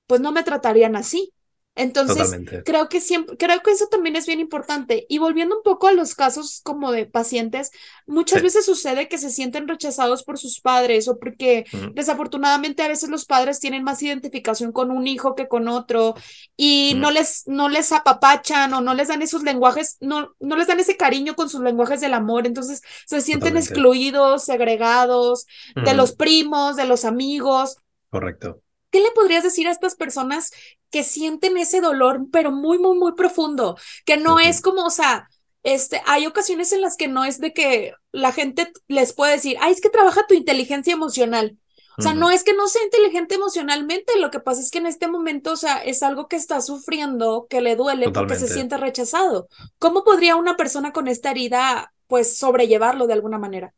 pues 0.06 0.20
no 0.20 0.34
me 0.34 0.44
tratarían 0.44 0.98
así. 0.98 1.34
Entonces, 1.76 2.36
creo 2.66 2.88
que 2.88 3.02
siempre, 3.02 3.36
creo 3.36 3.62
que 3.62 3.72
eso 3.72 3.88
también 3.88 4.16
es 4.16 4.28
bien 4.28 4.40
importante. 4.40 5.08
Y 5.10 5.18
volviendo 5.18 5.58
un 5.58 5.64
poco 5.64 5.88
a 5.88 5.92
los 5.92 6.14
casos 6.14 6.62
como 6.64 6.92
de 6.92 7.08
pacientes, 7.08 7.72
muchas 8.06 8.44
veces 8.44 8.66
sucede 8.66 9.08
que 9.08 9.18
se 9.18 9.32
sienten 9.32 9.68
rechazados 9.68 10.24
por 10.24 10.38
sus 10.38 10.62
padres 10.62 11.08
o 11.08 11.18
porque 11.18 11.66
desafortunadamente 11.94 12.84
a 12.84 12.88
veces 12.88 13.10
los 13.10 13.26
padres 13.26 13.60
tienen 13.60 13.84
más 13.84 14.04
identificación 14.04 14.72
con 14.72 14.92
un 14.92 15.08
hijo 15.08 15.34
que 15.34 15.48
con 15.48 15.68
otro 15.68 16.14
y 16.56 16.94
no 16.98 17.10
les, 17.10 17.48
no 17.48 17.70
les 17.70 17.92
apapachan 17.92 18.72
o 18.74 18.82
no 18.82 18.94
les 18.94 19.08
dan 19.08 19.24
esos 19.24 19.42
lenguajes, 19.42 19.98
no, 20.00 20.36
no 20.40 20.56
les 20.56 20.68
dan 20.68 20.80
ese 20.80 20.96
cariño 20.96 21.34
con 21.36 21.50
sus 21.50 21.62
lenguajes 21.62 22.02
del 22.02 22.14
amor. 22.14 22.46
Entonces, 22.46 22.82
se 23.08 23.20
sienten 23.22 23.58
excluidos, 23.58 24.44
segregados 24.44 25.48
de 25.76 25.94
los 25.96 26.14
primos, 26.14 26.76
de 26.76 26.86
los 26.86 27.04
amigos. 27.04 27.78
Correcto. 28.12 28.63
¿Qué 28.94 29.02
le 29.02 29.10
podrías 29.10 29.42
decir 29.42 29.68
a 29.68 29.72
estas 29.72 29.96
personas 29.96 30.52
que 30.92 31.04
sienten 31.04 31.58
ese 31.58 31.82
dolor, 31.82 32.28
pero 32.32 32.52
muy, 32.52 32.78
muy, 32.78 32.96
muy 32.96 33.14
profundo? 33.14 33.76
Que 34.06 34.18
no 34.18 34.40
es 34.40 34.62
como, 34.62 34.86
o 34.86 34.92
sea, 34.92 35.28
este, 35.64 36.04
hay 36.06 36.28
ocasiones 36.28 36.72
en 36.74 36.82
las 36.82 36.96
que 36.96 37.08
no 37.08 37.26
es 37.26 37.40
de 37.40 37.54
que 37.54 37.94
la 38.12 38.32
gente 38.32 38.72
les 38.88 39.14
puede 39.14 39.34
decir, 39.34 39.58
ay, 39.62 39.74
es 39.74 39.82
que 39.82 39.90
trabaja 39.90 40.28
tu 40.28 40.36
inteligencia 40.36 40.94
emocional. 40.94 41.58
O 41.98 42.04
sea, 42.04 42.14
no 42.14 42.30
es 42.30 42.44
que 42.44 42.54
no 42.54 42.68
sea 42.68 42.84
inteligente 42.84 43.34
emocionalmente, 43.34 44.20
lo 44.20 44.30
que 44.30 44.40
pasa 44.40 44.62
es 44.62 44.70
que 44.70 44.78
en 44.78 44.86
este 44.86 45.08
momento, 45.08 45.54
o 45.54 45.58
sea, 45.58 45.78
es 45.78 46.04
algo 46.04 46.28
que 46.28 46.36
está 46.36 46.62
sufriendo, 46.62 47.48
que 47.50 47.62
le 47.62 47.76
duele 47.76 48.12
porque 48.12 48.36
se 48.36 48.48
siente 48.48 48.78
rechazado. 48.78 49.48
¿Cómo 49.80 50.04
podría 50.04 50.36
una 50.36 50.56
persona 50.56 50.94
con 50.94 51.08
esta 51.08 51.32
herida, 51.32 51.94
pues, 52.06 52.38
sobrellevarlo 52.38 53.08
de 53.08 53.14
alguna 53.14 53.40
manera? 53.40 53.74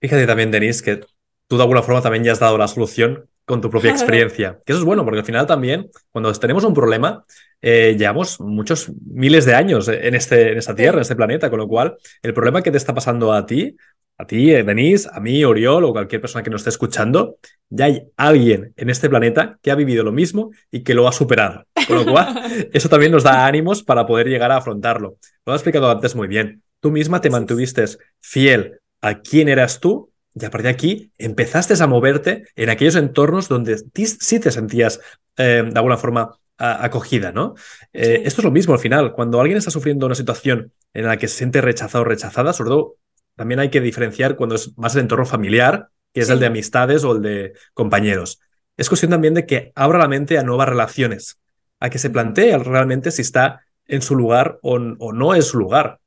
Fíjate 0.00 0.28
también, 0.28 0.52
Denise, 0.52 0.84
que 0.84 1.06
tú 1.48 1.56
de 1.56 1.62
alguna 1.62 1.82
forma 1.82 2.02
también 2.02 2.22
ya 2.22 2.32
has 2.32 2.40
dado 2.40 2.56
la 2.56 2.68
solución 2.68 3.28
con 3.52 3.60
tu 3.60 3.68
propia 3.68 3.90
experiencia. 3.90 4.58
Que 4.64 4.72
eso 4.72 4.80
es 4.80 4.84
bueno, 4.86 5.04
porque 5.04 5.18
al 5.18 5.26
final 5.26 5.46
también, 5.46 5.90
cuando 6.10 6.32
tenemos 6.32 6.64
un 6.64 6.72
problema, 6.72 7.22
eh, 7.60 7.94
llevamos 7.98 8.40
muchos 8.40 8.90
miles 9.04 9.44
de 9.44 9.54
años 9.54 9.88
en, 9.88 10.14
este, 10.14 10.52
en 10.52 10.58
esta 10.58 10.74
Tierra, 10.74 10.96
en 10.96 11.02
este 11.02 11.16
planeta, 11.16 11.50
con 11.50 11.58
lo 11.58 11.68
cual 11.68 11.98
el 12.22 12.32
problema 12.32 12.62
que 12.62 12.70
te 12.70 12.78
está 12.78 12.94
pasando 12.94 13.30
a 13.30 13.44
ti, 13.44 13.76
a 14.16 14.26
ti, 14.26 14.54
eh, 14.54 14.62
Denise, 14.62 15.06
a 15.12 15.20
mí, 15.20 15.44
Oriol 15.44 15.84
o 15.84 15.92
cualquier 15.92 16.22
persona 16.22 16.42
que 16.42 16.48
nos 16.48 16.62
esté 16.62 16.70
escuchando, 16.70 17.36
ya 17.68 17.84
hay 17.86 18.04
alguien 18.16 18.72
en 18.74 18.88
este 18.88 19.10
planeta 19.10 19.58
que 19.60 19.70
ha 19.70 19.74
vivido 19.74 20.02
lo 20.02 20.12
mismo 20.12 20.50
y 20.70 20.82
que 20.82 20.94
lo 20.94 21.06
ha 21.06 21.12
superado. 21.12 21.66
Con 21.86 21.96
lo 21.96 22.06
cual, 22.06 22.34
eso 22.72 22.88
también 22.88 23.12
nos 23.12 23.22
da 23.22 23.44
ánimos 23.44 23.82
para 23.82 24.06
poder 24.06 24.28
llegar 24.28 24.50
a 24.50 24.56
afrontarlo. 24.56 25.18
Lo 25.44 25.52
has 25.52 25.60
explicado 25.60 25.90
antes 25.90 26.16
muy 26.16 26.26
bien. 26.26 26.62
Tú 26.80 26.90
misma 26.90 27.20
te 27.20 27.28
mantuviste 27.28 27.84
fiel 28.18 28.78
a 29.02 29.20
quién 29.20 29.50
eras 29.50 29.78
tú 29.78 30.11
y 30.34 30.44
a 30.44 30.50
partir 30.50 30.64
de 30.64 30.70
aquí 30.70 31.12
empezaste 31.18 31.74
a 31.82 31.86
moverte 31.86 32.44
en 32.56 32.70
aquellos 32.70 32.96
entornos 32.96 33.48
donde 33.48 33.78
sí 33.78 34.40
te 34.40 34.50
sentías 34.50 35.00
eh, 35.36 35.64
de 35.66 35.78
alguna 35.78 35.96
forma 35.96 36.38
acogida, 36.58 37.32
¿no? 37.32 37.54
Eh, 37.92 38.22
esto 38.24 38.40
es 38.40 38.44
lo 38.44 38.50
mismo 38.50 38.74
al 38.74 38.80
final. 38.80 39.12
Cuando 39.12 39.40
alguien 39.40 39.58
está 39.58 39.70
sufriendo 39.70 40.06
una 40.06 40.14
situación 40.14 40.72
en 40.94 41.06
la 41.06 41.16
que 41.16 41.26
se 41.26 41.38
siente 41.38 41.60
rechazado 41.60 42.02
o 42.02 42.04
rechazada, 42.04 42.52
sobre 42.52 42.70
todo 42.70 42.96
también 43.34 43.60
hay 43.60 43.70
que 43.70 43.80
diferenciar 43.80 44.36
cuando 44.36 44.54
es 44.54 44.76
más 44.78 44.94
el 44.94 45.02
entorno 45.02 45.26
familiar, 45.26 45.88
que 46.12 46.20
es 46.20 46.30
el 46.30 46.38
de 46.38 46.46
amistades 46.46 47.02
o 47.04 47.16
el 47.16 47.22
de 47.22 47.54
compañeros. 47.74 48.40
Es 48.76 48.88
cuestión 48.88 49.10
también 49.10 49.34
de 49.34 49.46
que 49.46 49.72
abra 49.74 49.98
la 49.98 50.08
mente 50.08 50.38
a 50.38 50.44
nuevas 50.44 50.68
relaciones, 50.68 51.38
a 51.80 51.90
que 51.90 51.98
se 51.98 52.10
plantee 52.10 52.56
realmente 52.58 53.10
si 53.10 53.22
está 53.22 53.62
en 53.86 54.02
su 54.02 54.14
lugar 54.14 54.58
o, 54.62 54.74
o 54.76 55.12
no 55.12 55.34
es 55.34 55.46
su 55.46 55.58
lugar. 55.58 55.98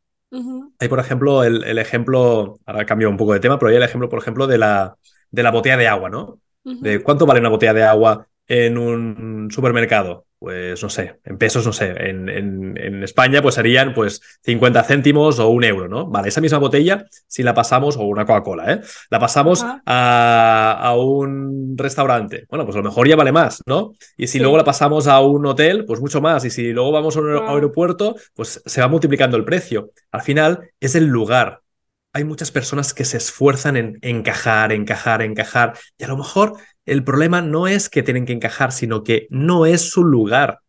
Hay, 0.79 0.87
por 0.87 0.99
ejemplo, 0.99 1.43
el, 1.43 1.77
ejemplo, 1.77 2.59
ahora 2.65 2.85
cambio 2.85 3.09
un 3.09 3.17
poco 3.17 3.33
de 3.33 3.39
tema, 3.39 3.57
pero 3.57 3.69
hay 3.69 3.77
el 3.77 3.83
ejemplo, 3.83 4.09
por 4.09 4.19
ejemplo, 4.19 4.47
de 4.47 4.57
la, 4.57 4.97
de 5.31 5.43
la 5.43 5.51
botella 5.51 5.77
de 5.77 5.87
agua, 5.87 6.09
¿no? 6.09 6.39
De 6.63 7.01
cuánto 7.03 7.25
vale 7.25 7.39
una 7.39 7.49
botella 7.49 7.73
de 7.73 7.83
agua 7.83 8.27
en 8.47 8.77
un 8.77 9.49
supermercado 9.51 10.25
pues 10.45 10.83
no 10.83 10.89
sé, 10.91 11.19
en 11.23 11.39
pesos, 11.39 11.65
no 11.65 11.73
sé, 11.73 11.87
en, 12.07 12.29
en, 12.29 13.01
España 13.01 13.41
pues 13.41 13.55
serían 13.55 13.95
pues 13.95 14.21
50 14.43 14.83
céntimos 14.83 15.39
o 15.39 15.47
un 15.47 15.63
euro, 15.63 15.87
¿no? 15.87 16.05
Vale, 16.05 16.27
esa 16.27 16.39
misma 16.39 16.59
botella, 16.59 17.03
si 17.27 17.41
la 17.41 17.55
pasamos, 17.55 17.97
o 17.97 18.03
una 18.03 18.27
Coca-Cola, 18.27 18.73
¿eh? 18.73 18.81
La 19.09 19.17
pasamos 19.17 19.63
a, 19.63 20.77
a, 20.79 20.95
un 20.95 21.75
restaurante, 21.75 22.45
bueno, 22.47 22.63
pues 22.63 22.75
a 22.75 22.77
lo 22.77 22.83
mejor 22.83 23.07
ya 23.07 23.15
vale 23.15 23.31
más, 23.31 23.63
¿no? 23.65 23.93
Y 24.17 24.27
si 24.27 24.37
luego 24.37 24.55
la 24.55 24.63
pasamos 24.63 25.07
a 25.07 25.19
un 25.19 25.47
hotel, 25.47 25.83
pues 25.83 25.99
mucho 25.99 26.21
más. 26.21 26.45
Y 26.45 26.51
si 26.51 26.73
luego 26.73 26.91
vamos 26.91 27.17
a 27.17 27.21
un 27.21 27.35
aeropuerto, 27.35 28.15
pues 28.35 28.61
se 28.63 28.81
va 28.81 28.87
multiplicando 28.87 29.37
el 29.37 29.45
precio. 29.45 29.89
Al 30.11 30.21
final 30.21 30.69
es 30.79 30.93
el 30.93 31.05
lugar. 31.07 31.61
Hay 32.13 32.23
muchas 32.23 32.51
personas 32.51 32.93
que 32.93 33.03
se 33.03 33.17
esfuerzan 33.17 33.77
en 33.77 33.97
encajar, 34.01 34.71
encajar, 34.73 35.23
encajar. 35.23 35.73
Y 35.97 36.03
a 36.03 36.07
lo 36.07 36.17
mejor 36.17 36.53
el 36.85 37.03
problema 37.03 37.41
no 37.41 37.67
es 37.67 37.89
que 37.89 38.03
tienen 38.03 38.25
que 38.25 38.33
encajar, 38.33 38.71
sino 38.71 39.03
que 39.03 39.27
no 39.29 39.65
es 39.65 39.81
su 39.81 40.03
lugar. 40.03 40.59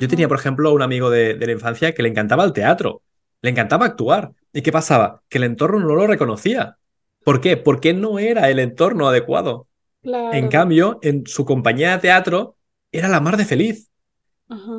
Yo 0.00 0.08
tenía, 0.08 0.28
por 0.28 0.38
ejemplo, 0.38 0.72
un 0.72 0.80
amigo 0.80 1.10
de, 1.10 1.36
la 1.36 1.52
infancia 1.52 1.92
que 1.92 2.02
le 2.02 2.08
encantaba 2.08 2.44
el 2.44 2.52
teatro, 2.52 3.02
le 3.42 3.50
encantaba 3.50 3.84
actuar. 3.84 4.32
¿Y 4.52 4.62
qué 4.62 4.72
pasaba? 4.72 5.22
Que 5.28 5.38
el 5.38 5.44
entorno 5.44 5.80
no 5.80 5.94
lo 5.94 6.06
reconocía. 6.06 6.78
¿Por 7.24 7.40
qué? 7.40 7.56
Porque 7.56 7.92
no 7.92 8.18
era 8.18 8.48
el 8.50 8.58
entorno 8.58 9.08
adecuado. 9.08 9.68
En 10.02 10.48
cambio, 10.48 10.98
en 11.02 11.26
su 11.26 11.44
compañía 11.44 11.92
de 11.92 11.98
teatro 11.98 12.56
era 12.90 13.08
la 13.08 13.20
mar 13.20 13.36
de 13.36 13.44
feliz. 13.44 13.90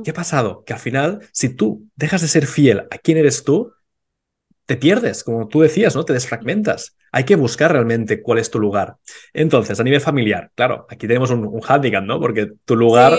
¿Qué 0.03 0.11
ha 0.11 0.13
pasado? 0.13 0.63
Que 0.65 0.73
al 0.73 0.79
final, 0.79 1.27
si 1.31 1.49
tú 1.49 1.87
dejas 1.95 2.21
de 2.21 2.27
ser 2.27 2.45
fiel 2.45 2.81
a 2.91 2.97
quién 2.97 3.17
eres 3.17 3.43
tú, 3.43 3.71
te 4.65 4.77
pierdes, 4.77 5.23
como 5.23 5.47
tú 5.47 5.61
decías, 5.61 5.95
¿no? 5.95 6.05
Te 6.05 6.13
desfragmentas. 6.13 6.95
Hay 7.11 7.25
que 7.25 7.35
buscar 7.35 7.71
realmente 7.71 8.21
cuál 8.21 8.39
es 8.39 8.49
tu 8.49 8.59
lugar. 8.59 8.95
Entonces, 9.33 9.79
a 9.79 9.83
nivel 9.83 10.01
familiar, 10.01 10.51
claro, 10.55 10.85
aquí 10.89 11.07
tenemos 11.07 11.31
un, 11.31 11.45
un 11.45 11.61
handicap, 11.67 12.03
¿no? 12.03 12.19
Porque 12.19 12.51
tu 12.65 12.75
lugar 12.75 13.17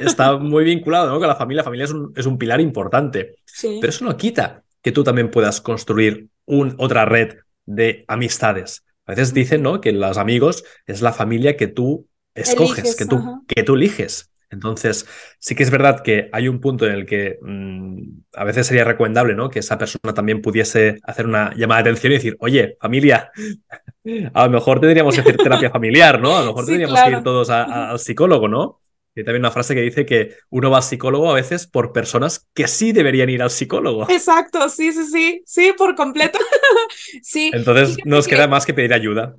está 0.00 0.36
muy 0.36 0.64
vinculado 0.64 1.08
¿no? 1.08 1.18
con 1.18 1.28
la 1.28 1.36
familia. 1.36 1.60
La 1.60 1.64
familia 1.64 1.86
es 2.16 2.26
un, 2.26 2.38
pilar 2.38 2.60
importante. 2.60 3.36
Pero 3.60 3.88
eso 3.88 4.04
no 4.04 4.16
quita 4.16 4.62
que 4.82 4.92
tú 4.92 5.04
también 5.04 5.30
puedas 5.30 5.60
construir 5.60 6.28
un, 6.44 6.74
otra 6.78 7.04
red 7.04 7.36
de 7.66 8.04
amistades. 8.08 8.84
A 9.06 9.12
veces 9.12 9.34
dicen, 9.34 9.62
¿no? 9.62 9.80
Que 9.80 9.92
los 9.92 10.18
amigos 10.18 10.64
es 10.86 11.02
la 11.02 11.12
familia 11.12 11.56
que 11.56 11.68
tú 11.68 12.08
escoges, 12.34 12.96
que, 12.96 13.06
tú, 13.06 13.44
que 13.46 13.62
tú 13.62 13.74
eliges. 13.74 14.30
Entonces, 14.52 15.06
sí 15.38 15.54
que 15.54 15.62
es 15.62 15.70
verdad 15.70 16.02
que 16.02 16.28
hay 16.32 16.46
un 16.46 16.60
punto 16.60 16.86
en 16.86 16.92
el 16.92 17.06
que 17.06 17.38
mm, 17.40 17.98
a 18.34 18.44
veces 18.44 18.66
sería 18.66 18.84
recomendable, 18.84 19.34
¿no? 19.34 19.48
Que 19.48 19.60
esa 19.60 19.78
persona 19.78 20.12
también 20.14 20.42
pudiese 20.42 21.00
hacer 21.04 21.26
una 21.26 21.52
llamada 21.56 21.82
de 21.82 21.90
atención 21.90 22.12
y 22.12 22.16
decir, 22.16 22.36
oye, 22.38 22.76
familia, 22.80 23.32
a 24.34 24.44
lo 24.44 24.50
mejor 24.50 24.78
tendríamos 24.78 25.14
que 25.14 25.22
hacer 25.22 25.36
terapia 25.38 25.70
familiar, 25.70 26.20
¿no? 26.20 26.36
A 26.36 26.40
lo 26.40 26.48
mejor 26.48 26.66
tendríamos 26.66 27.00
que 27.02 27.10
ir 27.10 27.22
todos 27.22 27.48
al 27.50 27.98
psicólogo, 27.98 28.46
¿no? 28.46 28.78
Hay 29.16 29.24
también 29.24 29.42
una 29.42 29.50
frase 29.50 29.74
que 29.74 29.82
dice 29.82 30.06
que 30.06 30.36
uno 30.48 30.70
va 30.70 30.78
al 30.78 30.82
psicólogo 30.82 31.30
a 31.30 31.34
veces 31.34 31.66
por 31.66 31.92
personas 31.92 32.48
que 32.54 32.66
sí 32.66 32.92
deberían 32.92 33.28
ir 33.28 33.42
al 33.42 33.50
psicólogo. 33.50 34.08
Exacto, 34.10 34.68
sí, 34.70 34.92
sí, 34.92 35.04
sí, 35.04 35.42
sí, 35.44 35.74
por 35.76 35.94
completo. 35.94 36.38
sí. 37.22 37.50
Entonces 37.52 37.98
nos 38.04 38.26
queda 38.26 38.48
más 38.48 38.64
que 38.64 38.72
pedir 38.72 38.94
ayuda. 38.94 39.34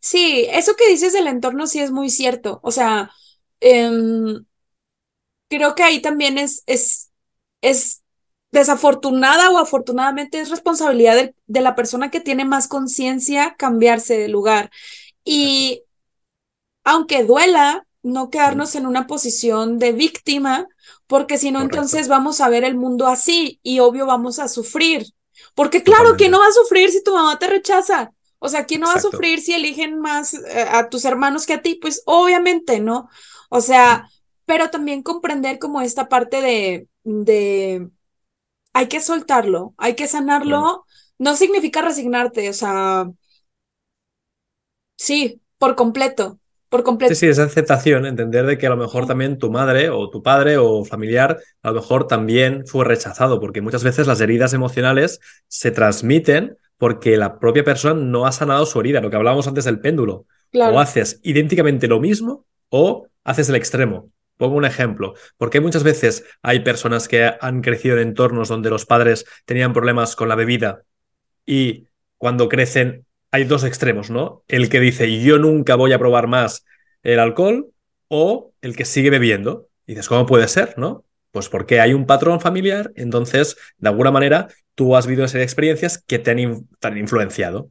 Sí, 0.00 0.46
eso 0.50 0.74
que 0.76 0.88
dices 0.88 1.14
del 1.14 1.28
entorno 1.28 1.66
sí 1.66 1.80
es 1.80 1.90
muy 1.90 2.10
cierto. 2.10 2.60
O 2.62 2.70
sea, 2.70 3.10
em, 3.60 4.44
creo 5.48 5.74
que 5.74 5.82
ahí 5.82 6.00
también 6.00 6.38
es, 6.38 6.62
es, 6.66 7.10
es 7.60 8.02
desafortunada 8.52 9.50
o 9.50 9.58
afortunadamente 9.58 10.40
es 10.40 10.50
responsabilidad 10.50 11.14
de, 11.16 11.34
de 11.46 11.60
la 11.60 11.74
persona 11.74 12.10
que 12.10 12.20
tiene 12.20 12.44
más 12.44 12.68
conciencia 12.68 13.54
cambiarse 13.58 14.18
de 14.18 14.28
lugar. 14.28 14.70
Y 15.24 15.82
aunque 16.84 17.24
duela, 17.24 17.86
no 18.02 18.30
quedarnos 18.30 18.74
en 18.76 18.86
una 18.86 19.06
posición 19.06 19.78
de 19.78 19.92
víctima, 19.92 20.68
porque 21.06 21.38
si 21.38 21.50
no, 21.50 21.60
entonces 21.60 22.08
vamos 22.08 22.40
a 22.40 22.48
ver 22.48 22.64
el 22.64 22.76
mundo 22.76 23.08
así 23.08 23.58
y 23.62 23.80
obvio 23.80 24.06
vamos 24.06 24.38
a 24.38 24.48
sufrir. 24.48 25.06
Porque 25.54 25.82
claro, 25.82 26.14
¿quién 26.16 26.30
no 26.30 26.38
va 26.38 26.46
a 26.46 26.52
sufrir 26.52 26.90
si 26.90 27.02
tu 27.02 27.12
mamá 27.12 27.38
te 27.38 27.48
rechaza? 27.48 28.12
O 28.38 28.48
sea, 28.48 28.64
¿quién 28.64 28.82
no 28.82 28.86
va 28.86 28.94
a 28.94 29.00
sufrir 29.00 29.40
si 29.40 29.54
eligen 29.54 29.98
más 29.98 30.34
eh, 30.34 30.66
a 30.70 30.88
tus 30.88 31.04
hermanos 31.04 31.46
que 31.46 31.54
a 31.54 31.62
ti? 31.62 31.74
Pues 31.80 32.02
obviamente, 32.06 32.78
¿no? 32.80 33.08
O 33.48 33.60
sea, 33.60 34.08
pero 34.44 34.70
también 34.70 35.02
comprender 35.02 35.58
como 35.58 35.80
esta 35.80 36.08
parte 36.08 36.40
de, 36.40 36.88
de, 37.04 37.88
hay 38.72 38.88
que 38.88 39.00
soltarlo, 39.00 39.74
hay 39.76 39.94
que 39.94 40.06
sanarlo, 40.06 40.84
no 41.18 41.36
significa 41.36 41.82
resignarte, 41.82 42.48
o 42.48 42.52
sea, 42.52 43.10
sí, 44.96 45.40
por 45.58 45.74
completo, 45.74 46.38
por 46.68 46.82
completo. 46.82 47.14
Sí, 47.14 47.20
sí, 47.20 47.26
esa 47.26 47.44
aceptación, 47.44 48.06
entender 48.06 48.46
de 48.46 48.58
que 48.58 48.66
a 48.66 48.70
lo 48.70 48.76
mejor 48.76 49.06
también 49.06 49.38
tu 49.38 49.50
madre 49.50 49.88
o 49.90 50.10
tu 50.10 50.22
padre 50.22 50.58
o 50.58 50.84
familiar 50.84 51.38
a 51.62 51.68
lo 51.68 51.74
mejor 51.80 52.06
también 52.06 52.66
fue 52.66 52.84
rechazado, 52.84 53.40
porque 53.40 53.60
muchas 53.60 53.82
veces 53.82 54.06
las 54.06 54.20
heridas 54.20 54.52
emocionales 54.52 55.20
se 55.48 55.70
transmiten 55.70 56.56
porque 56.78 57.16
la 57.16 57.38
propia 57.38 57.64
persona 57.64 58.00
no 58.00 58.26
ha 58.26 58.32
sanado 58.32 58.66
su 58.66 58.78
herida, 58.80 59.00
lo 59.00 59.10
que 59.10 59.16
hablábamos 59.16 59.46
antes 59.48 59.64
del 59.64 59.80
péndulo. 59.80 60.26
O 60.52 60.78
haces 60.78 61.20
idénticamente 61.22 61.88
lo 61.88 62.00
mismo 62.00 62.46
o 62.70 63.08
haces 63.26 63.48
el 63.48 63.56
extremo. 63.56 64.10
Pongo 64.38 64.56
un 64.56 64.64
ejemplo, 64.64 65.14
porque 65.36 65.60
muchas 65.60 65.82
veces 65.82 66.24
hay 66.42 66.60
personas 66.60 67.08
que 67.08 67.32
han 67.40 67.62
crecido 67.62 67.96
en 67.96 68.08
entornos 68.08 68.48
donde 68.48 68.70
los 68.70 68.86
padres 68.86 69.24
tenían 69.44 69.72
problemas 69.72 70.14
con 70.14 70.28
la 70.28 70.34
bebida 70.34 70.82
y 71.44 71.88
cuando 72.18 72.48
crecen 72.48 73.06
hay 73.30 73.44
dos 73.44 73.64
extremos, 73.64 74.10
¿no? 74.10 74.44
El 74.48 74.68
que 74.68 74.80
dice 74.80 75.20
yo 75.20 75.38
nunca 75.38 75.74
voy 75.74 75.92
a 75.92 75.98
probar 75.98 76.26
más 76.26 76.64
el 77.02 77.18
alcohol 77.18 77.70
o 78.08 78.52
el 78.60 78.76
que 78.76 78.84
sigue 78.84 79.10
bebiendo. 79.10 79.68
Y 79.86 79.92
dices, 79.92 80.08
¿cómo 80.08 80.26
puede 80.26 80.48
ser, 80.48 80.74
no? 80.76 81.04
Pues 81.30 81.48
porque 81.48 81.80
hay 81.80 81.92
un 81.92 82.06
patrón 82.06 82.40
familiar, 82.40 82.92
entonces, 82.96 83.56
de 83.78 83.88
alguna 83.88 84.10
manera, 84.10 84.48
tú 84.74 84.96
has 84.96 85.06
vivido 85.06 85.26
experiencias 85.26 86.02
que 86.04 86.18
te 86.18 86.30
han, 86.30 86.96
influenciado. 86.96 87.70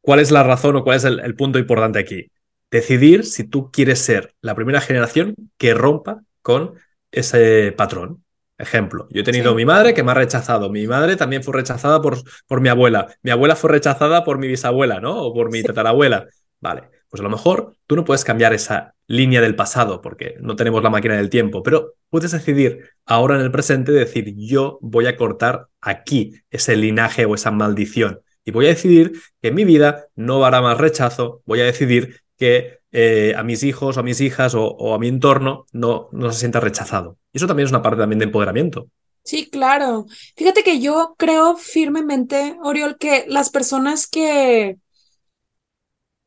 ¿Cuál 0.00 0.20
es 0.20 0.30
la 0.30 0.42
razón 0.42 0.76
o 0.76 0.84
cuál 0.84 0.96
es 0.96 1.04
el 1.04 1.34
punto 1.36 1.58
importante 1.58 1.98
aquí? 1.98 2.30
Decidir 2.76 3.24
si 3.24 3.44
tú 3.44 3.70
quieres 3.70 3.98
ser 3.98 4.34
la 4.40 4.54
primera 4.54 4.80
generación 4.80 5.34
que 5.58 5.74
rompa 5.74 6.22
con 6.42 6.74
ese 7.10 7.72
patrón. 7.76 8.24
Ejemplo, 8.58 9.06
yo 9.10 9.20
he 9.20 9.24
tenido 9.24 9.54
mi 9.54 9.66
madre 9.66 9.92
que 9.92 10.02
me 10.02 10.12
ha 10.12 10.14
rechazado, 10.14 10.70
mi 10.70 10.86
madre 10.86 11.16
también 11.16 11.42
fue 11.42 11.54
rechazada 11.54 12.00
por, 12.00 12.16
por, 12.46 12.60
mi 12.62 12.70
abuela, 12.70 13.08
mi 13.22 13.30
abuela 13.30 13.54
fue 13.54 13.70
rechazada 13.70 14.24
por 14.24 14.38
mi 14.38 14.48
bisabuela, 14.48 14.98
¿no? 14.98 15.14
O 15.24 15.34
por 15.34 15.50
mi 15.50 15.62
tatarabuela. 15.62 16.26
Vale, 16.58 16.84
pues 17.10 17.20
a 17.20 17.24
lo 17.24 17.30
mejor 17.30 17.74
tú 17.86 17.96
no 17.96 18.04
puedes 18.04 18.24
cambiar 18.24 18.54
esa 18.54 18.94
línea 19.06 19.42
del 19.42 19.56
pasado 19.56 20.00
porque 20.00 20.36
no 20.40 20.56
tenemos 20.56 20.82
la 20.82 20.90
máquina 20.90 21.16
del 21.16 21.28
tiempo, 21.28 21.62
pero 21.62 21.94
puedes 22.08 22.32
decidir 22.32 22.90
ahora 23.04 23.36
en 23.36 23.42
el 23.42 23.50
presente 23.50 23.92
decir 23.92 24.34
yo 24.36 24.78
voy 24.80 25.06
a 25.06 25.16
cortar 25.16 25.68
aquí 25.80 26.34
ese 26.50 26.76
linaje 26.76 27.26
o 27.26 27.34
esa 27.34 27.50
maldición 27.50 28.22
y 28.44 28.52
voy 28.52 28.66
a 28.66 28.70
decidir 28.70 29.12
que 29.42 29.48
en 29.48 29.54
mi 29.54 29.64
vida 29.64 30.06
no 30.14 30.44
habrá 30.44 30.62
más 30.62 30.78
rechazo, 30.78 31.42
voy 31.44 31.60
a 31.60 31.64
decidir 31.64 32.22
que 32.36 32.80
eh, 32.92 33.34
a 33.36 33.42
mis 33.42 33.62
hijos 33.62 33.96
o 33.96 34.00
a 34.00 34.02
mis 34.02 34.20
hijas 34.20 34.54
o, 34.54 34.94
a 34.94 34.98
mi 34.98 35.08
entorno 35.08 35.66
no, 35.72 36.08
no 36.12 36.32
se 36.32 36.40
sienta 36.40 36.60
rechazado. 36.60 37.18
Y 37.32 37.38
eso 37.38 37.46
también 37.46 37.66
es 37.66 37.72
una 37.72 37.82
parte 37.82 38.00
también 38.00 38.18
de 38.18 38.26
empoderamiento. 38.26 38.88
Sí, 39.24 39.50
claro. 39.50 40.06
Fíjate 40.36 40.62
que 40.62 40.80
yo 40.80 41.16
creo 41.18 41.56
firmemente, 41.56 42.56
Oriol, 42.62 42.96
que 42.96 43.24
las 43.28 43.50
personas 43.50 44.06
que, 44.06 44.76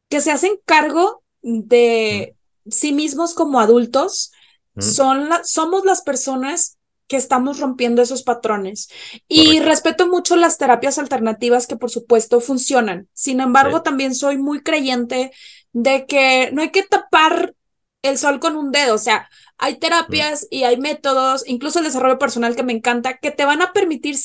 que 0.09 0.21
se 0.21 0.31
hacen 0.31 0.59
cargo 0.65 1.23
de 1.41 2.35
mm. 2.65 2.69
sí 2.71 2.91
mismos 2.91 3.33
como 3.33 3.61
adultos 3.61 4.31
mm. 4.75 4.81
son 4.81 5.29
somos 5.45 5.85
las 5.85 6.01
personas 6.01 6.77
que 7.07 7.17
estamos 7.17 7.59
rompiendo 7.59 8.03
esos 8.03 8.21
patrones. 8.21 8.89
Y 9.27 9.59
respeto 9.61 10.07
mucho 10.07 10.35
las 10.35 10.59
terapias 10.59 10.99
alternativas 10.99 11.65
que 11.65 11.75
por 11.75 11.89
supuesto 11.89 12.39
funcionan. 12.39 13.09
Sin 13.13 13.39
embargo, 13.39 13.81
también 13.81 14.13
soy 14.13 14.37
muy 14.37 14.61
creyente 14.61 15.31
de 15.73 16.05
que 16.05 16.49
no 16.51 16.61
hay 16.61 16.71
que 16.71 16.83
tapar 16.83 17.53
el 18.01 18.17
sol 18.17 18.39
con 18.39 18.55
un 18.55 18.71
dedo, 18.71 18.95
o 18.95 18.99
sea, 18.99 19.29
hay 19.57 19.77
terapias 19.77 20.47
y 20.49 20.63
hay 20.63 20.77
métodos, 20.77 21.43
incluso 21.47 21.79
el 21.79 21.85
desarrollo 21.85 22.17
personal 22.17 22.55
que 22.55 22.63
me 22.63 22.73
encanta, 22.73 23.17
que 23.17 23.31
te 23.31 23.45
van 23.45 23.61
a 23.61 23.73
permitir 23.73 24.15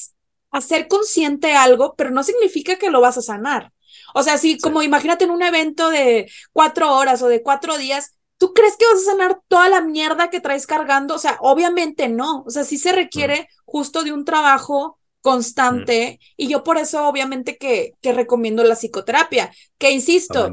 hacer 0.50 0.87
consciente 0.87 1.54
algo, 1.54 1.94
pero 1.96 2.11
no 2.11 2.22
significa 2.22 2.76
que 2.76 2.90
lo 2.90 3.00
vas 3.00 3.18
a 3.18 3.22
sanar. 3.22 3.72
O 4.14 4.22
sea, 4.22 4.38
si 4.38 4.59
como 4.59 4.83
imagínate 4.83 5.24
en 5.24 5.33
un 5.33 5.42
evento 5.42 5.90
de 5.90 6.30
cuatro 6.52 6.94
horas 6.94 7.20
o 7.22 7.28
de 7.28 7.42
cuatro 7.42 7.76
días, 7.76 8.14
¿tú 8.38 8.52
crees 8.54 8.76
que 8.76 8.87
vas 8.87 9.02
a 9.02 9.12
sanar 9.12 9.40
toda 9.48 9.68
la 9.68 9.80
mierda 9.80 10.30
que 10.30 10.40
traes 10.40 10.66
cargando? 10.66 11.16
O 11.16 11.18
sea, 11.18 11.37
obviamente 11.40 12.09
no. 12.09 12.44
O 12.46 12.50
sea, 12.50 12.62
sí 12.62 12.78
se 12.78 12.92
requiere 12.92 13.48
justo 13.64 14.04
de 14.04 14.12
un 14.12 14.24
trabajo 14.24 14.98
constante 15.20 16.20
y 16.37 16.48
yo 16.48 16.62
por 16.62 16.76
eso 16.78 17.09
obviamente 17.09 17.57
que, 17.57 17.94
que 18.00 18.12
recomiendo 18.12 18.62
la 18.62 18.76
psicoterapia, 18.76 19.50
que 19.78 19.90
insisto, 19.90 20.52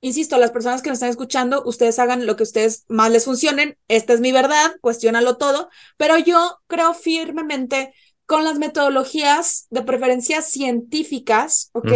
insisto, 0.00 0.38
las 0.38 0.50
personas 0.50 0.82
que 0.82 0.90
nos 0.90 0.96
están 0.96 1.10
escuchando, 1.10 1.62
ustedes 1.64 1.98
hagan 1.98 2.26
lo 2.26 2.36
que 2.36 2.42
ustedes 2.42 2.84
más 2.88 3.10
les 3.10 3.24
funcionen. 3.24 3.76
Esta 3.88 4.12
es 4.12 4.20
mi 4.20 4.32
verdad, 4.32 4.76
cuestiónalo 4.80 5.36
todo, 5.36 5.68
pero 5.96 6.18
yo 6.18 6.58
creo 6.66 6.94
firmemente 6.94 7.92
con 8.30 8.44
las 8.44 8.58
metodologías 8.58 9.66
de 9.70 9.82
preferencia 9.82 10.40
científicas, 10.40 11.70
¿ok? 11.72 11.90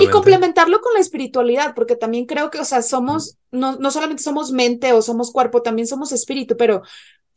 y 0.00 0.08
complementarlo 0.08 0.80
con 0.80 0.94
la 0.94 1.00
espiritualidad, 1.00 1.74
porque 1.74 1.94
también 1.94 2.24
creo 2.24 2.50
que, 2.50 2.58
o 2.58 2.64
sea, 2.64 2.80
somos, 2.80 3.36
no, 3.50 3.76
no 3.76 3.90
solamente 3.90 4.22
somos 4.22 4.50
mente 4.50 4.94
o 4.94 5.02
somos 5.02 5.30
cuerpo, 5.30 5.60
también 5.60 5.86
somos 5.86 6.10
espíritu, 6.12 6.56
pero 6.56 6.80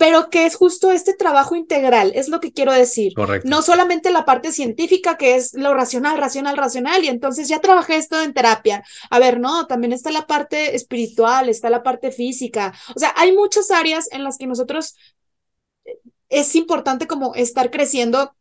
pero 0.02 0.32
que 0.32 0.48
es 0.48 0.56
justo 0.56 0.90
este 0.90 1.14
trabajo 1.14 1.56
integral, 1.56 2.12
es 2.16 2.28
lo 2.28 2.40
que 2.40 2.52
quiero 2.52 2.74
decir. 2.74 3.14
Correcto. 3.14 3.48
No 3.48 3.62
solamente 3.62 4.10
la 4.10 4.26
parte 4.26 4.52
científica, 4.52 5.16
que 5.16 5.36
es 5.36 5.54
lo 5.54 5.76
racional, 5.76 6.18
racional, 6.18 6.58
racional, 6.58 7.04
y 7.04 7.08
entonces 7.08 7.48
ya 7.48 7.60
trabajé 7.60 7.98
esto 7.98 8.20
en 8.20 8.34
terapia. 8.34 8.84
A 9.12 9.20
ver, 9.20 9.40
no, 9.40 9.68
también 9.68 9.94
está 9.94 10.10
la 10.10 10.26
parte 10.26 10.76
espiritual, 10.76 11.50
está 11.50 11.70
la 11.70 11.84
parte 11.84 12.12
física. 12.12 12.74
O 12.96 13.00
sea, 13.00 13.14
hay 13.16 13.32
muchas 13.32 13.70
áreas 13.70 14.12
en 14.12 14.24
las 14.24 14.40
que 14.40 14.48
nosotros 14.48 14.96
eh, 15.86 16.00
es 16.30 16.56
importante 16.56 17.06
como 17.06 17.36
estar 17.36 17.70
creciendo. 17.70 18.36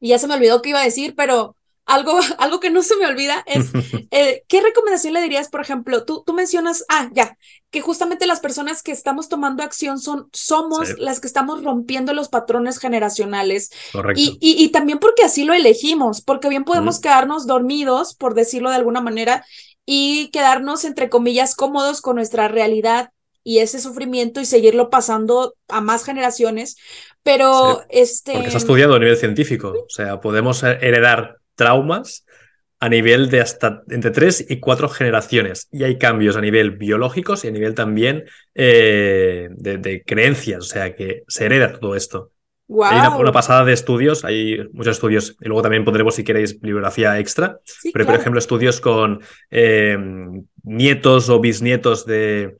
Y 0.00 0.08
ya 0.08 0.18
se 0.18 0.26
me 0.26 0.34
olvidó 0.36 0.62
qué 0.62 0.70
iba 0.70 0.80
a 0.80 0.84
decir, 0.84 1.14
pero 1.14 1.55
algo, 1.86 2.18
algo 2.38 2.60
que 2.60 2.70
no 2.70 2.82
se 2.82 2.96
me 2.96 3.06
olvida 3.06 3.42
es, 3.46 3.70
eh, 4.10 4.42
¿qué 4.48 4.60
recomendación 4.60 5.14
le 5.14 5.22
dirías, 5.22 5.48
por 5.48 5.60
ejemplo? 5.60 6.04
Tú, 6.04 6.22
tú 6.26 6.34
mencionas, 6.34 6.84
ah, 6.88 7.08
ya, 7.12 7.38
que 7.70 7.80
justamente 7.80 8.26
las 8.26 8.40
personas 8.40 8.82
que 8.82 8.92
estamos 8.92 9.28
tomando 9.28 9.62
acción 9.62 9.98
son, 9.98 10.28
somos 10.32 10.98
las 10.98 11.20
que 11.20 11.26
estamos 11.26 11.64
rompiendo 11.64 12.12
los 12.12 12.28
patrones 12.28 12.78
generacionales. 12.78 13.70
Correcto. 13.92 14.20
Y, 14.20 14.36
y, 14.40 14.68
también 14.70 14.98
porque 14.98 15.24
así 15.24 15.44
lo 15.44 15.54
elegimos, 15.54 16.20
porque 16.20 16.48
bien 16.48 16.64
podemos 16.64 17.00
quedarnos 17.00 17.46
dormidos, 17.46 18.14
por 18.14 18.34
decirlo 18.34 18.70
de 18.70 18.76
alguna 18.76 19.00
manera, 19.00 19.44
y 19.84 20.28
quedarnos, 20.32 20.84
entre 20.84 21.08
comillas, 21.08 21.54
cómodos 21.54 22.00
con 22.00 22.16
nuestra 22.16 22.48
realidad 22.48 23.10
y 23.44 23.60
ese 23.60 23.78
sufrimiento 23.78 24.40
y 24.40 24.44
seguirlo 24.44 24.90
pasando 24.90 25.54
a 25.68 25.80
más 25.80 26.04
generaciones, 26.04 26.76
pero 27.22 27.84
este... 27.90 28.32
Porque 28.32 28.50
se 28.50 28.56
ha 28.56 28.58
estudiado 28.58 28.94
a 28.96 28.98
nivel 28.98 29.16
científico, 29.16 29.72
o 29.86 29.88
sea, 29.88 30.20
podemos 30.20 30.64
heredar 30.64 31.36
traumas 31.56 32.24
a 32.78 32.88
nivel 32.88 33.30
de 33.30 33.40
hasta 33.40 33.82
entre 33.88 34.10
tres 34.10 34.46
y 34.48 34.60
cuatro 34.60 34.88
generaciones. 34.88 35.68
Y 35.72 35.84
hay 35.84 35.98
cambios 35.98 36.36
a 36.36 36.40
nivel 36.40 36.72
biológicos 36.72 37.44
y 37.44 37.48
a 37.48 37.50
nivel 37.50 37.74
también 37.74 38.24
eh, 38.54 39.48
de, 39.50 40.02
creencias, 40.04 40.58
o 40.58 40.68
sea 40.68 40.94
que 40.94 41.24
se 41.26 41.46
hereda 41.46 41.78
todo 41.78 41.96
esto. 41.96 42.30
Hay 42.82 42.98
una, 42.98 43.30
pasada 43.30 43.64
de 43.64 43.72
estudios, 43.72 44.24
hay 44.24 44.68
muchos 44.72 44.96
estudios, 44.96 45.36
y 45.40 45.46
luego 45.46 45.62
también 45.62 45.84
pondremos, 45.84 46.16
si 46.16 46.24
queréis, 46.24 46.60
bibliografía 46.60 47.16
extra, 47.20 47.60
pero 47.92 48.04
por 48.04 48.16
ejemplo, 48.16 48.40
estudios 48.40 48.80
con 48.80 49.20
eh, 49.52 49.96
nietos 50.64 51.28
o 51.28 51.38
bisnietos 51.38 52.06
de 52.06 52.56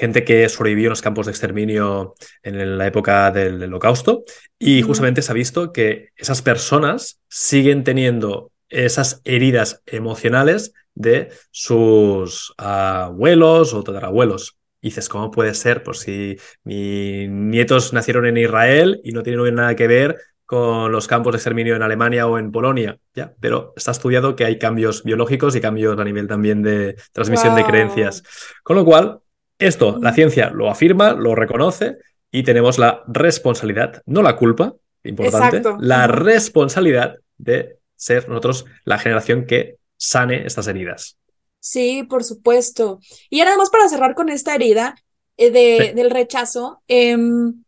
gente 0.00 0.24
que 0.24 0.48
sobrevivió 0.48 0.86
en 0.86 0.90
los 0.90 1.02
campos 1.02 1.26
de 1.26 1.32
exterminio 1.32 2.14
en 2.42 2.78
la 2.78 2.86
época 2.86 3.30
del 3.30 3.62
holocausto 3.62 4.24
y 4.58 4.80
justamente 4.80 5.20
se 5.20 5.30
ha 5.30 5.34
visto 5.34 5.72
que 5.72 6.08
esas 6.16 6.40
personas 6.40 7.20
siguen 7.28 7.84
teniendo 7.84 8.50
esas 8.70 9.20
heridas 9.24 9.82
emocionales 9.84 10.72
de 10.94 11.28
sus 11.50 12.54
abuelos 12.56 13.74
o 13.74 13.82
tatarabuelos. 13.84 14.56
Y 14.80 14.88
dices, 14.88 15.10
¿cómo 15.10 15.30
puede 15.30 15.52
ser? 15.52 15.82
Pues 15.82 15.98
si 15.98 16.38
mis 16.64 17.28
nietos 17.28 17.92
nacieron 17.92 18.24
en 18.24 18.38
Israel 18.38 19.02
y 19.04 19.12
no 19.12 19.22
tienen 19.22 19.54
nada 19.54 19.76
que 19.76 19.86
ver 19.86 20.16
con 20.46 20.90
los 20.90 21.06
campos 21.06 21.32
de 21.32 21.36
exterminio 21.36 21.76
en 21.76 21.82
Alemania 21.82 22.26
o 22.26 22.38
en 22.38 22.50
Polonia, 22.50 22.98
ya, 23.14 23.34
pero 23.38 23.74
está 23.76 23.90
estudiado 23.90 24.34
que 24.34 24.46
hay 24.46 24.58
cambios 24.58 25.04
biológicos 25.04 25.54
y 25.54 25.60
cambios 25.60 25.98
a 25.98 26.04
nivel 26.04 26.26
también 26.26 26.62
de 26.62 26.96
transmisión 27.12 27.54
de 27.54 27.64
creencias. 27.64 28.22
Con 28.64 28.76
lo 28.76 28.84
cual, 28.84 29.20
esto, 29.60 29.98
la 30.00 30.12
ciencia 30.12 30.50
lo 30.50 30.70
afirma, 30.70 31.12
lo 31.12 31.34
reconoce 31.34 31.98
y 32.30 32.42
tenemos 32.42 32.78
la 32.78 33.04
responsabilidad, 33.06 34.02
no 34.06 34.22
la 34.22 34.36
culpa, 34.36 34.74
importante, 35.04 35.62
la 35.78 36.06
responsabilidad 36.06 37.16
de 37.38 37.76
ser 37.94 38.28
nosotros 38.28 38.64
la 38.84 38.98
generación 38.98 39.46
que 39.46 39.76
sane 39.96 40.46
estas 40.46 40.66
heridas. 40.66 41.18
Sí, 41.58 42.04
por 42.08 42.24
supuesto. 42.24 43.00
Y 43.28 43.40
ahora 43.40 43.56
más 43.56 43.70
para 43.70 43.88
cerrar 43.88 44.14
con 44.14 44.30
esta 44.30 44.54
herida 44.54 44.96
eh, 45.36 45.50
de, 45.50 45.92
del 45.94 46.10
rechazo, 46.10 46.82
em, 46.88 47.62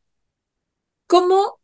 ¿cómo 1.06 1.60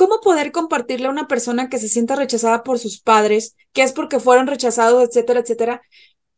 ¿Cómo 0.00 0.22
poder 0.22 0.50
compartirle 0.50 1.08
a 1.08 1.10
una 1.10 1.28
persona 1.28 1.68
que 1.68 1.76
se 1.76 1.86
sienta 1.86 2.16
rechazada 2.16 2.62
por 2.62 2.78
sus 2.78 3.02
padres, 3.02 3.54
que 3.74 3.82
es 3.82 3.92
porque 3.92 4.18
fueron 4.18 4.46
rechazados, 4.46 5.06
etcétera, 5.06 5.40
etcétera, 5.40 5.82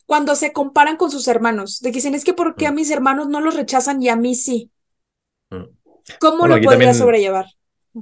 cuando 0.07 0.35
se 0.35 0.53
comparan 0.53 0.97
con 0.97 1.11
sus 1.11 1.29
hermanos? 1.29 1.81
De 1.81 1.91
que 1.91 1.97
dicen, 1.97 2.15
es 2.15 2.25
que 2.25 2.35
¿por 2.35 2.55
qué 2.55 2.67
a 2.67 2.73
mm. 2.73 2.75
mis 2.75 2.91
hermanos 2.91 3.29
no 3.29 3.41
los 3.41 3.55
rechazan 3.55 4.03
y 4.03 4.09
a 4.09 4.17
mí 4.17 4.35
sí? 4.35 4.71
Mm. 5.51 5.65
¿Cómo 6.19 6.47
lo 6.47 6.61
podría 6.61 6.95
sobrellevar? 6.95 7.47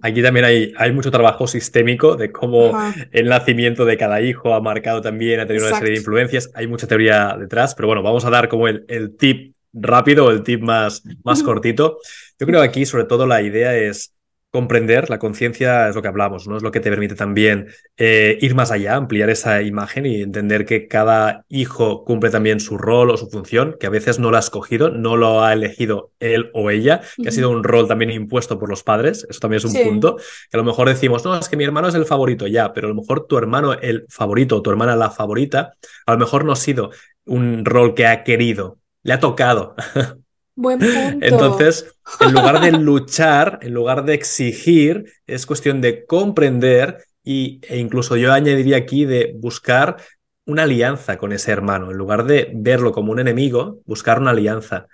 Aquí 0.02 0.22
también 0.22 0.46
hay, 0.46 0.72
hay 0.76 0.92
mucho 0.92 1.10
trabajo 1.10 1.48
sistémico 1.48 2.14
de 2.14 2.30
cómo 2.30 2.72
el 3.10 3.28
nacimiento 3.28 3.84
de 3.84 3.96
cada 3.96 4.20
hijo 4.20 4.54
ha 4.54 4.60
marcado 4.60 5.00
también, 5.00 5.40
ha 5.40 5.46
tenido 5.46 5.66
una 5.66 5.78
serie 5.78 5.94
de 5.94 5.98
influencias. 5.98 6.50
Hay 6.54 6.68
mucha 6.68 6.86
teoría 6.86 7.36
detrás, 7.38 7.74
pero 7.74 7.88
bueno, 7.88 8.02
vamos 8.02 8.24
a 8.24 8.30
dar 8.30 8.48
como 8.48 8.68
el, 8.68 8.84
el 8.88 9.16
tip 9.16 9.56
rápido, 9.72 10.30
el 10.30 10.44
tip 10.44 10.62
más, 10.62 11.02
más 11.24 11.42
cortito. 11.42 11.98
Yo 12.38 12.46
creo 12.46 12.60
que 12.60 12.68
aquí 12.68 12.86
sobre 12.86 13.04
todo 13.04 13.26
la 13.26 13.42
idea 13.42 13.76
es 13.76 14.14
comprender, 14.50 15.10
la 15.10 15.18
conciencia 15.18 15.88
es 15.88 15.94
lo 15.94 16.02
que 16.02 16.08
hablamos, 16.08 16.48
¿no? 16.48 16.56
Es 16.56 16.62
lo 16.62 16.72
que 16.72 16.80
te 16.80 16.90
permite 16.90 17.14
también 17.14 17.68
eh, 17.96 18.36
ir 18.40 18.54
más 18.56 18.72
allá, 18.72 18.96
ampliar 18.96 19.30
esa 19.30 19.62
imagen 19.62 20.06
y 20.06 20.22
entender 20.22 20.66
que 20.66 20.88
cada 20.88 21.44
hijo 21.48 22.04
cumple 22.04 22.30
también 22.30 22.58
su 22.58 22.76
rol 22.76 23.10
o 23.10 23.16
su 23.16 23.30
función, 23.30 23.76
que 23.78 23.86
a 23.86 23.90
veces 23.90 24.18
no 24.18 24.30
lo 24.30 24.36
ha 24.36 24.40
escogido, 24.40 24.90
no 24.90 25.16
lo 25.16 25.44
ha 25.44 25.52
elegido 25.52 26.12
él 26.18 26.50
o 26.52 26.70
ella, 26.70 27.00
que 27.22 27.28
ha 27.28 27.32
sido 27.32 27.50
un 27.50 27.62
rol 27.62 27.86
también 27.86 28.10
impuesto 28.10 28.58
por 28.58 28.68
los 28.68 28.82
padres, 28.82 29.24
eso 29.30 29.38
también 29.38 29.58
es 29.58 29.64
un 29.64 29.84
punto, 29.84 30.16
que 30.16 30.56
a 30.56 30.58
lo 30.58 30.64
mejor 30.64 30.88
decimos, 30.88 31.24
no, 31.24 31.38
es 31.38 31.48
que 31.48 31.56
mi 31.56 31.64
hermano 31.64 31.88
es 31.88 31.94
el 31.94 32.04
favorito, 32.04 32.48
ya, 32.48 32.72
pero 32.72 32.88
a 32.88 32.90
lo 32.90 32.96
mejor 32.96 33.26
tu 33.26 33.38
hermano 33.38 33.74
el 33.74 34.06
favorito 34.08 34.56
o 34.56 34.62
tu 34.62 34.70
hermana 34.70 34.96
la 34.96 35.10
favorita, 35.10 35.74
a 36.06 36.12
lo 36.12 36.18
mejor 36.18 36.44
no 36.44 36.52
ha 36.52 36.56
sido 36.56 36.90
un 37.24 37.64
rol 37.64 37.94
que 37.94 38.06
ha 38.06 38.24
querido, 38.24 38.78
le 39.04 39.12
ha 39.12 39.20
tocado. 39.20 39.76
Buen 40.60 40.78
punto. 40.78 41.26
Entonces, 41.26 41.94
en 42.20 42.32
lugar 42.34 42.60
de 42.60 42.72
luchar, 42.72 43.60
en 43.62 43.72
lugar 43.72 44.04
de 44.04 44.12
exigir, 44.12 45.10
es 45.26 45.46
cuestión 45.46 45.80
de 45.80 46.04
comprender 46.04 46.98
y, 47.24 47.60
e 47.66 47.78
incluso 47.78 48.16
yo 48.16 48.30
añadiría 48.30 48.76
aquí 48.76 49.06
de 49.06 49.34
buscar 49.38 49.96
una 50.44 50.64
alianza 50.64 51.16
con 51.16 51.32
ese 51.32 51.50
hermano. 51.50 51.90
En 51.90 51.96
lugar 51.96 52.24
de 52.24 52.50
verlo 52.54 52.92
como 52.92 53.12
un 53.12 53.20
enemigo, 53.20 53.78
buscar 53.86 54.20
una 54.20 54.32
alianza. 54.32 54.86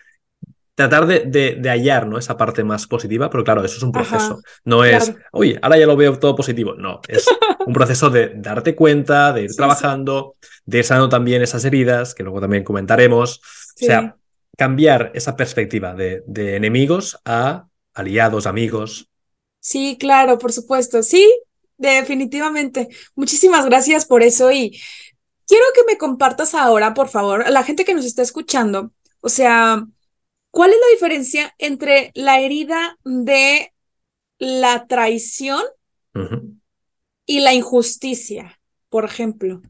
Tratar 0.76 1.06
de, 1.06 1.20
de, 1.58 1.70
hallar 1.70 2.06
¿no? 2.06 2.18
esa 2.18 2.36
parte 2.36 2.62
más 2.62 2.86
positiva, 2.86 3.28
pero 3.28 3.42
claro, 3.42 3.64
eso 3.64 3.78
es 3.78 3.82
un 3.82 3.90
proceso. 3.92 4.42
no 4.64 4.84
es, 4.84 5.14
oye, 5.32 5.58
ahora 5.62 5.78
ya 5.78 5.86
lo 5.86 5.96
veo 5.96 6.16
todo 6.18 6.36
positivo. 6.36 6.74
No, 6.74 7.00
es 7.08 7.26
un 7.66 7.72
proceso 7.72 8.08
de 8.08 8.34
darte 8.36 8.76
cuenta, 8.76 9.32
de 9.32 9.44
ir 9.44 9.56
trabajando, 9.56 10.36
de 10.64 10.78
ir 10.78 10.84
sanando 10.84 11.08
también 11.08 11.42
esas 11.42 11.64
heridas, 11.64 12.14
que 12.14 12.22
luego 12.22 12.40
también 12.40 12.62
comentaremos. 12.62 13.38
O 13.38 13.84
sea, 13.84 14.16
cambiar 14.56 15.12
esa 15.14 15.36
perspectiva 15.36 15.94
de, 15.94 16.24
enemigos 16.56 17.18
a 17.24 17.68
aliados, 17.94 18.46
amigos. 18.46 19.08
Sí, 19.60 19.96
claro, 19.98 20.38
por 20.38 20.52
supuesto. 20.52 21.02
Sí, 21.02 21.30
definitivamente. 21.76 22.88
Muchísimas 23.14 23.66
gracias 23.66 24.06
por 24.06 24.22
eso 24.22 24.50
y 24.50 24.80
quiero 25.46 25.64
que 25.74 25.84
me 25.86 25.98
compartas 25.98 26.54
ahora, 26.54 26.94
por 26.94 27.08
favor, 27.08 27.42
a 27.42 27.50
la 27.50 27.62
gente 27.62 27.84
que 27.84 27.94
nos 27.94 28.04
está 28.04 28.22
escuchando, 28.22 28.92
o 29.20 29.28
sea, 29.28 29.84
¿cuál 30.50 30.70
es 30.70 30.76
la 30.80 30.92
diferencia 30.92 31.54
entre 31.58 32.10
la 32.14 32.40
herida 32.40 32.98
de 33.04 33.72
la 34.38 34.86
traición 34.86 35.62
y 37.26 37.40
la 37.40 37.52
injusticia, 37.52 38.58
por 38.88 39.04
ejemplo? 39.04 39.60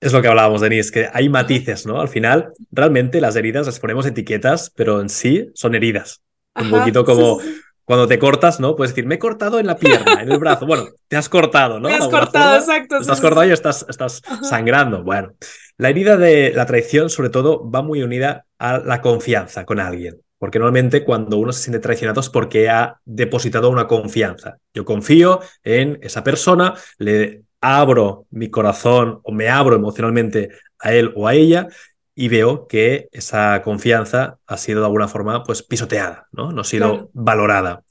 Es 0.00 0.12
lo 0.12 0.22
que 0.22 0.28
hablábamos, 0.28 0.60
Denise, 0.60 0.92
que 0.92 1.08
hay 1.12 1.28
matices, 1.28 1.84
¿no? 1.84 2.00
Al 2.00 2.08
final, 2.08 2.52
realmente 2.70 3.20
las 3.20 3.34
heridas 3.34 3.66
las 3.66 3.80
ponemos 3.80 4.06
etiquetas, 4.06 4.70
pero 4.74 5.00
en 5.00 5.08
sí 5.08 5.50
son 5.54 5.74
heridas. 5.74 6.22
Un 6.54 6.70
poquito 6.70 7.04
como 7.04 7.40
cuando 7.84 8.06
te 8.06 8.18
cortas, 8.18 8.60
¿no? 8.60 8.76
Puedes 8.76 8.92
decir, 8.92 9.06
me 9.06 9.14
he 9.14 9.18
cortado 9.18 9.58
en 9.58 9.66
la 9.66 9.76
pierna, 9.76 10.20
en 10.22 10.30
el 10.30 10.38
brazo. 10.38 10.66
Bueno, 10.66 10.88
te 11.08 11.16
has 11.16 11.28
cortado, 11.28 11.80
¿no? 11.80 11.88
Te 11.88 11.94
has 11.94 12.08
cortado, 12.08 12.58
exacto. 12.58 12.98
Estás 12.98 13.20
cortado 13.20 13.46
y 13.46 13.50
estás, 13.50 13.86
estás 13.88 14.22
sangrando. 14.42 15.02
Bueno, 15.02 15.32
la 15.78 15.88
herida 15.88 16.16
de 16.16 16.52
la 16.54 16.66
traición, 16.66 17.08
sobre 17.08 17.30
todo, 17.30 17.68
va 17.68 17.82
muy 17.82 18.02
unida 18.02 18.44
a 18.58 18.78
la 18.78 19.00
confianza 19.00 19.64
con 19.64 19.80
alguien. 19.80 20.20
Porque 20.38 20.58
normalmente 20.58 21.02
cuando 21.02 21.38
uno 21.38 21.50
se 21.50 21.62
siente 21.62 21.80
traicionado 21.80 22.20
es 22.20 22.28
porque 22.28 22.68
ha 22.68 23.00
depositado 23.04 23.70
una 23.70 23.88
confianza. 23.88 24.58
Yo 24.72 24.84
confío 24.84 25.40
en 25.64 25.98
esa 26.02 26.22
persona, 26.22 26.74
le 26.98 27.42
abro 27.60 28.26
mi 28.30 28.50
corazón 28.50 29.20
o 29.22 29.32
me 29.32 29.48
abro 29.48 29.76
emocionalmente 29.76 30.50
a 30.78 30.92
él 30.92 31.12
o 31.16 31.26
a 31.26 31.34
ella 31.34 31.68
y 32.14 32.28
veo 32.28 32.66
que 32.66 33.08
esa 33.12 33.62
confianza 33.62 34.38
ha 34.46 34.56
sido 34.56 34.80
de 34.80 34.86
alguna 34.86 35.08
forma 35.08 35.44
pues 35.44 35.62
pisoteada, 35.62 36.26
¿no? 36.32 36.50
No 36.50 36.62
ha 36.62 36.64
sido 36.64 37.10
valorada. 37.12 37.84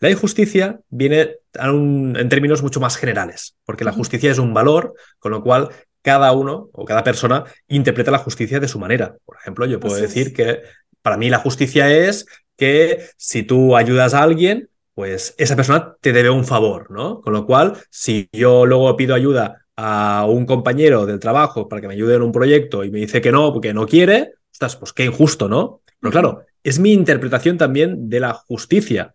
La 0.00 0.10
injusticia 0.10 0.80
viene 0.88 1.36
en 1.54 2.28
términos 2.28 2.62
mucho 2.62 2.80
más 2.80 2.96
generales, 2.96 3.56
porque 3.64 3.84
la 3.84 3.92
justicia 3.92 4.30
es 4.30 4.38
un 4.38 4.54
valor, 4.54 4.94
con 5.18 5.32
lo 5.32 5.42
cual 5.42 5.70
cada 6.02 6.32
uno 6.32 6.70
o 6.72 6.84
cada 6.84 7.02
persona 7.02 7.44
interpreta 7.66 8.10
la 8.10 8.18
justicia 8.18 8.60
de 8.60 8.68
su 8.68 8.78
manera. 8.78 9.16
Por 9.24 9.36
ejemplo, 9.36 9.66
yo 9.66 9.80
puedo 9.80 9.96
decir 9.96 10.32
que 10.32 10.62
para 11.02 11.16
mí 11.16 11.30
la 11.30 11.38
justicia 11.38 11.90
es 11.90 12.26
que 12.56 13.06
si 13.16 13.42
tú 13.42 13.76
ayudas 13.76 14.14
a 14.14 14.22
alguien, 14.22 14.68
pues 14.98 15.36
esa 15.38 15.54
persona 15.54 15.94
te 16.00 16.12
debe 16.12 16.28
un 16.28 16.44
favor, 16.44 16.90
¿no? 16.90 17.20
Con 17.20 17.32
lo 17.32 17.46
cual, 17.46 17.74
si 17.88 18.28
yo 18.32 18.66
luego 18.66 18.96
pido 18.96 19.14
ayuda 19.14 19.64
a 19.76 20.26
un 20.28 20.44
compañero 20.44 21.06
del 21.06 21.20
trabajo 21.20 21.68
para 21.68 21.80
que 21.80 21.86
me 21.86 21.94
ayude 21.94 22.16
en 22.16 22.22
un 22.22 22.32
proyecto 22.32 22.82
y 22.82 22.90
me 22.90 22.98
dice 22.98 23.20
que 23.20 23.30
no, 23.30 23.52
porque 23.52 23.72
no 23.72 23.86
quiere, 23.86 24.32
ostras, 24.50 24.74
pues 24.74 24.92
qué 24.92 25.04
injusto, 25.04 25.48
¿no? 25.48 25.82
Pero 26.00 26.10
claro, 26.10 26.42
es 26.64 26.80
mi 26.80 26.92
interpretación 26.92 27.58
también 27.58 28.08
de 28.08 28.18
la 28.18 28.34
justicia. 28.34 29.14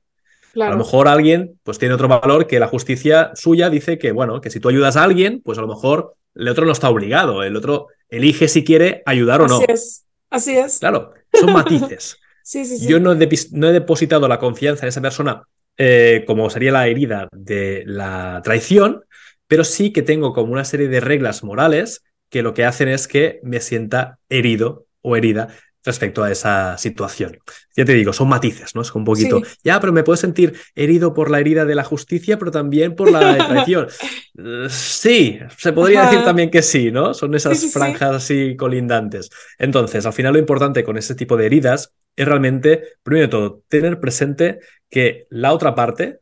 A 0.56 0.70
lo 0.70 0.78
mejor 0.78 1.10
alguien 1.10 1.60
pues 1.64 1.80
tiene 1.80 1.96
otro 1.96 2.08
valor 2.08 2.48
que 2.48 2.62
la 2.62 2.70
justicia 2.70 3.32
suya 3.36 3.70
dice 3.70 3.98
que, 3.98 4.14
bueno, 4.14 4.40
que 4.40 4.52
si 4.52 4.62
tú 4.62 4.70
ayudas 4.70 4.96
a 4.96 5.04
alguien, 5.04 5.42
pues 5.44 5.58
a 5.58 5.62
lo 5.64 5.68
mejor 5.68 6.16
el 6.34 6.48
otro 6.48 6.66
no 6.66 6.72
está 6.72 6.90
obligado, 6.90 7.44
el 7.44 7.58
otro 7.58 7.88
elige 8.08 8.48
si 8.48 8.64
quiere 8.64 9.04
ayudar 9.06 9.42
o 9.42 9.50
no. 9.50 9.58
Así 9.58 9.66
es, 9.68 10.06
así 10.30 10.58
es. 10.58 10.80
Claro, 10.80 11.12
son 11.34 11.52
matices. 11.52 12.20
sí, 12.42 12.64
sí, 12.64 12.78
sí. 12.78 12.88
Yo 12.88 13.02
no 13.02 13.14
no 13.16 13.68
he 13.68 13.74
depositado 13.74 14.30
la 14.30 14.40
confianza 14.40 14.86
en 14.86 14.88
esa 14.88 15.02
persona 15.02 15.44
eh, 15.78 16.24
como 16.28 16.50
sería 16.50 16.72
la 16.72 16.88
herida 16.88 17.28
de 17.32 17.84
la 17.86 18.42
traición, 18.44 19.04
pero 19.48 19.64
sí 19.64 19.92
que 19.92 20.02
tengo 20.02 20.34
como 20.34 20.54
una 20.54 20.66
serie 20.66 20.88
de 20.88 21.00
reglas 21.00 21.44
morales 21.44 22.04
que 22.30 22.42
lo 22.42 22.54
que 22.54 22.66
hacen 22.66 22.88
es 22.88 23.08
que 23.08 23.40
me 23.44 23.60
sienta 23.60 24.18
herido 24.30 24.88
o 25.02 25.16
herida 25.16 25.50
respecto 25.86 26.24
a 26.24 26.32
esa 26.32 26.78
situación. 26.78 27.38
Ya 27.76 27.86
te 27.86 27.94
digo, 27.94 28.14
son 28.14 28.30
matices, 28.30 28.74
¿no? 28.74 28.82
Es 28.82 28.96
un 28.96 29.04
poquito, 29.04 29.42
ya, 29.64 29.80
pero 29.80 29.92
me 29.92 30.04
puedo 30.04 30.16
sentir 30.16 30.58
herido 30.76 31.14
por 31.14 31.30
la 31.30 31.40
herida 31.40 31.66
de 31.66 31.76
la 31.76 31.84
justicia, 31.84 32.40
pero 32.40 32.52
también 32.52 32.96
por 32.96 33.12
la 33.12 33.38
traición. 33.48 33.88
sí, 34.70 35.40
se 35.58 35.74
podría 35.74 36.06
decir 36.06 36.24
también 36.24 36.50
que 36.50 36.62
sí, 36.62 36.92
¿no? 36.92 37.14
Son 37.14 37.36
esas 37.36 37.72
franjas 37.72 38.16
así 38.16 38.56
colindantes. 38.56 39.30
Entonces, 39.58 40.06
al 40.06 40.14
final 40.14 40.34
lo 40.34 40.40
importante 40.40 40.84
con 40.84 40.98
ese 40.98 41.16
tipo 41.16 41.36
de 41.36 41.48
heridas 41.48 41.94
es 42.16 42.26
realmente, 42.28 42.84
primero 43.04 43.28
de 43.28 43.32
todo, 43.32 43.62
tener 43.68 44.00
presente 44.00 44.60
que 44.90 45.28
la 45.30 45.54
otra 45.54 45.76
parte, 45.76 46.20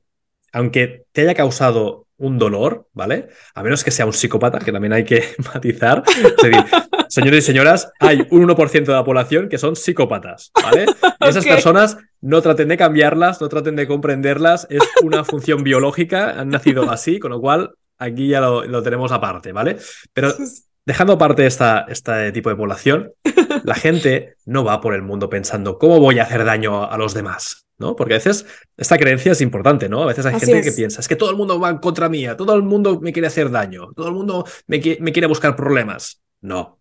aunque 0.52 1.06
te 1.12 1.22
haya 1.22 1.36
causado 1.36 2.08
un 2.22 2.38
dolor, 2.38 2.88
¿vale? 2.94 3.30
A 3.56 3.64
menos 3.64 3.84
que 3.84 3.90
sea 3.90 4.06
un 4.06 4.14
psicópata, 4.14 4.60
que 4.60 4.72
también 4.72 4.94
hay 4.94 5.04
que 5.04 5.24
matizar. 5.54 6.04
Es 6.08 6.36
decir, 6.38 6.66
señores 7.10 7.44
y 7.44 7.48
señoras, 7.48 7.92
hay 8.00 8.28
un 8.30 8.48
1% 8.48 8.86
de 8.86 8.94
la 8.94 9.04
población 9.04 9.50
que 9.50 9.58
son 9.58 9.76
psicópatas, 9.76 10.52
¿vale? 10.64 10.86
esas 11.28 11.46
personas 11.46 11.98
no 12.22 12.42
traten 12.42 12.68
de 12.68 12.78
cambiarlas, 12.78 13.42
no 13.42 13.50
traten 13.50 13.76
de 13.76 13.88
comprenderlas, 13.88 14.68
es 14.70 14.84
una 15.02 15.24
función 15.26 15.64
biológica, 15.64 16.40
han 16.40 16.50
nacido 16.50 16.90
así, 16.92 17.20
con 17.20 17.32
lo 17.32 17.42
cual 17.42 17.72
aquí 17.98 18.28
ya 18.28 18.40
lo, 18.40 18.84
tenemos 18.84 19.12
aparte, 19.12 19.52
¿vale? 19.52 19.78
Pero 20.14 20.34
dejando 20.86 21.14
aparte 21.14 21.46
esta, 21.46 21.86
este 21.90 22.32
tipo 22.32 22.50
de 22.50 22.56
población, 22.56 23.14
la 23.64 23.76
gente 23.76 24.36
no 24.46 24.64
va 24.64 24.82
por 24.82 24.94
el 24.94 25.02
mundo 25.02 25.30
pensando 25.30 25.78
cómo 25.78 26.00
voy 26.00 26.20
a 26.20 26.24
hacer 26.24 26.46
daño 26.46 26.90
a 26.90 26.98
los 26.98 27.14
demás, 27.14 27.68
¿no? 27.78 27.96
Porque 27.96 28.16
a 28.16 28.18
veces 28.18 28.46
esta 28.78 28.98
creencia 28.98 29.32
es 29.32 29.42
importante, 29.42 29.90
¿no? 29.90 30.04
A 30.04 30.08
veces 30.08 30.26
hay 30.26 30.40
gente 30.40 30.62
que 30.62 30.72
piensa, 30.72 31.00
es 31.00 31.08
que 31.08 31.16
todo 31.16 31.30
el 31.30 31.38
mundo 31.38 31.60
va 31.60 31.70
en 31.70 31.78
contra 31.78 32.10
mía, 32.10 32.36
todo 32.36 32.56
el 32.56 32.64
mundo 32.64 33.00
me 33.02 33.14
quiere 33.14 33.28
hacer 33.28 33.50
daño, 33.52 33.92
todo 33.96 34.08
el 34.08 34.14
mundo 34.14 34.46
me, 34.68 34.82
me 35.00 35.12
quiere 35.12 35.28
buscar 35.28 35.56
problemas. 35.56 36.22
No. 36.42 36.80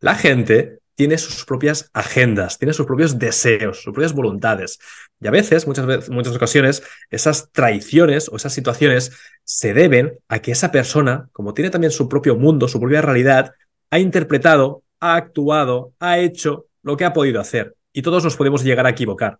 La 0.00 0.14
gente 0.14 0.77
tiene 0.98 1.16
sus 1.16 1.44
propias 1.44 1.90
agendas, 1.92 2.58
tiene 2.58 2.74
sus 2.74 2.84
propios 2.84 3.20
deseos, 3.20 3.76
sus 3.84 3.94
propias 3.94 4.12
voluntades. 4.12 4.80
Y 5.20 5.28
a 5.28 5.30
veces, 5.30 5.64
muchas 5.68 5.86
veces, 5.86 6.10
muchas 6.10 6.34
ocasiones, 6.34 6.82
esas 7.08 7.52
traiciones 7.52 8.28
o 8.28 8.34
esas 8.34 8.52
situaciones 8.52 9.12
se 9.44 9.74
deben 9.74 10.18
a 10.26 10.40
que 10.40 10.50
esa 10.50 10.72
persona, 10.72 11.28
como 11.30 11.54
tiene 11.54 11.70
también 11.70 11.92
su 11.92 12.08
propio 12.08 12.34
mundo, 12.34 12.66
su 12.66 12.80
propia 12.80 13.00
realidad, 13.00 13.52
ha 13.92 14.00
interpretado, 14.00 14.82
ha 14.98 15.14
actuado, 15.14 15.92
ha 16.00 16.18
hecho 16.18 16.66
lo 16.82 16.96
que 16.96 17.04
ha 17.04 17.12
podido 17.12 17.40
hacer. 17.40 17.76
Y 17.92 18.02
todos 18.02 18.24
nos 18.24 18.34
podemos 18.34 18.64
llegar 18.64 18.84
a 18.84 18.90
equivocar. 18.90 19.38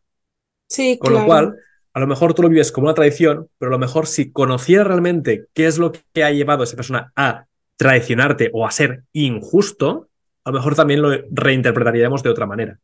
Sí, 0.68 0.97
Con 0.97 1.12
lo 1.12 1.27
cual, 1.27 1.57
a 1.92 1.99
lo 1.99 2.07
mejor 2.07 2.35
tú 2.35 2.42
lo 2.42 2.51
vives 2.51 2.71
como 2.71 2.87
una 2.87 2.94
traición, 2.94 3.49
pero 3.59 3.71
a 3.71 3.75
lo 3.75 3.81
mejor 3.81 4.07
si 4.07 4.31
conociera 4.31 4.85
realmente 4.85 5.47
qué 5.55 5.66
es 5.66 5.77
lo 5.77 5.90
que 5.90 6.23
ha 6.23 6.31
llevado 6.31 6.61
a 6.61 6.64
esa 6.64 6.77
persona 6.77 7.12
a 7.16 7.47
traicionarte 7.77 8.53
o 8.53 8.64
a 8.64 8.71
ser 8.71 9.03
injusto, 9.12 10.09
a 10.48 10.50
lo 10.50 10.56
mejor 10.56 10.74
también 10.74 11.02
lo 11.02 11.11
reinterpretaríamos 11.30 12.22
de 12.22 12.30
otra 12.30 12.46
manera. 12.46 12.78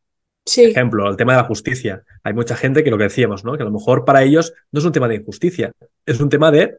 Sí. 0.45 0.65
Ejemplo, 0.65 1.09
el 1.09 1.17
tema 1.17 1.33
de 1.33 1.39
la 1.39 1.49
justicia. 1.49 2.05
Hay 2.23 2.35
mucha 2.35 2.57
gente 2.57 2.85
que 2.85 2.91
lo 2.91 2.99
que 2.99 3.05
decíamos, 3.05 3.43
¿no? 3.43 3.57
Que 3.57 3.63
a 3.63 3.65
lo 3.65 3.73
mejor 3.73 4.05
para 4.05 4.23
ellos 4.23 4.53
no 4.71 4.81
es 4.81 4.85
un 4.85 4.93
tema 4.93 5.09
de 5.09 5.15
injusticia, 5.15 5.73
es 6.05 6.21
un 6.21 6.29
tema 6.29 6.51
de 6.51 6.77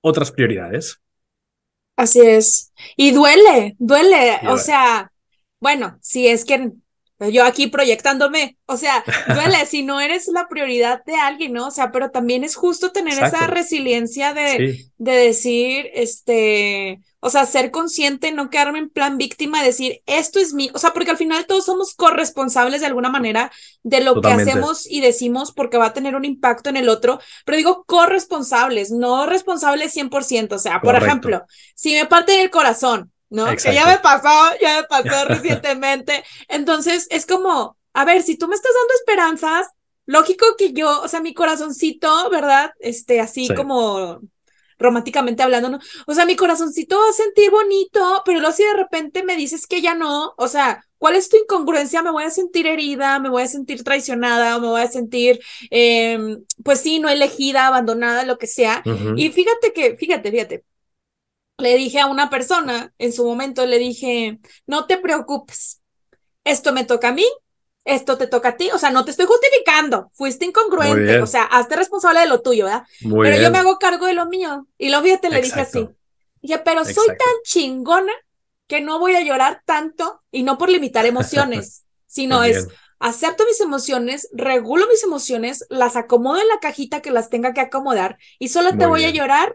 otras 0.00 0.30
prioridades. 0.30 1.00
Así 1.96 2.20
es. 2.20 2.72
Y 2.96 3.10
duele, 3.10 3.74
duele. 3.80 4.38
o 4.46 4.58
sea, 4.58 5.10
bueno, 5.58 5.98
si 6.00 6.28
es 6.28 6.44
que 6.44 6.70
yo 7.18 7.44
aquí 7.44 7.68
proyectándome, 7.68 8.58
o 8.66 8.76
sea, 8.76 9.02
duele 9.34 9.64
si 9.66 9.82
no 9.82 10.00
eres 10.00 10.28
la 10.28 10.48
prioridad 10.48 11.04
de 11.04 11.14
alguien, 11.14 11.52
¿no? 11.52 11.68
O 11.68 11.70
sea, 11.70 11.90
pero 11.90 12.10
también 12.10 12.44
es 12.44 12.56
justo 12.56 12.92
tener 12.92 13.14
esa 13.14 13.46
resiliencia 13.46 14.34
de, 14.34 14.86
de 14.98 15.12
decir, 15.12 15.90
este, 15.94 17.00
o 17.20 17.30
sea, 17.30 17.46
ser 17.46 17.70
consciente, 17.70 18.32
no 18.32 18.50
quedarme 18.50 18.78
en 18.78 18.90
plan 18.90 19.18
víctima, 19.18 19.62
decir, 19.62 20.02
esto 20.06 20.38
es 20.38 20.52
mi, 20.52 20.70
o 20.74 20.78
sea, 20.78 20.92
porque 20.92 21.10
al 21.10 21.16
final 21.16 21.46
todos 21.46 21.64
somos 21.64 21.94
corresponsables 21.94 22.80
de 22.80 22.86
alguna 22.86 23.10
manera 23.10 23.50
de 23.82 24.00
lo 24.00 24.20
que 24.20 24.28
hacemos 24.28 24.88
y 24.88 25.00
decimos 25.00 25.52
porque 25.52 25.78
va 25.78 25.86
a 25.86 25.92
tener 25.92 26.14
un 26.14 26.24
impacto 26.24 26.68
en 26.70 26.76
el 26.76 26.88
otro, 26.88 27.18
pero 27.44 27.56
digo 27.56 27.84
corresponsables, 27.86 28.90
no 28.90 29.26
responsables 29.26 29.96
100%, 29.96 30.52
o 30.52 30.58
sea, 30.58 30.80
por 30.80 30.94
ejemplo, 30.96 31.44
si 31.74 31.94
me 31.94 32.06
parte 32.06 32.40
el 32.42 32.50
corazón, 32.50 33.10
¿no? 33.30 33.46
Que 33.46 33.74
ya 33.74 33.86
me 33.86 33.98
pasó, 33.98 34.56
ya 34.60 34.80
me 34.80 34.84
pasó 34.84 35.24
recientemente. 35.28 36.24
Entonces, 36.48 37.06
es 37.10 37.26
como, 37.26 37.76
a 37.92 38.04
ver, 38.04 38.22
si 38.22 38.36
tú 38.36 38.48
me 38.48 38.54
estás 38.54 38.72
dando 38.74 38.94
esperanzas, 38.94 39.68
lógico 40.06 40.46
que 40.56 40.72
yo, 40.72 41.02
o 41.02 41.08
sea, 41.08 41.20
mi 41.20 41.34
corazoncito, 41.34 42.30
¿verdad? 42.30 42.72
Este, 42.78 43.20
así 43.20 43.48
como 43.54 44.20
románticamente 44.78 45.42
hablando, 45.42 45.70
¿no? 45.70 45.78
O 46.06 46.14
sea, 46.14 46.26
mi 46.26 46.36
corazoncito 46.36 46.98
va 46.98 47.08
a 47.08 47.12
sentir 47.12 47.50
bonito, 47.50 48.22
pero 48.24 48.40
luego 48.40 48.54
si 48.54 48.62
de 48.62 48.74
repente 48.74 49.22
me 49.22 49.36
dices 49.36 49.66
que 49.66 49.80
ya 49.80 49.94
no, 49.94 50.34
o 50.36 50.48
sea, 50.48 50.84
¿cuál 50.98 51.16
es 51.16 51.28
tu 51.28 51.36
incongruencia? 51.36 52.02
Me 52.02 52.10
voy 52.10 52.24
a 52.24 52.30
sentir 52.30 52.66
herida, 52.66 53.18
me 53.18 53.30
voy 53.30 53.42
a 53.42 53.48
sentir 53.48 53.82
traicionada, 53.82 54.58
me 54.58 54.68
voy 54.68 54.82
a 54.82 54.88
sentir, 54.88 55.40
eh, 55.70 56.18
pues 56.62 56.80
sí, 56.80 56.98
no 56.98 57.08
elegida, 57.08 57.66
abandonada, 57.66 58.24
lo 58.24 58.38
que 58.38 58.46
sea. 58.46 58.82
Y 59.16 59.30
fíjate 59.30 59.72
que, 59.72 59.96
fíjate, 59.96 60.30
fíjate, 60.30 60.64
le 61.58 61.76
dije 61.76 62.00
a 62.00 62.06
una 62.06 62.30
persona 62.30 62.92
en 62.98 63.12
su 63.12 63.24
momento, 63.24 63.64
le 63.66 63.78
dije, 63.78 64.38
no 64.66 64.86
te 64.86 64.98
preocupes, 64.98 65.80
esto 66.44 66.72
me 66.72 66.84
toca 66.84 67.08
a 67.08 67.12
mí, 67.12 67.26
esto 67.84 68.18
te 68.18 68.26
toca 68.26 68.50
a 68.50 68.56
ti, 68.56 68.70
o 68.72 68.78
sea, 68.78 68.90
no 68.90 69.04
te 69.04 69.12
estoy 69.12 69.26
justificando, 69.26 70.10
fuiste 70.14 70.44
incongruente, 70.44 71.20
o 71.20 71.26
sea, 71.26 71.44
hazte 71.44 71.76
responsable 71.76 72.20
de 72.20 72.26
lo 72.26 72.42
tuyo, 72.42 72.64
¿verdad? 72.64 72.84
pero 73.00 73.40
yo 73.40 73.50
me 73.50 73.58
hago 73.58 73.78
cargo 73.78 74.06
de 74.06 74.14
lo 74.14 74.26
mío. 74.26 74.66
Y 74.76 74.90
lo 74.90 75.00
fíjate, 75.02 75.30
le 75.30 75.40
dije 75.40 75.60
así. 75.60 75.88
Dije, 76.42 76.58
pero 76.58 76.84
soy 76.84 77.06
tan 77.06 77.42
chingona 77.44 78.12
que 78.66 78.80
no 78.80 78.98
voy 78.98 79.14
a 79.14 79.22
llorar 79.22 79.62
tanto 79.64 80.22
y 80.30 80.42
no 80.42 80.58
por 80.58 80.68
limitar 80.68 81.06
emociones, 81.06 81.84
sino 82.06 82.42
es 82.42 82.66
acepto 82.98 83.44
mis 83.44 83.60
emociones, 83.60 84.28
regulo 84.32 84.86
mis 84.88 85.04
emociones, 85.04 85.64
las 85.68 85.96
acomodo 85.96 86.40
en 86.40 86.48
la 86.48 86.58
cajita 86.60 87.02
que 87.02 87.10
las 87.10 87.30
tenga 87.30 87.52
que 87.52 87.60
acomodar 87.60 88.18
y 88.38 88.48
solo 88.48 88.76
te 88.76 88.86
voy 88.86 89.04
a 89.04 89.10
llorar 89.10 89.54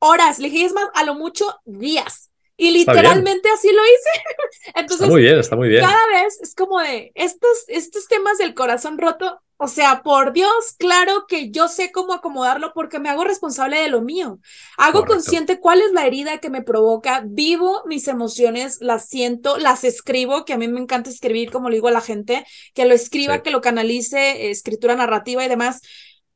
horas, 0.00 0.38
le 0.38 0.50
dije, 0.50 0.66
es 0.66 0.72
más, 0.72 0.88
a 0.94 1.04
lo 1.04 1.14
mucho 1.14 1.46
días. 1.64 2.30
Y 2.56 2.72
literalmente 2.72 3.48
así 3.48 3.68
lo 3.72 3.82
hice. 3.82 4.24
Entonces, 4.74 5.00
está 5.00 5.06
muy 5.06 5.22
bien, 5.22 5.38
está 5.38 5.56
muy 5.56 5.68
bien. 5.68 5.82
Cada 5.82 6.06
vez 6.08 6.38
es 6.42 6.54
como 6.54 6.78
de 6.78 7.10
estos, 7.14 7.64
estos 7.68 8.06
temas 8.06 8.36
del 8.36 8.52
corazón 8.52 8.98
roto, 8.98 9.40
o 9.56 9.68
sea, 9.68 10.02
por 10.02 10.32
Dios, 10.32 10.74
claro 10.78 11.26
que 11.26 11.50
yo 11.50 11.68
sé 11.68 11.92
cómo 11.92 12.14
acomodarlo 12.14 12.72
porque 12.74 12.98
me 12.98 13.10
hago 13.10 13.24
responsable 13.24 13.78
de 13.80 13.88
lo 13.88 14.00
mío. 14.00 14.40
Hago 14.78 15.04
consciente 15.04 15.60
cuál 15.60 15.82
es 15.82 15.92
la 15.92 16.06
herida 16.06 16.38
que 16.38 16.48
me 16.48 16.62
provoca, 16.62 17.22
vivo 17.26 17.82
mis 17.86 18.08
emociones, 18.08 18.78
las 18.80 19.06
siento, 19.06 19.58
las 19.58 19.84
escribo, 19.84 20.46
que 20.46 20.54
a 20.54 20.58
mí 20.58 20.66
me 20.66 20.80
encanta 20.80 21.10
escribir, 21.10 21.50
como 21.50 21.68
le 21.68 21.76
digo 21.76 21.88
a 21.88 21.92
la 21.92 22.00
gente, 22.00 22.46
que 22.72 22.86
lo 22.86 22.94
escriba, 22.94 23.42
que 23.42 23.50
lo 23.50 23.60
canalice, 23.60 24.50
escritura 24.50 24.96
narrativa 24.96 25.44
y 25.44 25.48
demás 25.48 25.82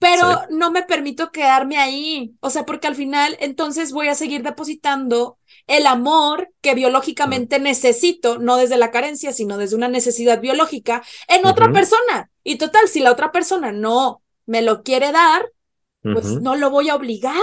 pero 0.04 0.42
no 0.50 0.70
me 0.70 0.82
permito 0.82 1.32
quedarme 1.32 1.78
ahí, 1.78 2.34
o 2.40 2.50
sea, 2.50 2.66
porque 2.66 2.86
al 2.86 2.94
final 2.94 3.36
entonces 3.40 3.90
voy 3.90 4.08
a 4.08 4.14
seguir 4.14 4.42
depositando 4.42 5.38
el 5.66 5.86
amor 5.86 6.50
que 6.60 6.74
biológicamente 6.74 7.58
necesito, 7.58 8.38
no 8.38 8.56
desde 8.56 8.76
la 8.76 8.90
carencia, 8.90 9.32
sino 9.32 9.56
desde 9.56 9.76
una 9.76 9.88
necesidad 9.88 10.40
biológica, 10.40 11.02
en 11.26 11.46
otra 11.46 11.72
persona. 11.72 12.30
Y 12.42 12.56
total, 12.56 12.88
si 12.88 13.00
la 13.00 13.12
otra 13.12 13.32
persona 13.32 13.72
no 13.72 14.22
me 14.44 14.60
lo 14.60 14.82
quiere 14.82 15.10
dar, 15.10 15.50
pues 16.02 16.26
no 16.26 16.54
lo 16.54 16.68
voy 16.68 16.90
a 16.90 16.96
obligar. 16.96 17.34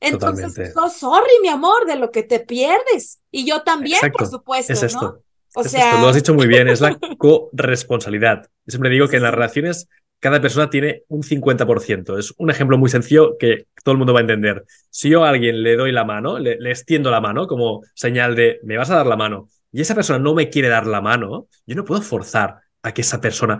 Entonces, 0.00 0.74
no, 0.74 0.88
sorry, 0.88 1.30
mi 1.42 1.48
amor, 1.48 1.84
de 1.86 1.96
lo 1.96 2.10
que 2.10 2.22
te 2.22 2.40
pierdes. 2.40 3.20
Y 3.30 3.44
yo 3.44 3.62
también, 3.62 4.00
por 4.12 4.26
supuesto. 4.26 4.72
Es 4.72 4.82
esto. 4.82 5.00
¿no? 5.02 5.18
O 5.54 5.64
sea... 5.64 6.00
Lo 6.00 6.08
has 6.08 6.16
dicho 6.16 6.32
muy 6.32 6.46
bien, 6.46 6.68
es 6.68 6.80
la 6.80 6.98
corresponsabilidad. 7.18 8.48
Siempre 8.66 8.90
digo 8.90 9.08
que 9.08 9.16
en 9.16 9.22
las 9.22 9.34
relaciones 9.34 9.88
cada 10.22 10.40
persona 10.40 10.70
tiene 10.70 11.02
un 11.08 11.24
50%. 11.24 12.16
Es 12.16 12.32
un 12.38 12.48
ejemplo 12.48 12.78
muy 12.78 12.88
sencillo 12.88 13.36
que 13.36 13.66
todo 13.82 13.94
el 13.94 13.98
mundo 13.98 14.12
va 14.12 14.20
a 14.20 14.22
entender. 14.22 14.64
Si 14.88 15.08
yo 15.08 15.24
a 15.24 15.30
alguien 15.30 15.64
le 15.64 15.74
doy 15.74 15.90
la 15.90 16.04
mano, 16.04 16.38
le, 16.38 16.52
extiendo 16.70 17.10
la 17.10 17.20
mano 17.20 17.48
como 17.48 17.82
señal 17.92 18.36
de 18.36 18.60
me 18.62 18.76
vas 18.76 18.88
a 18.90 18.94
dar 18.94 19.06
la 19.06 19.16
mano, 19.16 19.48
y 19.72 19.80
esa 19.80 19.96
persona 19.96 20.20
no 20.20 20.32
me 20.32 20.48
quiere 20.48 20.68
dar 20.68 20.86
la 20.86 21.00
mano, 21.00 21.48
yo 21.66 21.74
no 21.74 21.84
puedo 21.84 22.00
forzar 22.02 22.58
a 22.84 22.94
que 22.94 23.00
esa 23.00 23.20
persona 23.20 23.58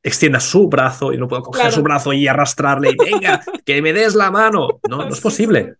extienda 0.00 0.38
su 0.38 0.68
brazo 0.68 1.12
y 1.12 1.18
no 1.18 1.26
puedo 1.26 1.42
coger 1.42 1.72
su 1.72 1.82
brazo 1.82 2.12
y 2.12 2.28
arrastrarle 2.28 2.90
y 2.90 2.96
venga, 2.96 3.42
que 3.64 3.82
me 3.82 3.92
des 3.92 4.14
la 4.14 4.30
mano. 4.30 4.78
No, 4.88 4.98
no 4.98 5.08
es 5.08 5.20
posible. 5.20 5.74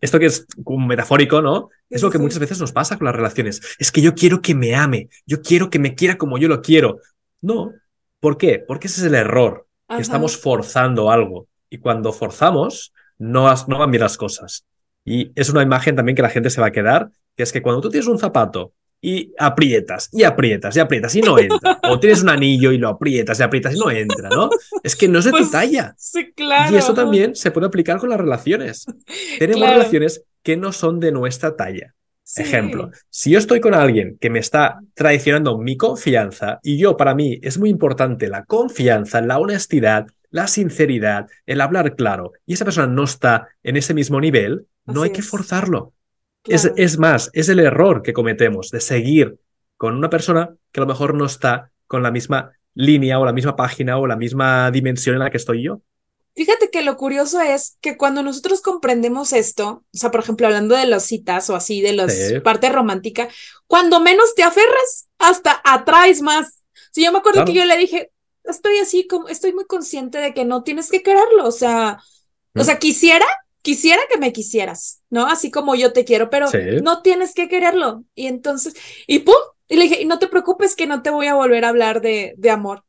Esto 0.00 0.18
que 0.18 0.26
es 0.26 0.48
metafórico, 0.66 1.40
¿no? 1.40 1.68
Es 1.88 2.02
lo 2.02 2.10
que 2.10 2.18
muchas 2.18 2.40
veces 2.40 2.58
nos 2.58 2.72
pasa 2.72 2.98
con 2.98 3.04
las 3.04 3.14
relaciones. 3.14 3.60
Es 3.78 3.92
que 3.92 4.00
yo 4.00 4.16
quiero 4.16 4.42
que 4.42 4.56
me 4.56 4.74
ame, 4.74 5.10
yo 5.26 5.40
quiero 5.42 5.70
que 5.70 5.78
me 5.78 5.94
quiera 5.94 6.18
como 6.18 6.38
yo 6.38 6.48
lo 6.48 6.60
quiero. 6.60 6.98
No, 7.40 7.72
¿Por 8.20 8.36
qué? 8.36 8.58
Porque 8.58 8.86
ese 8.86 9.00
es 9.00 9.06
el 9.06 9.14
error, 9.14 9.66
que 9.88 10.02
estamos 10.02 10.36
forzando 10.36 11.10
algo. 11.10 11.48
Y 11.70 11.78
cuando 11.78 12.12
forzamos, 12.12 12.92
no, 13.18 13.52
no 13.66 13.78
van 13.78 13.90
bien 13.90 14.02
las 14.02 14.16
cosas. 14.16 14.66
Y 15.04 15.32
es 15.34 15.48
una 15.50 15.62
imagen 15.62 15.96
también 15.96 16.14
que 16.14 16.22
la 16.22 16.28
gente 16.28 16.50
se 16.50 16.60
va 16.60 16.68
a 16.68 16.72
quedar, 16.72 17.10
que 17.36 17.42
es 17.42 17.52
que 17.52 17.62
cuando 17.62 17.80
tú 17.80 17.90
tienes 17.90 18.06
un 18.06 18.18
zapato 18.18 18.74
y 19.00 19.32
aprietas, 19.38 20.10
y 20.12 20.24
aprietas, 20.24 20.76
y 20.76 20.80
aprietas, 20.80 21.14
y 21.14 21.22
no 21.22 21.38
entra. 21.38 21.80
o 21.90 21.98
tienes 21.98 22.22
un 22.22 22.28
anillo 22.28 22.70
y 22.70 22.78
lo 22.78 22.88
aprietas, 22.88 23.40
y 23.40 23.42
aprietas, 23.42 23.74
y 23.74 23.78
no 23.78 23.90
entra, 23.90 24.28
¿no? 24.28 24.50
Es 24.82 24.94
que 24.94 25.08
no 25.08 25.20
es 25.20 25.24
de 25.24 25.30
tu 25.30 25.38
pues, 25.38 25.50
talla. 25.50 25.94
Sí, 25.96 26.32
claro. 26.32 26.74
Y 26.74 26.78
eso 26.78 26.92
también 26.92 27.34
se 27.34 27.50
puede 27.50 27.66
aplicar 27.66 27.98
con 27.98 28.10
las 28.10 28.20
relaciones. 28.20 28.84
Tenemos 29.38 29.70
relaciones 29.70 30.24
que 30.42 30.56
no 30.56 30.72
son 30.72 31.00
de 31.00 31.12
nuestra 31.12 31.56
talla. 31.56 31.94
Ejemplo, 32.36 32.90
si 33.08 33.30
yo 33.30 33.38
estoy 33.38 33.60
con 33.60 33.74
alguien 33.74 34.16
que 34.20 34.30
me 34.30 34.38
está 34.38 34.80
traicionando 34.94 35.58
mi 35.58 35.76
confianza 35.76 36.60
y 36.62 36.78
yo 36.78 36.96
para 36.96 37.14
mí 37.14 37.38
es 37.42 37.58
muy 37.58 37.70
importante 37.70 38.28
la 38.28 38.44
confianza, 38.44 39.20
la 39.20 39.38
honestidad, 39.38 40.06
la 40.30 40.46
sinceridad, 40.46 41.28
el 41.46 41.60
hablar 41.60 41.96
claro 41.96 42.32
y 42.46 42.54
esa 42.54 42.64
persona 42.64 42.86
no 42.86 43.04
está 43.04 43.48
en 43.62 43.76
ese 43.76 43.94
mismo 43.94 44.20
nivel, 44.20 44.66
no 44.86 45.02
hay 45.02 45.10
que 45.10 45.22
forzarlo. 45.22 45.92
Es, 46.44 46.70
es 46.76 46.98
más, 46.98 47.30
es 47.32 47.48
el 47.48 47.58
error 47.58 48.02
que 48.02 48.12
cometemos 48.12 48.70
de 48.70 48.80
seguir 48.80 49.38
con 49.76 49.96
una 49.96 50.10
persona 50.10 50.54
que 50.72 50.80
a 50.80 50.84
lo 50.84 50.86
mejor 50.86 51.14
no 51.14 51.26
está 51.26 51.70
con 51.86 52.02
la 52.02 52.10
misma 52.10 52.52
línea 52.74 53.18
o 53.18 53.24
la 53.24 53.32
misma 53.32 53.56
página 53.56 53.98
o 53.98 54.06
la 54.06 54.16
misma 54.16 54.70
dimensión 54.70 55.16
en 55.16 55.20
la 55.20 55.30
que 55.30 55.36
estoy 55.36 55.62
yo. 55.62 55.82
Fíjate 56.40 56.70
que 56.70 56.80
lo 56.80 56.96
curioso 56.96 57.38
es 57.42 57.76
que 57.82 57.98
cuando 57.98 58.22
nosotros 58.22 58.62
comprendemos 58.62 59.34
esto, 59.34 59.84
o 59.92 59.98
sea, 59.98 60.10
por 60.10 60.20
ejemplo, 60.20 60.46
hablando 60.46 60.74
de 60.74 60.86
las 60.86 61.04
citas 61.04 61.50
o 61.50 61.54
así, 61.54 61.82
de 61.82 61.92
la 61.92 62.06
parte 62.42 62.70
romántica, 62.70 63.28
cuando 63.66 64.00
menos 64.00 64.34
te 64.34 64.42
aferras, 64.42 65.06
hasta 65.18 65.60
atraes 65.66 66.22
más. 66.22 66.62
Si 66.92 67.04
yo 67.04 67.12
me 67.12 67.18
acuerdo 67.18 67.44
que 67.44 67.52
yo 67.52 67.66
le 67.66 67.76
dije, 67.76 68.10
estoy 68.44 68.78
así 68.78 69.06
como, 69.06 69.28
estoy 69.28 69.52
muy 69.52 69.66
consciente 69.66 70.16
de 70.16 70.32
que 70.32 70.46
no 70.46 70.62
tienes 70.62 70.90
que 70.90 71.02
quererlo, 71.02 71.44
o 71.46 71.52
sea, 71.52 71.98
o 72.54 72.64
sea, 72.64 72.78
quisiera 72.78 73.26
quisiera 73.60 74.00
que 74.10 74.18
me 74.18 74.32
quisieras, 74.32 75.02
¿no? 75.10 75.26
Así 75.26 75.50
como 75.50 75.74
yo 75.74 75.92
te 75.92 76.06
quiero, 76.06 76.30
pero 76.30 76.46
no 76.82 77.02
tienes 77.02 77.34
que 77.34 77.50
quererlo. 77.50 78.04
Y 78.14 78.28
entonces, 78.28 78.72
y 79.06 79.18
pum, 79.18 79.34
y 79.68 79.76
le 79.76 79.82
dije, 79.82 80.00
y 80.00 80.06
no 80.06 80.18
te 80.18 80.28
preocupes 80.28 80.74
que 80.74 80.86
no 80.86 81.02
te 81.02 81.10
voy 81.10 81.26
a 81.26 81.34
volver 81.34 81.66
a 81.66 81.68
hablar 81.68 82.00
de, 82.00 82.32
de 82.38 82.48
amor. 82.48 82.86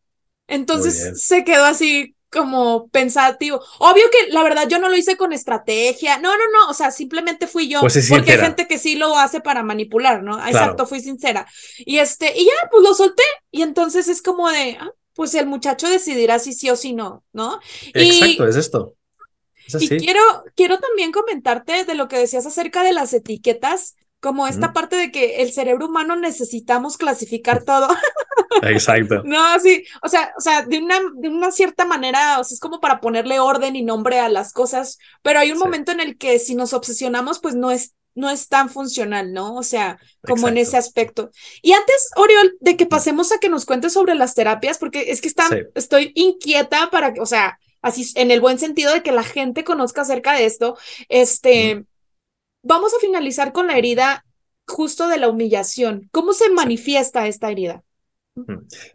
Entonces 0.48 1.22
se 1.22 1.44
quedó 1.44 1.66
así 1.66 2.16
como 2.32 2.88
pensativo. 2.88 3.62
Obvio 3.80 4.06
que 4.10 4.32
la 4.32 4.42
verdad 4.42 4.68
yo 4.68 4.80
no 4.80 4.90
lo 4.90 4.96
hice 4.96 5.18
con 5.18 5.34
estrategia. 5.34 6.18
No, 6.18 6.38
no, 6.38 6.44
no. 6.52 6.70
O 6.70 6.74
sea, 6.74 6.90
simplemente 6.90 7.46
fui 7.46 7.68
yo. 7.68 7.82
Pues 7.82 8.08
porque 8.10 8.32
hay 8.32 8.40
gente 8.40 8.68
que 8.68 8.80
sí 8.80 8.96
lo 8.96 9.18
hace 9.18 9.42
para 9.42 9.64
manipular, 9.64 10.24
¿no? 10.24 10.44
Exacto, 10.46 10.88
fui 10.88 11.02
sincera. 11.02 11.46
Y 11.80 11.98
este, 11.98 12.34
y 12.36 12.46
ya, 12.46 12.70
pues 12.72 12.84
lo 12.84 12.94
solté. 12.94 13.24
Y 13.52 13.62
entonces 13.62 14.08
es 14.08 14.22
como 14.22 14.50
de, 14.50 14.78
ah, 14.80 14.92
pues 15.14 15.36
el 15.36 15.46
muchacho 15.46 15.90
decidirá 15.90 16.40
si 16.40 16.54
sí 16.54 16.70
o 16.70 16.76
si 16.76 16.94
no, 16.94 17.24
¿no? 17.34 17.60
Exacto, 17.94 18.48
es 18.48 18.56
esto. 18.56 18.96
y 19.80 19.90
quiero, 19.90 20.22
quiero 20.56 20.80
también 20.80 21.12
comentarte 21.12 21.84
de 21.84 21.96
lo 21.96 22.08
que 22.08 22.18
decías 22.18 22.46
acerca 22.46 22.84
de 22.84 22.94
las 22.94 23.14
etiquetas 23.14 23.96
como 24.22 24.48
esta 24.48 24.72
parte 24.72 24.96
de 24.96 25.12
que 25.12 25.42
el 25.42 25.52
cerebro 25.52 25.88
humano 25.88 26.16
necesitamos 26.16 26.96
clasificar 26.96 27.64
todo. 27.64 27.88
Exacto. 28.62 29.24
no, 29.26 29.60
sí, 29.60 29.84
o 30.04 30.08
sea, 30.08 30.32
o 30.38 30.42
sea, 30.42 30.62
de 30.62 30.78
una, 30.78 31.00
de 31.16 31.28
una 31.28 31.52
cierta 31.52 31.86
manera, 31.86 32.40
o 32.40 32.44
sea, 32.44 32.54
es 32.54 32.60
como 32.60 32.80
para 32.80 33.02
ponerle 33.02 33.40
orden 33.40 33.76
y 33.76 33.82
nombre 33.82 34.20
a 34.20 34.30
las 34.30 34.54
cosas, 34.54 35.00
pero 35.24 35.40
hay 35.40 35.52
un 35.52 35.58
momento 35.58 35.92
en 35.92 36.00
el 36.00 36.20
que 36.20 36.38
si 36.38 36.54
nos 36.54 36.74
obsesionamos, 36.74 37.40
pues 37.40 37.56
no 37.56 37.72
es, 37.72 37.96
no 38.14 38.30
es 38.30 38.48
tan 38.48 38.70
funcional, 38.70 39.34
¿no? 39.34 39.56
O 39.56 39.64
sea, 39.64 39.98
como 40.22 40.50
en 40.50 40.60
ese 40.60 40.78
aspecto. 40.78 41.32
Y 41.64 41.72
antes, 41.72 42.12
Oriol, 42.16 42.58
de 42.60 42.78
que 42.78 42.86
pasemos 42.86 43.32
a 43.32 43.40
que 43.40 43.50
nos 43.50 43.66
cuentes 43.66 43.94
sobre 43.94 44.14
las 44.14 44.36
terapias, 44.36 44.78
porque 44.78 45.10
es 45.10 45.22
que 45.22 45.30
están, 45.30 45.68
estoy 45.74 46.12
inquieta 46.14 46.92
para 46.92 47.12
que, 47.12 47.22
o 47.22 47.26
sea, 47.26 47.58
así 47.82 48.06
en 48.14 48.30
el 48.30 48.40
buen 48.40 48.60
sentido 48.60 48.94
de 48.94 49.02
que 49.02 49.12
la 49.12 49.24
gente 49.24 49.64
conozca 49.64 50.02
acerca 50.02 50.34
de 50.34 50.46
esto, 50.46 50.78
este 51.10 51.86
vamos 52.64 52.94
a 52.94 53.00
finalizar 53.00 53.52
con 53.52 53.68
la 53.68 53.78
herida 53.78 54.26
justo 54.68 55.08
de 55.08 55.18
la 55.18 55.30
humillación. 55.30 56.10
¿Cómo 56.12 56.34
se 56.34 56.50
manifiesta 56.50 57.28
esta 57.28 57.52
herida? 57.52 57.84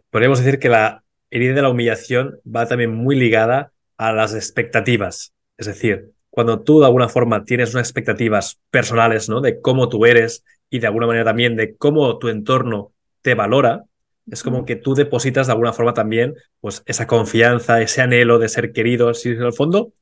Podríamos 0.09 0.39
decir 0.39 0.59
que 0.59 0.69
la 0.69 1.03
herida 1.29 1.53
de 1.53 1.61
la 1.61 1.69
humillación 1.69 2.39
va 2.43 2.67
también 2.67 2.93
muy 2.93 3.15
ligada 3.15 3.71
a 3.97 4.11
las 4.11 4.33
expectativas. 4.33 5.33
Es 5.57 5.67
decir, 5.67 6.11
cuando 6.29 6.61
tú 6.61 6.79
de 6.79 6.85
alguna 6.85 7.09
forma 7.09 7.43
tienes 7.43 7.73
unas 7.73 7.87
expectativas 7.87 8.59
personales, 8.69 9.29
¿no? 9.29 9.41
De 9.41 9.61
cómo 9.61 9.89
tú 9.89 10.05
eres 10.05 10.43
y 10.69 10.79
de 10.79 10.87
alguna 10.87 11.07
manera 11.07 11.25
también 11.25 11.55
de 11.55 11.75
cómo 11.75 12.17
tu 12.17 12.29
entorno 12.29 12.93
te 13.21 13.33
valora, 13.33 13.83
es 14.29 14.43
como 14.43 14.65
que 14.65 14.75
tú 14.75 14.93
depositas 14.93 15.47
de 15.47 15.53
alguna 15.53 15.73
forma 15.73 15.93
también 15.93 16.35
pues 16.59 16.83
esa 16.85 17.07
confianza, 17.07 17.81
ese 17.81 18.01
anhelo 18.01 18.39
de 18.39 18.49
ser 18.49 18.73
querido. 18.73 19.13
Si 19.13 19.29
en 19.29 19.41
el 19.41 19.53
fondo, 19.53 19.93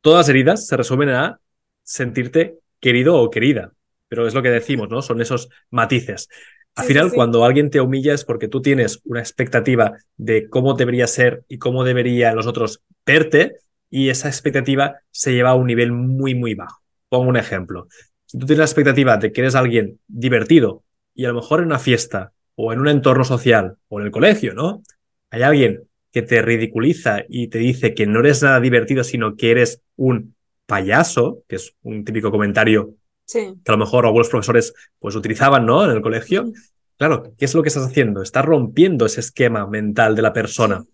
todas 0.00 0.26
las 0.26 0.28
heridas 0.30 0.66
se 0.66 0.76
resumen 0.76 1.10
a 1.10 1.40
sentirte 1.82 2.58
querido 2.86 3.16
o 3.16 3.30
querida. 3.30 3.72
Pero 4.06 4.28
es 4.28 4.34
lo 4.34 4.42
que 4.44 4.50
decimos, 4.50 4.88
¿no? 4.88 5.02
Son 5.02 5.20
esos 5.20 5.48
matices. 5.70 6.28
Al 6.76 6.86
final, 6.86 7.10
cuando 7.12 7.44
alguien 7.44 7.68
te 7.68 7.80
humilla 7.80 8.14
es 8.14 8.24
porque 8.24 8.46
tú 8.46 8.62
tienes 8.62 9.00
una 9.04 9.18
expectativa 9.18 9.96
de 10.16 10.48
cómo 10.48 10.74
debería 10.74 11.08
ser 11.08 11.42
y 11.48 11.58
cómo 11.58 11.82
debería 11.82 12.32
los 12.32 12.46
otros 12.46 12.82
verte, 13.04 13.56
y 13.90 14.08
esa 14.08 14.28
expectativa 14.28 15.00
se 15.10 15.32
lleva 15.32 15.50
a 15.50 15.54
un 15.56 15.66
nivel 15.66 15.90
muy, 15.90 16.36
muy 16.36 16.54
bajo. 16.54 16.80
Pongo 17.08 17.28
un 17.28 17.36
ejemplo. 17.36 17.88
Si 18.24 18.38
tú 18.38 18.46
tienes 18.46 18.58
la 18.58 18.66
expectativa 18.66 19.16
de 19.16 19.32
que 19.32 19.40
eres 19.40 19.56
alguien 19.56 19.98
divertido 20.06 20.84
y 21.12 21.24
a 21.24 21.28
lo 21.28 21.34
mejor 21.34 21.58
en 21.58 21.66
una 21.66 21.80
fiesta 21.80 22.32
o 22.54 22.72
en 22.72 22.78
un 22.78 22.88
entorno 22.88 23.24
social 23.24 23.78
o 23.88 23.98
en 23.98 24.06
el 24.06 24.12
colegio, 24.12 24.54
¿no? 24.54 24.84
Hay 25.30 25.42
alguien 25.42 25.88
que 26.12 26.22
te 26.22 26.40
ridiculiza 26.40 27.24
y 27.28 27.48
te 27.48 27.58
dice 27.58 27.94
que 27.94 28.06
no 28.06 28.20
eres 28.20 28.44
nada 28.44 28.60
divertido, 28.60 29.02
sino 29.02 29.34
que 29.34 29.50
eres 29.50 29.82
un 29.96 30.35
payaso, 30.66 31.42
que 31.48 31.56
es 31.56 31.74
un 31.82 32.04
típico 32.04 32.30
comentario 32.30 32.94
que 33.32 33.60
a 33.66 33.72
lo 33.72 33.78
mejor 33.78 34.06
algunos 34.06 34.28
profesores 34.28 34.72
pues 34.98 35.14
utilizaban, 35.16 35.66
¿no? 35.66 35.84
En 35.84 35.90
el 35.90 36.02
colegio. 36.02 36.52
Claro, 36.96 37.34
¿qué 37.36 37.44
es 37.44 37.54
lo 37.54 37.62
que 37.62 37.68
estás 37.68 37.86
haciendo? 37.86 38.22
Estás 38.22 38.44
rompiendo 38.44 39.06
ese 39.06 39.20
esquema 39.20 39.66
mental 39.66 40.14
de 40.14 40.22
la 40.22 40.32
persona. 40.32 40.84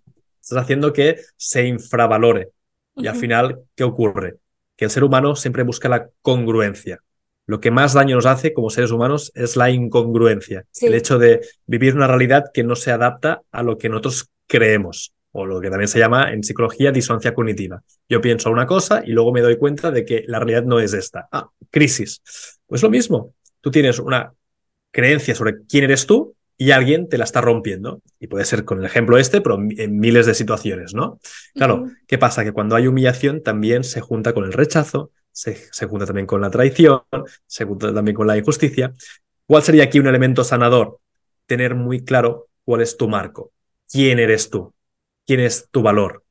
Estás 0.40 0.58
haciendo 0.58 0.92
que 0.92 1.20
se 1.36 1.66
infravalore. 1.66 2.50
Y 2.96 3.06
al 3.06 3.16
final, 3.16 3.60
¿qué 3.74 3.84
ocurre? 3.84 4.36
Que 4.76 4.86
el 4.86 4.90
ser 4.90 5.04
humano 5.04 5.36
siempre 5.36 5.62
busca 5.62 5.88
la 5.88 6.08
congruencia. 6.20 7.00
Lo 7.46 7.60
que 7.60 7.70
más 7.70 7.92
daño 7.92 8.16
nos 8.16 8.26
hace 8.26 8.52
como 8.52 8.70
seres 8.70 8.90
humanos 8.90 9.30
es 9.34 9.56
la 9.56 9.70
incongruencia. 9.70 10.64
El 10.80 10.94
hecho 10.94 11.18
de 11.18 11.40
vivir 11.66 11.94
una 11.94 12.06
realidad 12.06 12.44
que 12.52 12.64
no 12.64 12.76
se 12.76 12.90
adapta 12.90 13.42
a 13.50 13.62
lo 13.62 13.78
que 13.78 13.88
nosotros 13.88 14.30
creemos 14.46 15.12
o 15.32 15.46
lo 15.46 15.60
que 15.60 15.70
también 15.70 15.88
se 15.88 15.98
llama 15.98 16.30
en 16.32 16.44
psicología 16.44 16.92
disonancia 16.92 17.34
cognitiva. 17.34 17.82
Yo 18.08 18.20
pienso 18.20 18.50
una 18.50 18.66
cosa 18.66 19.02
y 19.04 19.12
luego 19.12 19.32
me 19.32 19.40
doy 19.40 19.56
cuenta 19.56 19.90
de 19.90 20.04
que 20.04 20.24
la 20.26 20.38
realidad 20.38 20.64
no 20.64 20.78
es 20.78 20.92
esta. 20.92 21.28
Ah, 21.32 21.48
crisis. 21.70 22.20
Pues 22.66 22.82
lo 22.82 22.90
mismo. 22.90 23.34
Tú 23.60 23.70
tienes 23.70 23.98
una 23.98 24.32
creencia 24.90 25.34
sobre 25.34 25.64
quién 25.66 25.84
eres 25.84 26.06
tú 26.06 26.34
y 26.58 26.70
alguien 26.70 27.08
te 27.08 27.16
la 27.16 27.24
está 27.24 27.40
rompiendo. 27.40 28.02
Y 28.20 28.26
puede 28.26 28.44
ser 28.44 28.64
con 28.64 28.78
el 28.78 28.84
ejemplo 28.84 29.16
este, 29.16 29.40
pero 29.40 29.58
en 29.58 29.98
miles 29.98 30.26
de 30.26 30.34
situaciones, 30.34 30.94
¿no? 30.94 31.18
Claro, 31.54 31.86
¿qué 32.06 32.18
pasa? 32.18 32.44
Que 32.44 32.52
cuando 32.52 32.76
hay 32.76 32.86
humillación 32.86 33.42
también 33.42 33.84
se 33.84 34.00
junta 34.00 34.34
con 34.34 34.44
el 34.44 34.52
rechazo, 34.52 35.10
se, 35.32 35.56
se 35.72 35.86
junta 35.86 36.04
también 36.04 36.26
con 36.26 36.42
la 36.42 36.50
traición, 36.50 37.00
se 37.46 37.64
junta 37.64 37.92
también 37.94 38.14
con 38.14 38.26
la 38.26 38.36
injusticia. 38.36 38.92
¿Cuál 39.46 39.62
sería 39.62 39.84
aquí 39.84 39.98
un 39.98 40.06
elemento 40.06 40.44
sanador? 40.44 40.98
Tener 41.46 41.74
muy 41.74 42.04
claro 42.04 42.48
cuál 42.64 42.82
es 42.82 42.96
tu 42.98 43.08
marco, 43.08 43.52
quién 43.88 44.18
eres 44.18 44.50
tú 44.50 44.74
quién 45.26 45.40
es 45.40 45.68
tu 45.70 45.82
valor. 45.82 46.24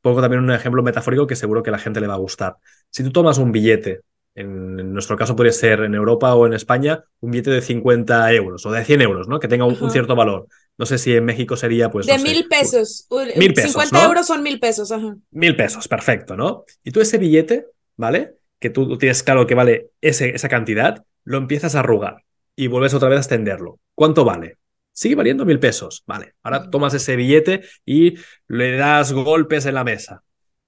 Pongo 0.00 0.20
también 0.20 0.42
un 0.42 0.52
ejemplo 0.52 0.82
metafórico 0.82 1.26
que 1.26 1.36
seguro 1.36 1.62
que 1.62 1.70
a 1.70 1.72
la 1.72 1.78
gente 1.78 2.00
le 2.00 2.06
va 2.06 2.14
a 2.14 2.18
gustar. 2.18 2.56
Si 2.90 3.02
tú 3.02 3.10
tomas 3.10 3.38
un 3.38 3.52
billete, 3.52 4.02
en, 4.36 4.92
nuestro 4.92 5.16
caso 5.16 5.34
puede 5.34 5.50
ser 5.50 5.80
en 5.80 5.94
Europa 5.94 6.34
o 6.34 6.46
en 6.46 6.52
España, 6.52 7.02
un 7.20 7.30
billete 7.32 7.50
de 7.50 7.62
50 7.62 8.32
euros 8.32 8.64
o 8.66 8.70
de 8.70 8.84
100 8.84 9.00
euros, 9.00 9.28
¿no? 9.28 9.40
Que 9.40 9.48
tenga 9.48 9.64
un, 9.64 9.90
cierto 9.90 10.14
valor. 10.14 10.46
No 10.78 10.86
sé 10.86 10.98
si 10.98 11.14
en 11.14 11.24
México 11.24 11.56
sería, 11.56 11.90
pues. 11.90 12.06
De 12.06 12.18
mil 12.18 12.46
pesos. 12.46 13.08
Mil 13.36 13.54
pesos. 13.54 13.72
50 13.72 14.04
euros 14.04 14.26
son 14.26 14.42
mil 14.42 14.60
pesos, 14.60 14.92
ajá. 14.92 15.16
Mil 15.30 15.56
pesos, 15.56 15.88
perfecto, 15.88 16.36
¿no? 16.36 16.64
Y 16.84 16.92
tú 16.92 17.00
ese 17.00 17.18
billete, 17.18 17.66
¿vale? 17.96 18.34
Que 18.60 18.70
tú 18.70 18.98
tienes 18.98 19.22
claro 19.22 19.46
que 19.46 19.54
vale 19.54 19.90
ese, 20.00 20.34
esa 20.34 20.48
cantidad, 20.48 21.04
lo 21.24 21.38
empiezas 21.38 21.74
a 21.74 21.80
arrugar 21.80 22.22
y 22.54 22.68
vuelves 22.68 22.94
otra 22.94 23.08
vez 23.08 23.16
a 23.16 23.20
extenderlo. 23.20 23.80
¿Cuánto 23.94 24.24
vale? 24.24 24.56
Sigue 24.96 25.14
valiendo 25.14 25.44
mil 25.44 25.60
pesos. 25.60 26.02
Vale, 26.06 26.34
ahora 26.42 26.70
tomas 26.70 26.94
ese 26.94 27.16
billete 27.16 27.62
y 27.84 28.14
le 28.48 28.76
das 28.76 29.12
golpes 29.12 29.66
en 29.66 29.74
la 29.74 29.84
mesa. 29.84 30.22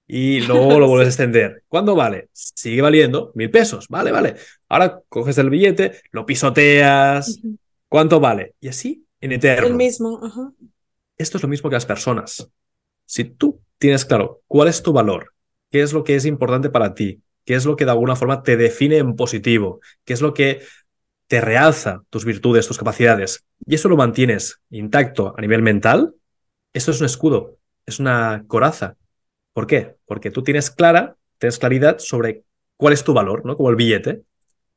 Y 0.07 0.41
luego 0.43 0.79
lo 0.79 0.87
vuelves 0.89 1.07
a 1.07 1.11
extender. 1.11 1.65
¿Cuándo 1.67 1.95
vale? 1.95 2.29
Sigue 2.33 2.83
valiendo 2.83 3.33
mil 3.35 3.51
pesos. 3.51 3.87
Vale, 3.89 4.13
vale. 4.13 4.37
Ahora 4.69 5.01
coges 5.09 5.39
el 5.39 5.49
billete, 5.49 6.03
lo 6.13 6.27
pisoteas. 6.27 7.41
¿Cuánto 7.89 8.21
vale? 8.21 8.55
Y 8.61 8.69
así 8.69 9.07
en 9.21 9.33
eterno. 9.33 9.67
El 9.67 9.75
mismo. 9.75 10.21
Esto 11.17 11.39
es 11.39 11.43
lo 11.43 11.49
mismo 11.49 11.71
que 11.71 11.77
las 11.77 11.87
personas. 11.87 12.51
Si 13.07 13.25
tú 13.25 13.63
tienes 13.79 14.05
claro 14.05 14.43
cuál 14.47 14.69
es 14.69 14.83
tu 14.83 14.93
valor, 14.93 15.33
qué 15.71 15.81
es 15.81 15.95
lo 15.95 16.05
que 16.05 16.17
es 16.17 16.27
importante 16.27 16.69
para 16.69 16.95
ti, 16.95 17.23
qué 17.47 17.55
es 17.55 17.65
lo 17.65 17.77
que 17.77 17.87
de 17.87 17.93
alguna 17.93 18.15
forma 18.15 18.43
te 18.43 18.59
define 18.59 18.99
en 18.99 19.17
positivo, 19.17 19.81
qué 20.05 20.13
es 20.13 20.21
lo 20.21 20.35
que 20.35 20.61
te 21.29 21.43
realza 21.43 22.03
tus 22.11 22.25
virtudes, 22.25 22.67
tus 22.67 22.79
capacidades, 22.79 23.45
y 23.65 23.75
eso 23.75 23.89
lo 23.89 23.97
mantienes 23.97 24.61
intacto 24.71 25.35
a 25.37 25.41
nivel 25.41 25.63
mental, 25.63 26.15
eso 26.73 26.91
es 26.91 27.01
un 27.01 27.07
escudo, 27.07 27.59
es 27.87 28.01
una 28.01 28.45
coraza. 28.49 28.97
¿Por 29.53 29.67
qué? 29.67 29.97
Porque 30.07 30.31
tú 30.31 30.43
tienes 30.43 30.71
clara, 30.71 31.17
tienes 31.39 31.59
claridad 31.59 31.99
sobre 31.99 32.45
cuál 32.77 32.95
es 32.95 33.05
tu 33.05 33.13
valor, 33.13 33.45
¿no? 33.45 33.57
Como 33.57 33.69
el 33.71 33.77
billete. 33.77 34.23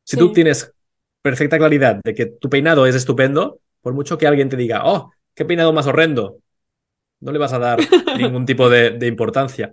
Si 0.03 0.17
tú 0.17 0.33
tienes 0.33 0.73
perfecta 1.21 1.57
claridad 1.57 2.01
de 2.03 2.13
que 2.13 2.25
tu 2.25 2.49
peinado 2.49 2.85
es 2.85 2.95
estupendo, 2.95 3.59
por 3.81 3.93
mucho 3.93 4.17
que 4.17 4.27
alguien 4.27 4.49
te 4.49 4.57
diga, 4.57 4.81
oh, 4.83 5.11
qué 5.33 5.45
peinado 5.45 5.71
más 5.71 5.87
horrendo, 5.87 6.39
no 7.21 7.31
le 7.31 7.39
vas 7.39 7.53
a 7.53 7.59
dar 7.59 7.79
ningún 8.17 8.45
tipo 8.45 8.69
de, 8.69 9.07
importancia. 9.07 9.71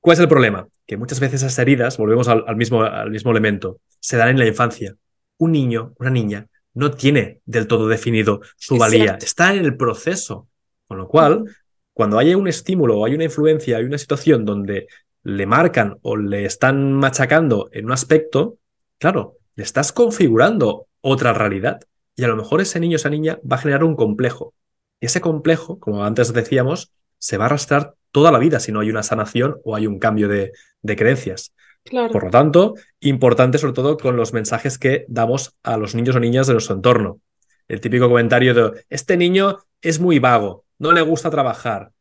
¿Cuál 0.00 0.14
es 0.14 0.20
el 0.20 0.28
problema? 0.28 0.66
Que 0.86 0.96
muchas 0.96 1.20
veces 1.20 1.42
esas 1.42 1.58
heridas, 1.58 1.98
volvemos 1.98 2.28
al, 2.28 2.56
mismo, 2.56 2.82
al 2.82 3.10
mismo 3.10 3.32
elemento, 3.32 3.80
se 4.00 4.16
dan 4.16 4.30
en 4.30 4.38
la 4.38 4.46
infancia 4.46 4.96
un 5.38 5.52
niño, 5.52 5.94
una 5.98 6.10
niña, 6.10 6.46
no 6.74 6.92
tiene 6.92 7.40
del 7.44 7.66
todo 7.66 7.88
definido 7.88 8.40
su 8.56 8.76
valía, 8.76 9.18
está 9.20 9.54
en 9.54 9.64
el 9.64 9.76
proceso. 9.76 10.48
Con 10.86 10.98
lo 10.98 11.08
cual, 11.08 11.44
cuando 11.92 12.18
hay 12.18 12.34
un 12.34 12.48
estímulo 12.48 12.98
o 12.98 13.04
hay 13.04 13.14
una 13.14 13.24
influencia, 13.24 13.76
hay 13.76 13.84
una 13.84 13.98
situación 13.98 14.44
donde 14.44 14.86
le 15.22 15.46
marcan 15.46 15.98
o 16.02 16.16
le 16.16 16.44
están 16.44 16.92
machacando 16.92 17.68
en 17.72 17.86
un 17.86 17.92
aspecto, 17.92 18.58
claro, 18.98 19.36
le 19.56 19.64
estás 19.64 19.92
configurando 19.92 20.86
otra 21.00 21.32
realidad. 21.32 21.80
Y 22.14 22.24
a 22.24 22.28
lo 22.28 22.36
mejor 22.36 22.60
ese 22.60 22.80
niño, 22.80 22.96
esa 22.96 23.10
niña 23.10 23.38
va 23.50 23.56
a 23.56 23.60
generar 23.60 23.84
un 23.84 23.96
complejo. 23.96 24.54
Y 25.00 25.06
ese 25.06 25.20
complejo, 25.20 25.78
como 25.78 26.04
antes 26.04 26.32
decíamos, 26.32 26.92
se 27.18 27.36
va 27.36 27.44
a 27.44 27.46
arrastrar 27.46 27.94
toda 28.12 28.32
la 28.32 28.38
vida 28.38 28.60
si 28.60 28.72
no 28.72 28.80
hay 28.80 28.90
una 28.90 29.02
sanación 29.02 29.56
o 29.64 29.76
hay 29.76 29.86
un 29.86 29.98
cambio 29.98 30.28
de, 30.28 30.52
de 30.82 30.96
creencias. 30.96 31.52
Por 31.90 32.24
lo 32.24 32.30
tanto, 32.30 32.74
importante 33.00 33.58
sobre 33.58 33.72
todo 33.72 33.96
con 33.96 34.16
los 34.16 34.32
mensajes 34.32 34.78
que 34.78 35.04
damos 35.08 35.56
a 35.62 35.76
los 35.76 35.94
niños 35.94 36.16
o 36.16 36.20
niñas 36.20 36.46
de 36.46 36.52
nuestro 36.54 36.74
entorno. 36.74 37.20
El 37.66 37.80
típico 37.80 38.08
comentario 38.08 38.54
de, 38.54 38.84
este 38.88 39.16
niño 39.16 39.58
es 39.80 40.00
muy 40.00 40.18
vago, 40.18 40.64
no 40.78 40.92
le 40.92 41.02
gusta 41.02 41.30
trabajar. 41.30 41.92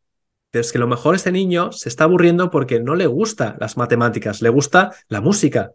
Pero 0.51 0.61
es 0.61 0.71
que 0.71 0.78
a 0.78 0.82
lo 0.82 0.88
mejor 0.88 1.15
este 1.15 1.32
niño 1.32 1.71
se 1.71 1.89
está 1.89 2.05
aburriendo 2.05 2.49
porque 2.49 2.80
no 2.80 2.95
le 2.95 3.05
gusta 3.05 3.57
las 3.59 3.78
matemáticas, 3.78 4.41
le 4.41 4.49
gusta 4.49 4.91
la 5.09 5.21
música. 5.21 5.71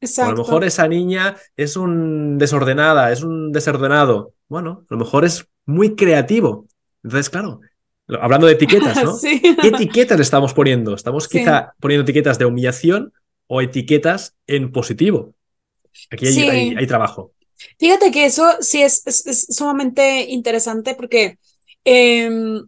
O 0.00 0.22
a 0.22 0.30
lo 0.30 0.36
mejor 0.36 0.64
esa 0.64 0.88
niña 0.88 1.36
es 1.56 1.76
un 1.76 2.38
desordenada, 2.38 3.12
es 3.12 3.22
un 3.22 3.52
desordenado. 3.52 4.34
Bueno, 4.48 4.84
a 4.88 4.94
lo 4.94 4.98
mejor 4.98 5.24
es 5.24 5.48
muy 5.64 5.94
creativo. 5.94 6.66
Entonces, 7.02 7.30
claro, 7.30 7.60
hablando 8.20 8.46
de 8.46 8.54
etiquetas, 8.54 9.02
¿no? 9.02 9.16
¿Qué 9.60 9.68
etiquetas 9.68 10.16
le 10.16 10.22
estamos 10.22 10.54
poniendo? 10.54 10.94
¿Estamos 10.94 11.28
quizá 11.28 11.74
poniendo 11.80 12.02
etiquetas 12.02 12.38
de 12.38 12.46
humillación 12.46 13.12
o 13.54 13.60
etiquetas 13.60 14.34
en 14.46 14.72
positivo? 14.72 15.34
Aquí 16.10 16.26
hay, 16.26 16.86
trabajo. 16.86 17.32
Fíjate 17.78 18.10
que 18.10 18.24
eso 18.24 18.46
sí 18.60 18.80
es, 18.80 19.04
sumamente 19.50 20.30
interesante 20.30 20.94
porque 20.94 21.38
em, 21.84 22.66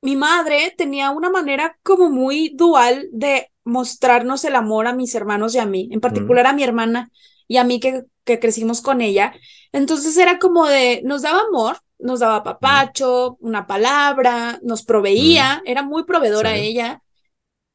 mi 0.00 0.16
madre 0.16 0.74
tenía 0.78 1.10
una 1.10 1.28
manera 1.28 1.78
como 1.82 2.08
muy 2.08 2.54
dual 2.54 3.06
de 3.12 3.50
mostrarnos 3.64 4.46
el 4.46 4.54
amor 4.56 4.86
a 4.86 4.94
mis 4.94 5.14
hermanos 5.14 5.54
y 5.54 5.58
a 5.58 5.66
mí, 5.66 5.90
en 5.92 6.00
particular 6.00 6.46
a 6.46 6.54
mi 6.54 6.62
hermana 6.62 7.10
y 7.46 7.58
a 7.58 7.64
mí 7.64 7.80
que, 7.80 8.04
que 8.24 8.38
crecimos 8.38 8.80
con 8.80 9.02
ella. 9.02 9.34
Entonces 9.72 10.16
era 10.16 10.38
como 10.38 10.64
de, 10.64 11.02
nos 11.04 11.20
daba 11.20 11.42
amor, 11.42 11.76
nos 11.98 12.20
daba 12.20 12.42
papacho, 12.42 13.36
una 13.40 13.66
palabra, 13.66 14.58
nos 14.62 14.86
proveía, 14.86 15.62
era 15.66 15.82
muy 15.82 16.04
proveedora 16.04 16.56
ella, 16.56 17.02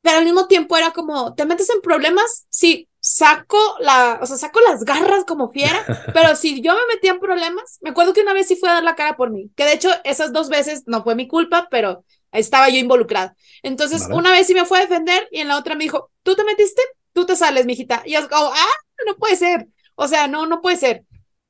pero 0.02 0.18
al 0.18 0.26
mismo 0.26 0.47
tiempo 0.47 0.78
era 0.78 0.91
como, 0.91 1.36
¿te 1.36 1.45
metes 1.45 1.70
en 1.70 1.82
problemas? 1.82 2.45
Sí, 2.49 2.89
saco 2.99 3.58
la, 3.80 4.20
o 4.22 4.26
sea, 4.26 4.38
saco 4.38 4.60
las 4.62 4.84
garras 4.84 5.26
como 5.26 5.52
fiera, 5.52 5.84
pero 6.14 6.36
si 6.36 6.62
yo 6.62 6.74
me 6.74 6.93
metía 6.93 7.12
en 7.12 7.20
problemas, 7.20 7.78
me 7.82 7.91
acuerdo 7.91 8.14
que 8.14 8.22
una 8.22 8.34
vez 8.34 8.47
sí 8.47 8.56
fue 8.56 8.70
a 8.70 8.76
dar 8.76 8.84
la 8.84 8.95
cara 8.95 9.16
por 9.18 9.32
mí, 9.32 9.52
que 9.56 9.66
de 9.66 9.74
hecho 9.74 9.89
esas 10.04 10.34
dos 10.34 10.49
veces 10.49 10.84
no 10.88 11.04
fue 11.04 11.16
mi 11.16 11.28
culpa, 11.28 11.68
pero 11.70 12.04
estaba 12.32 12.70
yo 12.70 12.78
involucrada. 12.78 13.36
Entonces, 13.62 14.08
una 14.12 14.32
vez 14.32 14.47
sí 14.47 14.54
me 14.54 14.66
fue 14.66 14.80
a 14.80 14.82
defender 14.82 15.28
y 15.32 15.41
en 15.41 15.47
la 15.49 15.58
otra 15.58 15.76
me 15.76 15.84
dijo, 15.84 16.12
¿tú 16.24 16.36
te 16.36 16.43
metiste? 16.43 16.82
Tú 17.14 17.26
te 17.26 17.36
sales, 17.36 17.66
mijita. 17.66 18.04
Y 18.06 18.14
yo 18.14 18.28
como, 18.30 18.52
ah, 18.54 19.06
no 19.06 19.18
puede 19.18 19.36
ser. 19.36 19.68
O 19.95 20.08
sea, 20.08 20.28
no, 20.28 20.45
no 20.45 20.62
puede 20.62 20.78
ser. 20.78 21.04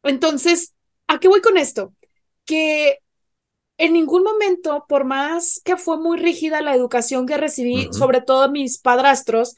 Entonces, 0.04 0.74
¿a 1.08 1.20
qué 1.20 1.28
voy 1.28 1.42
con 1.42 1.58
esto? 1.58 1.94
Que 2.46 2.98
en 3.82 3.94
ningún 3.94 4.24
momento, 4.24 4.86
por 4.88 5.06
más 5.06 5.60
que 5.66 5.76
fue 5.76 5.98
muy 5.98 6.20
rígida 6.20 6.62
la 6.62 6.76
educación 6.76 7.26
que 7.26 7.36
recibí, 7.36 7.90
sobre 7.92 8.22
todo 8.22 8.52
mis 8.52 8.78
padrastros, 8.78 9.56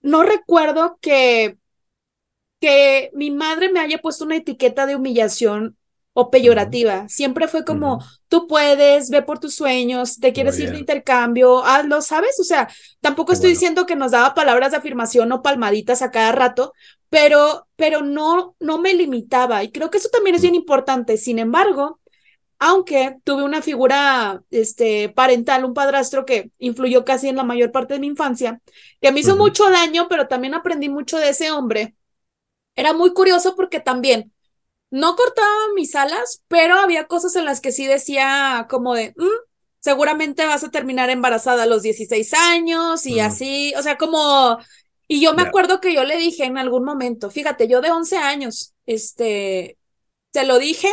no 0.00 0.22
recuerdo 0.22 0.96
que, 1.02 1.58
que 2.62 3.10
mi 3.12 3.30
madre 3.30 3.70
me 3.70 3.80
haya 3.80 3.98
puesto 3.98 4.24
una 4.24 4.36
etiqueta 4.36 4.86
de 4.86 4.96
humillación 4.96 5.76
o 6.14 6.30
peyorativa. 6.30 7.06
Siempre 7.10 7.46
fue 7.46 7.62
como, 7.62 8.02
tú 8.28 8.46
puedes, 8.46 9.10
ve 9.10 9.20
por 9.20 9.38
tus 9.38 9.54
sueños, 9.54 10.18
te 10.18 10.32
quieres 10.32 10.58
ir 10.58 10.70
de 10.70 10.78
intercambio, 10.78 11.62
hazlo, 11.62 12.00
¿sabes? 12.00 12.40
O 12.40 12.44
sea, 12.44 12.70
tampoco 13.02 13.34
estoy 13.34 13.50
diciendo 13.50 13.84
que 13.84 13.96
nos 13.96 14.12
daba 14.12 14.32
palabras 14.32 14.70
de 14.70 14.78
afirmación 14.78 15.30
o 15.30 15.42
palmaditas 15.42 16.00
a 16.00 16.10
cada 16.10 16.32
rato, 16.32 16.72
pero, 17.10 17.68
pero 17.76 18.00
no, 18.00 18.56
no 18.60 18.78
me 18.78 18.94
limitaba. 18.94 19.62
Y 19.62 19.70
creo 19.70 19.90
que 19.90 19.98
eso 19.98 20.08
también 20.08 20.36
es 20.36 20.40
bien 20.42 20.54
importante. 20.54 21.18
Sin 21.18 21.38
embargo, 21.38 22.00
aunque 22.64 23.16
tuve 23.24 23.42
una 23.42 23.60
figura 23.60 24.40
este, 24.52 25.08
parental, 25.08 25.64
un 25.64 25.74
padrastro 25.74 26.24
que 26.24 26.52
influyó 26.58 27.04
casi 27.04 27.28
en 27.28 27.34
la 27.34 27.42
mayor 27.42 27.72
parte 27.72 27.94
de 27.94 28.00
mi 28.00 28.06
infancia, 28.06 28.60
que 29.00 29.10
me 29.10 29.18
hizo 29.18 29.34
mucho 29.36 29.68
daño, 29.68 30.06
pero 30.08 30.28
también 30.28 30.54
aprendí 30.54 30.88
mucho 30.88 31.18
de 31.18 31.30
ese 31.30 31.50
hombre. 31.50 31.96
Era 32.76 32.92
muy 32.92 33.12
curioso 33.14 33.56
porque 33.56 33.80
también 33.80 34.32
no 34.90 35.16
cortaba 35.16 35.48
mis 35.74 35.96
alas, 35.96 36.44
pero 36.46 36.76
había 36.78 37.08
cosas 37.08 37.34
en 37.34 37.46
las 37.46 37.60
que 37.60 37.72
sí 37.72 37.88
decía 37.88 38.68
como 38.70 38.94
de, 38.94 39.12
mm, 39.16 39.24
seguramente 39.80 40.46
vas 40.46 40.62
a 40.62 40.70
terminar 40.70 41.10
embarazada 41.10 41.64
a 41.64 41.66
los 41.66 41.82
16 41.82 42.32
años 42.32 43.06
y 43.06 43.18
así, 43.18 43.74
o 43.76 43.82
sea, 43.82 43.98
como, 43.98 44.56
y 45.08 45.20
yo 45.20 45.34
me 45.34 45.42
acuerdo 45.42 45.80
que 45.80 45.92
yo 45.92 46.04
le 46.04 46.16
dije 46.16 46.44
en 46.44 46.58
algún 46.58 46.84
momento, 46.84 47.28
fíjate, 47.28 47.66
yo 47.66 47.80
de 47.80 47.90
11 47.90 48.18
años, 48.18 48.72
este, 48.86 49.78
se 50.32 50.44
lo 50.44 50.60
dije 50.60 50.88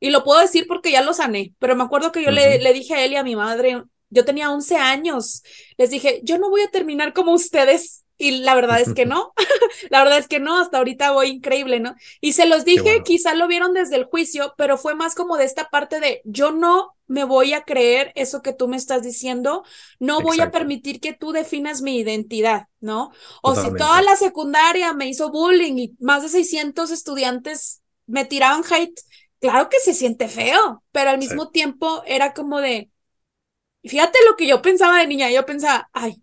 y 0.00 0.10
lo 0.10 0.24
puedo 0.24 0.40
decir 0.40 0.66
porque 0.66 0.90
ya 0.92 1.02
lo 1.02 1.14
sané, 1.14 1.54
pero 1.58 1.76
me 1.76 1.84
acuerdo 1.84 2.12
que 2.12 2.22
yo 2.24 2.30
le, 2.30 2.58
le 2.58 2.72
dije 2.72 2.94
a 2.94 3.04
él 3.04 3.12
y 3.12 3.16
a 3.16 3.22
mi 3.22 3.36
madre, 3.36 3.82
yo 4.08 4.24
tenía 4.24 4.50
11 4.50 4.76
años, 4.76 5.42
les 5.76 5.90
dije, 5.90 6.20
yo 6.24 6.38
no 6.38 6.50
voy 6.50 6.62
a 6.62 6.70
terminar 6.70 7.12
como 7.12 7.32
ustedes 7.32 8.04
y 8.20 8.32
la 8.42 8.54
verdad 8.54 8.80
es 8.80 8.92
que 8.92 9.06
no, 9.06 9.32
la 9.90 10.02
verdad 10.02 10.18
es 10.18 10.28
que 10.28 10.40
no, 10.40 10.58
hasta 10.60 10.78
ahorita 10.78 11.10
voy 11.12 11.28
increíble, 11.28 11.80
¿no? 11.80 11.94
Y 12.20 12.32
se 12.32 12.46
los 12.46 12.64
dije, 12.64 13.02
quizá 13.04 13.34
lo 13.34 13.48
vieron 13.48 13.72
desde 13.72 13.96
el 13.96 14.04
juicio, 14.04 14.54
pero 14.56 14.76
fue 14.76 14.94
más 14.94 15.14
como 15.14 15.36
de 15.36 15.44
esta 15.44 15.70
parte 15.70 16.00
de 16.00 16.20
yo 16.24 16.52
no 16.52 16.94
me 17.06 17.24
voy 17.24 17.54
a 17.54 17.62
creer 17.62 18.12
eso 18.14 18.42
que 18.42 18.52
tú 18.52 18.68
me 18.68 18.76
estás 18.76 19.02
diciendo, 19.02 19.64
no 19.98 20.20
voy 20.20 20.40
a 20.40 20.50
permitir 20.50 21.00
que 21.00 21.12
tú 21.12 21.32
definas 21.32 21.82
mi 21.82 21.98
identidad, 21.98 22.66
¿no? 22.80 23.10
O 23.42 23.56
si 23.56 23.68
toda 23.74 24.02
la 24.02 24.16
secundaria 24.16 24.92
me 24.92 25.08
hizo 25.08 25.30
bullying 25.30 25.78
y 25.78 25.96
más 25.98 26.22
de 26.22 26.28
600 26.28 26.90
estudiantes 26.90 27.82
me 28.06 28.24
tiraban 28.24 28.62
hate, 28.70 29.00
claro 29.40 29.68
que 29.68 29.78
se 29.80 29.94
siente 29.94 30.28
feo, 30.28 30.82
pero 30.92 31.10
al 31.10 31.18
mismo 31.18 31.50
tiempo 31.50 32.02
era 32.06 32.32
como 32.32 32.60
de, 32.60 32.90
fíjate 33.82 34.18
lo 34.28 34.36
que 34.36 34.46
yo 34.46 34.62
pensaba 34.62 34.98
de 34.98 35.06
niña, 35.06 35.30
yo 35.30 35.44
pensaba, 35.46 35.88
ay, 35.92 36.22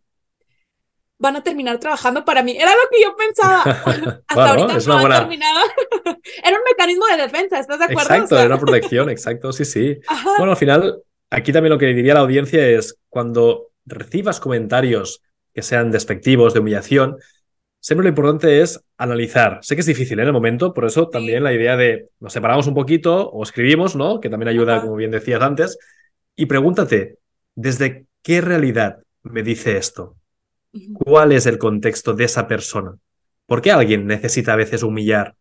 van 1.19 1.35
a 1.35 1.43
terminar 1.43 1.79
trabajando 1.79 2.23
para 2.23 2.43
mí. 2.43 2.55
Era 2.55 2.71
lo 2.71 2.89
que 2.91 3.01
yo 3.01 3.15
pensaba. 3.15 3.61
Hasta 4.27 4.49
ahorita 4.49 4.77
no 4.85 4.97
han 4.97 5.21
terminado. 5.21 5.59
era 6.43 6.57
un 6.57 6.63
mecanismo 6.69 7.05
de 7.07 7.17
defensa, 7.17 7.59
¿estás 7.59 7.79
de 7.79 7.85
acuerdo? 7.85 8.13
Exacto, 8.13 8.37
era 8.37 8.47
una 8.47 8.59
protección, 8.59 9.09
exacto, 9.09 9.51
sí, 9.51 9.65
sí. 9.65 9.99
Bueno, 10.37 10.51
al 10.51 10.57
final, 10.57 11.01
aquí 11.29 11.51
también 11.51 11.73
lo 11.73 11.79
que 11.79 11.87
diría 11.87 12.13
la 12.13 12.21
audiencia 12.21 12.65
es 12.67 12.99
cuando 13.09 13.71
recibas 13.85 14.39
comentarios 14.39 15.21
que 15.53 15.63
sean 15.63 15.89
despectivos, 15.91 16.53
de 16.53 16.59
humillación, 16.59 17.17
siempre 17.79 18.03
lo 18.03 18.09
importante 18.09 18.61
es 18.61 18.83
analizar. 18.97 19.59
Sé 19.61 19.75
que 19.75 19.81
es 19.81 19.87
difícil 19.87 20.19
¿eh? 20.19 20.23
en 20.23 20.27
el 20.27 20.33
momento, 20.33 20.73
por 20.73 20.85
eso 20.85 21.09
también 21.09 21.43
la 21.43 21.53
idea 21.53 21.75
de 21.77 22.09
nos 22.19 22.33
separamos 22.33 22.67
un 22.67 22.73
poquito 22.73 23.29
o 23.29 23.43
escribimos, 23.43 23.95
¿no? 23.95 24.19
Que 24.19 24.29
también 24.29 24.49
ayuda, 24.49 24.81
como 24.81 24.95
bien 24.95 25.11
decías 25.11 25.41
antes, 25.41 25.77
y 26.35 26.45
pregúntate, 26.45 27.17
¿desde 27.55 28.05
qué 28.21 28.41
realidad 28.41 28.99
me 29.23 29.43
dice 29.43 29.77
esto? 29.77 30.15
¿Cuál 30.93 31.31
es 31.31 31.45
el 31.45 31.57
contexto 31.57 32.13
de 32.13 32.25
esa 32.25 32.47
persona? 32.47 32.95
¿Por 33.45 33.61
qué 33.61 33.71
alguien 33.71 34.05
necesita 34.05 34.53
a 34.53 34.57
veces 34.57 34.83
humillar? 34.83 35.35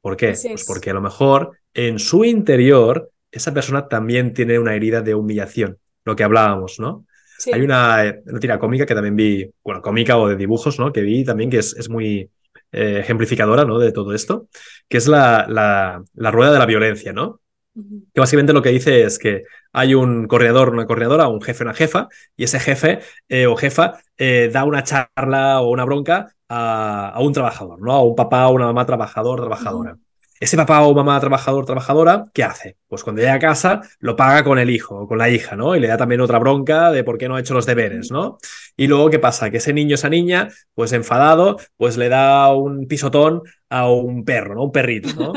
¿Por 0.00 0.16
qué? 0.16 0.34
Pues 0.42 0.64
porque 0.66 0.90
a 0.90 0.94
lo 0.94 1.00
mejor 1.00 1.58
en 1.74 1.98
su 1.98 2.24
interior 2.24 3.10
esa 3.30 3.54
persona 3.54 3.88
también 3.88 4.34
tiene 4.34 4.58
una 4.58 4.74
herida 4.74 5.00
de 5.00 5.14
humillación, 5.14 5.78
lo 6.04 6.14
que 6.14 6.24
hablábamos, 6.24 6.78
¿no? 6.78 7.06
Hay 7.52 7.62
una, 7.62 8.04
eh, 8.04 8.22
una, 8.26 8.40
tira 8.40 8.58
cómica 8.58 8.86
que 8.86 8.94
también 8.94 9.16
vi, 9.16 9.50
bueno, 9.64 9.80
cómica 9.82 10.18
o 10.18 10.28
de 10.28 10.36
dibujos, 10.36 10.78
¿no? 10.78 10.92
Que 10.92 11.02
vi 11.02 11.24
también 11.24 11.50
que 11.50 11.58
es, 11.58 11.74
es 11.76 11.88
muy 11.88 12.30
eh, 12.72 12.98
ejemplificadora, 13.00 13.64
¿no? 13.64 13.78
De 13.78 13.92
todo 13.92 14.14
esto, 14.14 14.48
que 14.88 14.98
es 14.98 15.08
la, 15.08 15.46
la, 15.48 16.02
la 16.14 16.30
rueda 16.30 16.52
de 16.52 16.58
la 16.58 16.66
violencia, 16.66 17.12
¿no? 17.12 17.40
Que 17.74 18.20
básicamente 18.20 18.52
lo 18.52 18.60
que 18.60 18.68
dice 18.68 19.04
es 19.04 19.18
que 19.18 19.44
hay 19.72 19.94
un 19.94 20.26
corredor, 20.26 20.70
una 20.70 20.86
corredora, 20.86 21.28
un 21.28 21.40
jefe, 21.40 21.64
una 21.64 21.74
jefa, 21.74 22.08
y 22.36 22.44
ese 22.44 22.60
jefe 22.60 23.00
eh, 23.28 23.46
o 23.46 23.56
jefa 23.56 23.98
eh, 24.18 24.50
da 24.52 24.64
una 24.64 24.84
charla 24.84 25.60
o 25.62 25.70
una 25.70 25.84
bronca 25.84 26.34
a, 26.48 27.18
un 27.20 27.32
trabajador, 27.32 27.80
¿no? 27.80 27.92
A 27.92 28.02
un 28.02 28.14
papá 28.14 28.48
o 28.48 28.52
una 28.52 28.66
mamá 28.66 28.84
trabajador, 28.84 29.40
trabajadora. 29.40 29.96
Ese 30.42 30.56
papá 30.56 30.82
o 30.82 30.92
mamá 30.92 31.20
trabajador, 31.20 31.64
trabajadora, 31.64 32.24
¿qué 32.34 32.42
hace? 32.42 32.76
Pues 32.88 33.04
cuando 33.04 33.22
llega 33.22 33.34
a 33.34 33.38
casa 33.38 33.80
lo 34.00 34.16
paga 34.16 34.42
con 34.42 34.58
el 34.58 34.70
hijo 34.70 34.96
o 34.96 35.06
con 35.06 35.16
la 35.16 35.30
hija, 35.30 35.54
¿no? 35.54 35.76
Y 35.76 35.78
le 35.78 35.86
da 35.86 35.96
también 35.96 36.20
otra 36.20 36.40
bronca 36.40 36.90
de 36.90 37.04
por 37.04 37.16
qué 37.16 37.28
no 37.28 37.36
ha 37.36 37.40
hecho 37.40 37.54
los 37.54 37.64
deberes, 37.64 38.10
¿no? 38.10 38.38
Y 38.76 38.88
luego, 38.88 39.08
¿qué 39.08 39.20
pasa? 39.20 39.50
Que 39.50 39.58
ese 39.58 39.72
niño, 39.72 39.94
esa 39.94 40.08
niña, 40.08 40.48
pues 40.74 40.92
enfadado, 40.94 41.58
pues 41.76 41.96
le 41.96 42.08
da 42.08 42.52
un 42.56 42.88
pisotón 42.88 43.42
a 43.70 43.88
un 43.88 44.24
perro, 44.24 44.56
¿no? 44.56 44.64
Un 44.64 44.72
perrito, 44.72 45.14
¿no? 45.14 45.32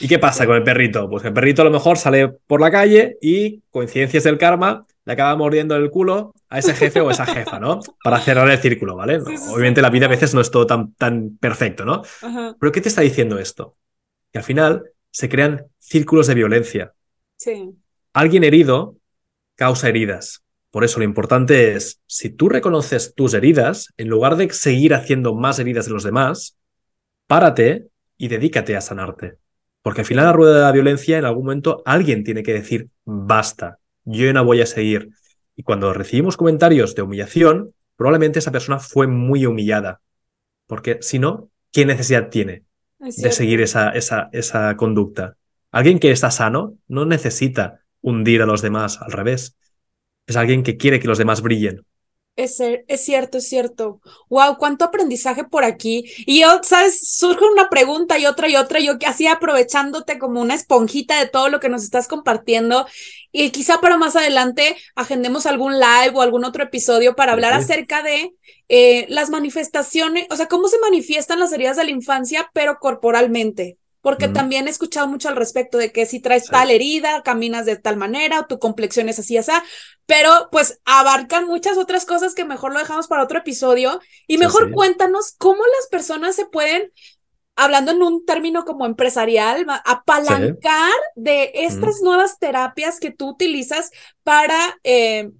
¿Y 0.00 0.08
qué 0.08 0.18
pasa 0.18 0.44
con 0.44 0.56
el 0.56 0.64
perrito? 0.64 1.08
Pues 1.08 1.24
el 1.24 1.32
perrito 1.32 1.62
a 1.62 1.64
lo 1.64 1.70
mejor 1.70 1.96
sale 1.96 2.26
por 2.26 2.60
la 2.60 2.72
calle 2.72 3.16
y, 3.22 3.62
coincidencias 3.70 4.24
del 4.24 4.38
karma, 4.38 4.86
le 5.04 5.12
acaba 5.12 5.36
mordiendo 5.36 5.76
el 5.76 5.88
culo 5.88 6.34
a 6.48 6.58
ese 6.58 6.74
jefe 6.74 7.00
o 7.00 7.12
esa 7.12 7.26
jefa, 7.26 7.60
¿no? 7.60 7.78
Para 8.02 8.18
cerrar 8.18 8.50
el 8.50 8.58
círculo, 8.58 8.96
¿vale? 8.96 9.20
Obviamente 9.52 9.82
la 9.82 9.90
vida 9.90 10.06
a 10.06 10.08
veces 10.08 10.34
no 10.34 10.40
es 10.40 10.50
todo 10.50 10.66
tan, 10.66 10.94
tan 10.94 11.38
perfecto, 11.38 11.84
¿no? 11.84 12.02
Pero 12.58 12.72
¿qué 12.72 12.80
te 12.80 12.88
está 12.88 13.02
diciendo 13.02 13.38
esto? 13.38 13.76
Que 14.32 14.38
al 14.38 14.44
final 14.44 14.90
se 15.10 15.28
crean 15.28 15.66
círculos 15.78 16.26
de 16.26 16.34
violencia. 16.34 16.92
Sí. 17.36 17.70
Alguien 18.12 18.44
herido 18.44 18.96
causa 19.54 19.88
heridas. 19.88 20.42
Por 20.70 20.84
eso 20.84 20.98
lo 20.98 21.04
importante 21.04 21.72
es, 21.72 22.00
si 22.06 22.30
tú 22.30 22.48
reconoces 22.48 23.14
tus 23.14 23.34
heridas, 23.34 23.92
en 23.96 24.08
lugar 24.08 24.36
de 24.36 24.50
seguir 24.50 24.94
haciendo 24.94 25.34
más 25.34 25.58
heridas 25.58 25.86
de 25.86 25.92
los 25.92 26.04
demás, 26.04 26.58
párate 27.26 27.88
y 28.16 28.28
dedícate 28.28 28.76
a 28.76 28.80
sanarte. 28.80 29.38
Porque 29.82 30.02
al 30.02 30.06
final 30.06 30.26
la 30.26 30.32
rueda 30.32 30.54
de 30.56 30.62
la 30.62 30.72
violencia, 30.72 31.18
en 31.18 31.24
algún 31.24 31.44
momento 31.44 31.82
alguien 31.86 32.22
tiene 32.22 32.42
que 32.42 32.52
decir, 32.52 32.88
basta, 33.04 33.78
yo 34.04 34.32
no 34.32 34.44
voy 34.44 34.60
a 34.60 34.66
seguir. 34.66 35.10
Y 35.56 35.62
cuando 35.62 35.92
recibimos 35.92 36.36
comentarios 36.36 36.94
de 36.94 37.02
humillación, 37.02 37.74
probablemente 37.96 38.38
esa 38.38 38.52
persona 38.52 38.78
fue 38.78 39.06
muy 39.06 39.46
humillada. 39.46 40.00
Porque 40.66 40.98
si 41.00 41.18
no, 41.18 41.50
¿qué 41.72 41.86
necesidad 41.86 42.28
tiene 42.28 42.67
de 42.98 43.32
seguir 43.32 43.60
esa, 43.60 43.90
esa, 43.90 44.28
esa 44.32 44.76
conducta? 44.76 45.36
Alguien 45.70 45.98
que 45.98 46.10
está 46.10 46.30
sano 46.30 46.76
no 46.86 47.04
necesita 47.04 47.84
hundir 48.00 48.42
a 48.42 48.46
los 48.46 48.62
demás, 48.62 49.00
al 49.00 49.12
revés. 49.12 49.56
es 50.26 50.36
alguien 50.36 50.62
que 50.62 50.76
quiere 50.76 51.00
que 51.00 51.08
los 51.08 51.18
demás 51.18 51.42
brillen. 51.42 51.84
Es, 52.36 52.60
es, 52.60 53.04
cierto, 53.04 53.38
es 53.38 53.48
cierto. 53.48 54.00
Wow, 54.28 54.58
cuánto 54.58 54.84
aprendizaje 54.84 55.42
por 55.42 55.64
aquí. 55.64 56.04
Y 56.24 56.42
yo, 56.42 56.60
sabes, 56.62 57.16
surge 57.16 57.44
una 57.44 57.68
pregunta 57.68 58.16
y 58.16 58.26
otra 58.26 58.48
y 58.48 58.54
otra. 58.54 58.78
Yo 58.78 58.92
así 59.04 59.26
aprovechándote 59.26 60.20
como 60.20 60.40
una 60.40 60.54
esponjita 60.54 61.18
de 61.18 61.28
todo 61.28 61.48
lo 61.48 61.58
que 61.58 61.68
nos 61.68 61.82
estás 61.82 62.06
compartiendo. 62.06 62.86
Y 63.32 63.50
quizá 63.50 63.80
para 63.80 63.96
más 63.96 64.16
adelante 64.16 64.76
agendemos 64.94 65.46
algún 65.46 65.74
live 65.74 66.12
o 66.14 66.22
algún 66.22 66.44
otro 66.44 66.64
episodio 66.64 67.14
para 67.14 67.32
hablar 67.32 67.52
acerca 67.52 68.02
de 68.02 68.34
eh, 68.68 69.06
las 69.08 69.30
manifestaciones, 69.30 70.26
o 70.30 70.36
sea, 70.36 70.46
cómo 70.46 70.68
se 70.68 70.78
manifiestan 70.78 71.38
las 71.38 71.52
heridas 71.52 71.76
de 71.76 71.84
la 71.84 71.90
infancia, 71.90 72.50
pero 72.54 72.78
corporalmente. 72.78 73.78
Porque 74.00 74.28
también 74.28 74.68
he 74.68 74.70
escuchado 74.70 75.08
mucho 75.08 75.28
al 75.28 75.36
respecto 75.36 75.76
de 75.76 75.92
que 75.92 76.06
si 76.06 76.20
traes 76.20 76.46
tal 76.46 76.70
herida, 76.70 77.22
caminas 77.22 77.66
de 77.66 77.76
tal 77.76 77.96
manera, 77.96 78.40
o 78.40 78.46
tu 78.46 78.58
complexión 78.58 79.08
es 79.08 79.18
así, 79.18 79.36
así, 79.36 79.50
pero 80.06 80.48
pues 80.52 80.80
abarcan 80.84 81.46
muchas 81.46 81.76
otras 81.76 82.06
cosas 82.06 82.34
que 82.34 82.44
mejor 82.44 82.72
lo 82.72 82.78
dejamos 82.78 83.08
para 83.08 83.24
otro 83.24 83.40
episodio. 83.40 84.00
Y 84.26 84.38
mejor 84.38 84.72
cuéntanos 84.72 85.34
cómo 85.36 85.58
las 85.58 85.88
personas 85.90 86.36
se 86.36 86.46
pueden, 86.46 86.92
hablando 87.58 87.90
en 87.90 88.02
un 88.02 88.24
término 88.24 88.64
como 88.64 88.86
empresarial, 88.86 89.66
apalancar 89.84 90.92
de 91.16 91.50
estas 91.54 92.00
nuevas 92.02 92.38
terapias 92.38 93.00
que 93.00 93.10
tú 93.10 93.28
utilizas 93.28 93.90
para, 94.22 94.78
eh, 94.84 95.30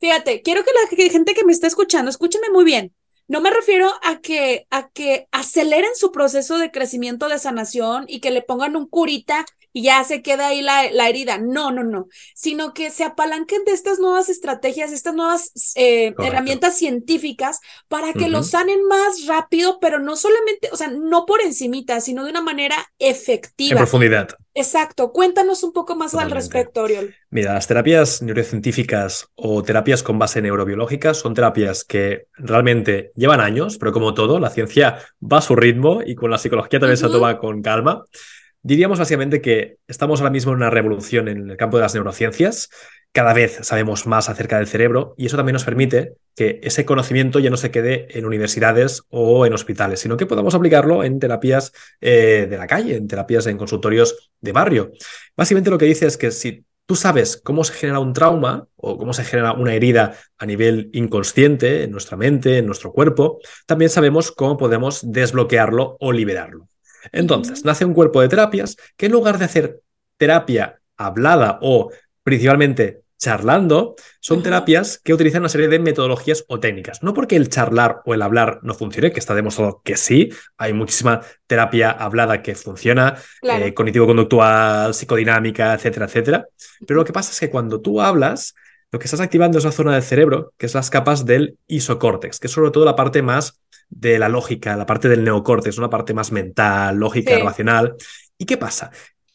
fíjate, 0.00 0.42
quiero 0.42 0.64
que 0.64 0.72
la 0.72 1.10
gente 1.10 1.34
que 1.34 1.44
me 1.44 1.52
esté 1.52 1.68
escuchando, 1.68 2.10
escúcheme 2.10 2.50
muy 2.50 2.64
bien. 2.64 2.92
No 3.28 3.40
me 3.40 3.50
refiero 3.50 3.92
a 4.02 4.20
que, 4.20 4.66
a 4.70 4.88
que 4.88 5.28
aceleren 5.30 5.94
su 5.94 6.10
proceso 6.10 6.58
de 6.58 6.72
crecimiento 6.72 7.28
de 7.28 7.38
sanación 7.38 8.06
y 8.08 8.20
que 8.20 8.32
le 8.32 8.42
pongan 8.42 8.74
un 8.74 8.88
curita 8.88 9.46
y 9.72 9.82
ya 9.82 10.02
se 10.04 10.22
queda 10.22 10.48
ahí 10.48 10.62
la, 10.62 10.90
la 10.90 11.08
herida. 11.08 11.38
No, 11.38 11.70
no, 11.70 11.84
no. 11.84 12.08
Sino 12.34 12.72
que 12.74 12.90
se 12.90 13.04
apalanquen 13.04 13.64
de 13.64 13.72
estas 13.72 13.98
nuevas 13.98 14.28
estrategias, 14.28 14.92
estas 14.92 15.14
nuevas 15.14 15.52
eh, 15.76 16.14
herramientas 16.18 16.76
científicas 16.76 17.60
para 17.88 18.12
que 18.12 18.28
lo 18.28 18.42
sanen 18.42 18.86
más 18.86 19.26
rápido, 19.26 19.78
pero 19.80 19.98
no 19.98 20.16
solamente, 20.16 20.68
o 20.72 20.76
sea, 20.76 20.88
no 20.88 21.26
por 21.26 21.42
encimita, 21.42 22.00
sino 22.00 22.24
de 22.24 22.30
una 22.30 22.42
manera 22.42 22.76
efectiva. 22.98 23.72
En 23.72 23.78
profundidad. 23.78 24.28
Exacto. 24.54 25.12
Cuéntanos 25.12 25.62
un 25.62 25.72
poco 25.72 25.94
más 25.94 26.14
al 26.14 26.30
respecto, 26.30 26.82
Oriol. 26.82 27.14
Mira, 27.30 27.54
las 27.54 27.68
terapias 27.68 28.22
neurocientíficas 28.22 29.28
o 29.36 29.62
terapias 29.62 30.02
con 30.02 30.18
base 30.18 30.42
neurobiológica 30.42 31.14
son 31.14 31.34
terapias 31.34 31.84
que 31.84 32.26
realmente 32.32 33.12
llevan 33.14 33.40
años, 33.40 33.78
pero 33.78 33.92
como 33.92 34.14
todo, 34.14 34.40
la 34.40 34.50
ciencia 34.50 34.98
va 35.20 35.38
a 35.38 35.42
su 35.42 35.54
ritmo 35.54 36.00
y 36.04 36.16
con 36.16 36.30
la 36.30 36.38
psicología 36.38 36.80
también 36.80 36.96
se 36.96 37.08
toma 37.08 37.38
con 37.38 37.62
calma. 37.62 38.04
Diríamos 38.62 38.98
básicamente 38.98 39.40
que 39.40 39.78
estamos 39.86 40.20
ahora 40.20 40.32
mismo 40.32 40.52
en 40.52 40.58
una 40.58 40.70
revolución 40.70 41.28
en 41.28 41.50
el 41.50 41.56
campo 41.56 41.76
de 41.76 41.82
las 41.82 41.94
neurociencias. 41.94 42.68
Cada 43.12 43.32
vez 43.32 43.58
sabemos 43.62 44.06
más 44.06 44.28
acerca 44.28 44.58
del 44.58 44.66
cerebro 44.66 45.14
y 45.16 45.26
eso 45.26 45.36
también 45.36 45.54
nos 45.54 45.64
permite 45.64 46.14
que 46.34 46.60
ese 46.62 46.84
conocimiento 46.84 47.38
ya 47.38 47.50
no 47.50 47.56
se 47.56 47.70
quede 47.70 48.06
en 48.18 48.26
universidades 48.26 49.02
o 49.08 49.46
en 49.46 49.54
hospitales, 49.54 50.00
sino 50.00 50.16
que 50.16 50.26
podamos 50.26 50.54
aplicarlo 50.54 51.04
en 51.04 51.18
terapias 51.18 51.72
eh, 52.00 52.46
de 52.50 52.58
la 52.58 52.66
calle, 52.66 52.96
en 52.96 53.08
terapias 53.08 53.46
en 53.46 53.58
consultorios 53.58 54.30
de 54.40 54.52
barrio. 54.52 54.92
Básicamente 55.36 55.70
lo 55.70 55.78
que 55.78 55.86
dice 55.86 56.06
es 56.06 56.16
que 56.16 56.30
si 56.30 56.64
tú 56.84 56.96
sabes 56.96 57.36
cómo 57.36 57.64
se 57.64 57.74
genera 57.74 58.00
un 58.00 58.12
trauma 58.12 58.66
o 58.76 58.98
cómo 58.98 59.12
se 59.12 59.24
genera 59.24 59.52
una 59.52 59.74
herida 59.74 60.14
a 60.36 60.46
nivel 60.46 60.90
inconsciente 60.92 61.84
en 61.84 61.90
nuestra 61.90 62.16
mente, 62.16 62.58
en 62.58 62.66
nuestro 62.66 62.92
cuerpo, 62.92 63.40
también 63.66 63.90
sabemos 63.90 64.32
cómo 64.32 64.56
podemos 64.56 65.00
desbloquearlo 65.12 65.96
o 66.00 66.12
liberarlo. 66.12 66.68
Entonces, 67.12 67.64
nace 67.64 67.84
un 67.84 67.94
cuerpo 67.94 68.20
de 68.20 68.28
terapias 68.28 68.76
que 68.96 69.06
en 69.06 69.12
lugar 69.12 69.38
de 69.38 69.44
hacer 69.44 69.80
terapia 70.16 70.80
hablada 70.96 71.58
o 71.62 71.90
principalmente 72.22 73.02
charlando, 73.18 73.96
son 74.20 74.42
terapias 74.42 75.00
que 75.02 75.12
utilizan 75.12 75.42
una 75.42 75.48
serie 75.48 75.68
de 75.68 75.80
metodologías 75.80 76.44
o 76.48 76.60
técnicas. 76.60 77.02
No 77.02 77.14
porque 77.14 77.36
el 77.36 77.48
charlar 77.48 78.00
o 78.04 78.14
el 78.14 78.22
hablar 78.22 78.60
no 78.62 78.74
funcione, 78.74 79.12
que 79.12 79.18
está 79.18 79.34
demostrado 79.34 79.82
que 79.84 79.96
sí, 79.96 80.30
hay 80.56 80.72
muchísima 80.72 81.20
terapia 81.46 81.90
hablada 81.90 82.42
que 82.42 82.54
funciona, 82.54 83.16
eh, 83.42 83.74
cognitivo-conductual, 83.74 84.94
psicodinámica, 84.94 85.74
etcétera, 85.74 86.06
etcétera. 86.06 86.46
Pero 86.86 87.00
lo 87.00 87.04
que 87.04 87.12
pasa 87.12 87.32
es 87.32 87.40
que 87.40 87.50
cuando 87.50 87.80
tú 87.80 88.00
hablas, 88.00 88.54
lo 88.92 88.98
que 88.98 89.06
estás 89.06 89.20
activando 89.20 89.58
es 89.58 89.64
una 89.64 89.72
zona 89.72 89.94
del 89.94 90.02
cerebro, 90.02 90.52
que 90.56 90.66
es 90.66 90.74
las 90.74 90.88
capas 90.88 91.26
del 91.26 91.58
isocórtex, 91.66 92.38
que 92.38 92.46
es 92.46 92.52
sobre 92.52 92.70
todo 92.70 92.84
la 92.84 92.96
parte 92.96 93.20
más 93.20 93.60
de 93.88 94.18
la 94.18 94.28
lógica, 94.28 94.76
la 94.76 94.86
parte 94.86 95.08
del 95.08 95.24
neocórtex, 95.24 95.78
una 95.78 95.90
parte 95.90 96.14
más 96.14 96.32
mental, 96.32 96.96
lógica, 96.96 97.38
racional. 97.38 97.94
¿Y 98.36 98.44
qué 98.44 98.56
pasa? 98.56 98.90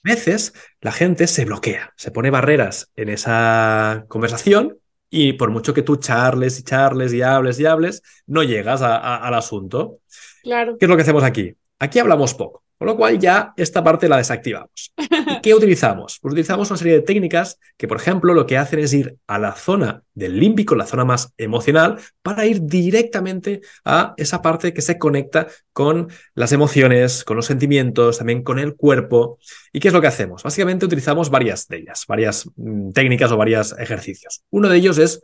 A 0.05 0.09
veces 0.09 0.53
la 0.81 0.91
gente 0.91 1.27
se 1.27 1.45
bloquea, 1.45 1.93
se 1.95 2.11
pone 2.11 2.29
barreras 2.29 2.91
en 2.95 3.09
esa 3.09 4.05
conversación 4.07 4.77
y 5.09 5.33
por 5.33 5.51
mucho 5.51 5.73
que 5.73 5.81
tú 5.81 5.97
charles 5.97 6.59
y 6.59 6.63
charles 6.63 7.13
y 7.13 7.21
hables 7.21 7.59
y 7.59 7.65
hables, 7.65 8.01
no 8.25 8.43
llegas 8.43 8.81
al 8.81 9.33
asunto. 9.33 9.99
Claro. 10.41 10.77
¿Qué 10.77 10.85
es 10.85 10.89
lo 10.89 10.95
que 10.95 11.03
hacemos 11.03 11.23
aquí? 11.23 11.55
Aquí 11.79 11.99
hablamos 11.99 12.33
poco. 12.33 12.62
Con 12.77 12.87
lo 12.87 12.97
cual 12.97 13.17
ya 13.19 13.53
esta 13.55 13.83
parte 13.83 14.09
la 14.09 14.17
desactivamos. 14.17 14.93
¿Y 14.97 15.41
qué 15.41 15.53
utilizamos? 15.55 16.19
Pues 16.21 16.33
utilizamos 16.33 16.69
una 16.69 16.77
serie 16.77 16.93
de 16.93 17.01
técnicas 17.01 17.59
que, 17.77 17.87
por 17.87 17.97
ejemplo, 17.97 18.33
lo 18.33 18.45
que 18.45 18.57
hacen 18.57 18.79
es 18.79 18.93
ir 18.93 19.15
a 19.27 19.39
la 19.39 19.53
zona 19.53 20.03
del 20.13 20.39
límbico, 20.39 20.75
la 20.75 20.85
zona 20.85 21.05
más 21.05 21.33
emocional, 21.37 21.99
para 22.21 22.45
ir 22.45 22.61
directamente 22.63 23.61
a 23.85 24.13
esa 24.17 24.41
parte 24.41 24.73
que 24.73 24.81
se 24.81 24.97
conecta 24.97 25.47
con 25.71 26.09
las 26.35 26.51
emociones, 26.51 27.23
con 27.23 27.37
los 27.37 27.45
sentimientos, 27.45 28.17
también 28.17 28.43
con 28.43 28.59
el 28.59 28.75
cuerpo. 28.75 29.39
¿Y 29.71 29.79
qué 29.79 29.87
es 29.87 29.93
lo 29.93 30.01
que 30.01 30.07
hacemos? 30.07 30.43
Básicamente 30.43 30.85
utilizamos 30.85 31.29
varias 31.29 31.67
de 31.67 31.77
ellas, 31.77 32.05
varias 32.07 32.49
mm, 32.55 32.91
técnicas 32.91 33.31
o 33.31 33.37
varios 33.37 33.75
ejercicios. 33.77 34.43
Uno 34.49 34.69
de 34.69 34.77
ellos 34.77 34.97
es 34.97 35.21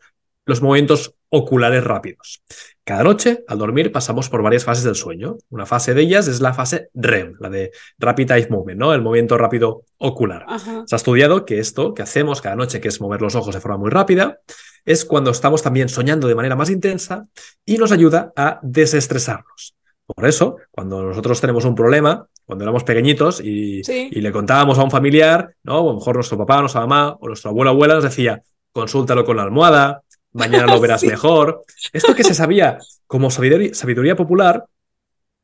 los 0.49 0.61
movimientos 0.61 1.15
oculares 1.29 1.83
rápidos. 1.83 2.41
Cada 2.83 3.03
noche, 3.03 3.43
al 3.47 3.59
dormir, 3.59 3.91
pasamos 3.91 4.29
por 4.29 4.41
varias 4.41 4.65
fases 4.65 4.83
del 4.83 4.95
sueño. 4.95 5.37
Una 5.49 5.65
fase 5.65 5.93
de 5.93 6.01
ellas 6.01 6.27
es 6.27 6.41
la 6.41 6.53
fase 6.53 6.89
REM, 6.93 7.35
la 7.39 7.49
de 7.49 7.71
Rapid 7.99 8.31
Eye 8.31 8.47
Movement, 8.49 8.79
¿no? 8.79 8.93
El 8.93 9.01
movimiento 9.01 9.37
rápido 9.37 9.83
ocular. 9.99 10.45
Se 10.85 10.95
ha 10.95 10.97
estudiado 10.97 11.45
que 11.45 11.59
esto 11.59 11.93
que 11.93 12.01
hacemos 12.01 12.41
cada 12.41 12.55
noche, 12.55 12.81
que 12.81 12.87
es 12.87 12.99
mover 12.99 13.21
los 13.21 13.35
ojos 13.35 13.53
de 13.53 13.61
forma 13.61 13.77
muy 13.77 13.91
rápida, 13.91 14.39
es 14.85 15.05
cuando 15.05 15.31
estamos 15.31 15.61
también 15.61 15.87
soñando 15.87 16.27
de 16.27 16.35
manera 16.35 16.55
más 16.55 16.69
intensa 16.69 17.27
y 17.63 17.77
nos 17.77 17.91
ayuda 17.91 18.33
a 18.35 18.59
desestresarnos. 18.63 19.75
Por 20.07 20.25
eso, 20.25 20.57
cuando 20.71 21.03
nosotros 21.03 21.39
tenemos 21.39 21.65
un 21.65 21.75
problema, 21.75 22.25
cuando 22.43 22.63
éramos 22.63 22.83
pequeñitos 22.83 23.39
y, 23.39 23.81
y, 23.87 24.21
le 24.21 24.31
contábamos 24.31 24.79
a 24.79 24.83
un 24.83 24.89
familiar, 24.89 25.53
¿no? 25.61 25.81
O 25.81 25.89
a 25.89 25.93
lo 25.93 25.99
mejor 25.99 26.15
nuestro 26.15 26.39
papá, 26.39 26.59
nuestra 26.61 26.81
mamá 26.81 27.15
o 27.19 27.27
nuestro 27.27 27.51
abuelo 27.51 27.69
o 27.69 27.73
abuela 27.73 27.93
nos 27.93 28.03
decía, 28.03 28.41
consúltalo 28.71 29.23
con 29.23 29.37
la 29.37 29.43
almohada, 29.43 30.01
mañana 30.33 30.65
lo 30.65 30.79
verás 30.81 31.03
mejor. 31.03 31.63
Esto 31.93 32.15
que 32.15 32.23
se 32.23 32.33
sabía 32.33 32.79
como 33.07 33.31
sabiduría, 33.31 34.15
popular, 34.15 34.65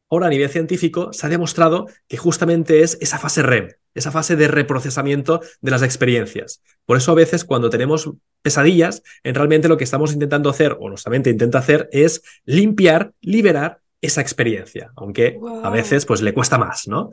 ahora 0.09 0.27
a 0.27 0.29
nivel 0.29 0.49
científico 0.49 1.11
se 1.13 1.25
ha 1.25 1.29
demostrado 1.29 1.87
que 2.07 2.17
justamente 2.17 2.81
es 2.81 2.97
esa 3.01 3.17
fase 3.17 3.41
REM, 3.41 3.69
esa 3.95 4.11
fase 4.11 4.35
de 4.35 4.47
reprocesamiento 4.47 5.41
de 5.61 5.71
las 5.71 5.81
experiencias. 5.81 6.61
Por 6.85 6.97
eso 6.97 7.11
a 7.11 7.15
veces 7.15 7.43
cuando 7.43 7.69
tenemos 7.69 8.11
pesadillas, 8.41 9.01
en 9.23 9.35
realmente 9.35 9.67
lo 9.67 9.77
que 9.77 9.83
estamos 9.83 10.13
intentando 10.13 10.49
hacer, 10.49 10.77
o 10.79 10.89
nuestra 10.89 11.09
mente 11.09 11.31
intenta 11.31 11.59
hacer, 11.59 11.89
es 11.91 12.21
limpiar, 12.45 13.13
liberar 13.21 13.79
esa 14.01 14.21
experiencia, 14.21 14.91
aunque 14.95 15.39
a 15.63 15.69
veces 15.71 16.05
pues 16.05 16.21
le 16.21 16.33
cuesta 16.33 16.59
más, 16.59 16.87
¿no? 16.87 17.09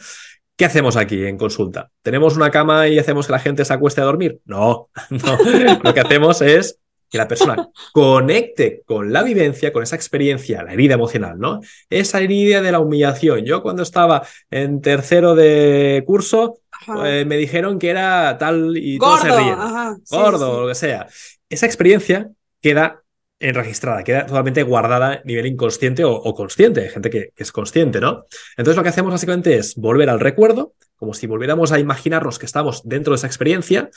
¿Qué 0.57 0.67
hacemos 0.67 0.97
aquí 0.97 1.25
en 1.25 1.39
consulta? 1.39 1.91
¿Tenemos 2.03 2.37
una 2.37 2.51
cama 2.51 2.87
y 2.87 2.99
hacemos 2.99 3.27
que 3.27 3.33
la 3.33 3.39
gente 3.39 3.65
se 3.65 3.73
acueste 3.73 4.03
a 4.03 4.05
dormir? 4.05 4.41
No, 4.45 4.91
no. 5.11 5.39
Lo 5.83 5.95
que 5.95 6.01
hacemos 6.01 6.43
es 6.43 6.79
que 7.13 7.19
la 7.19 7.29
persona 7.29 7.69
conecte 7.93 8.83
con 8.87 9.13
la 9.13 9.23
vivencia, 9.23 9.71
con 9.71 9.83
esa 9.83 9.97
experiencia, 9.97 10.63
la 10.65 10.73
herida 10.73 10.95
emocional, 10.95 11.39
¿no? 11.39 11.61
Esa 11.91 12.21
herida 12.21 12.63
de 12.63 12.73
la 12.73 12.81
humillación. 12.81 13.45
Yo 13.45 13.63
cuando 13.63 13.83
estaba 13.83 14.27
en 14.51 14.81
tercero 14.81 15.35
de 15.35 16.03
curso, 16.07 16.59
eh, 17.05 17.25
me 17.27 17.37
dijeron 17.37 17.79
que 17.79 17.91
era 17.91 18.39
tal 18.39 18.77
y 18.79 18.99
todo 18.99 19.19
se 19.19 19.29
ríen. 19.29 19.57
Gordo, 20.11 20.57
o 20.57 20.61
lo 20.63 20.69
que 20.69 20.75
sea. 20.75 21.07
Esa 21.51 21.67
experiencia 21.67 22.31
queda 22.63 23.03
enregistrada, 23.39 24.05
queda 24.05 24.25
totalmente 24.25 24.63
guardada 24.63 25.13
a 25.13 25.21
nivel 25.25 25.47
inconsciente 25.47 26.05
o, 26.05 26.35
consciente, 26.35 26.83
hay 26.83 26.89
gente 26.89 27.11
que, 27.11 27.33
que, 27.35 27.43
es 27.43 27.53
consciente, 27.53 28.01
¿no? 28.01 28.25
Entonces 28.57 28.77
lo 28.77 28.85
que 28.85 28.89
hacemos 28.89 29.13
básicamente 29.13 29.57
es 29.57 29.75
volver 29.75 30.09
al 30.09 30.21
recuerdo, 30.21 30.75
como 30.95 31.13
si 31.13 31.27
volviéramos 31.27 31.73
a 31.73 31.81
imaginarnos 31.81 32.39
que 32.39 32.47
estamos 32.47 32.83
dentro 32.85 33.13
de 33.13 33.17
esa 33.17 33.27
experiencia, 33.27 33.91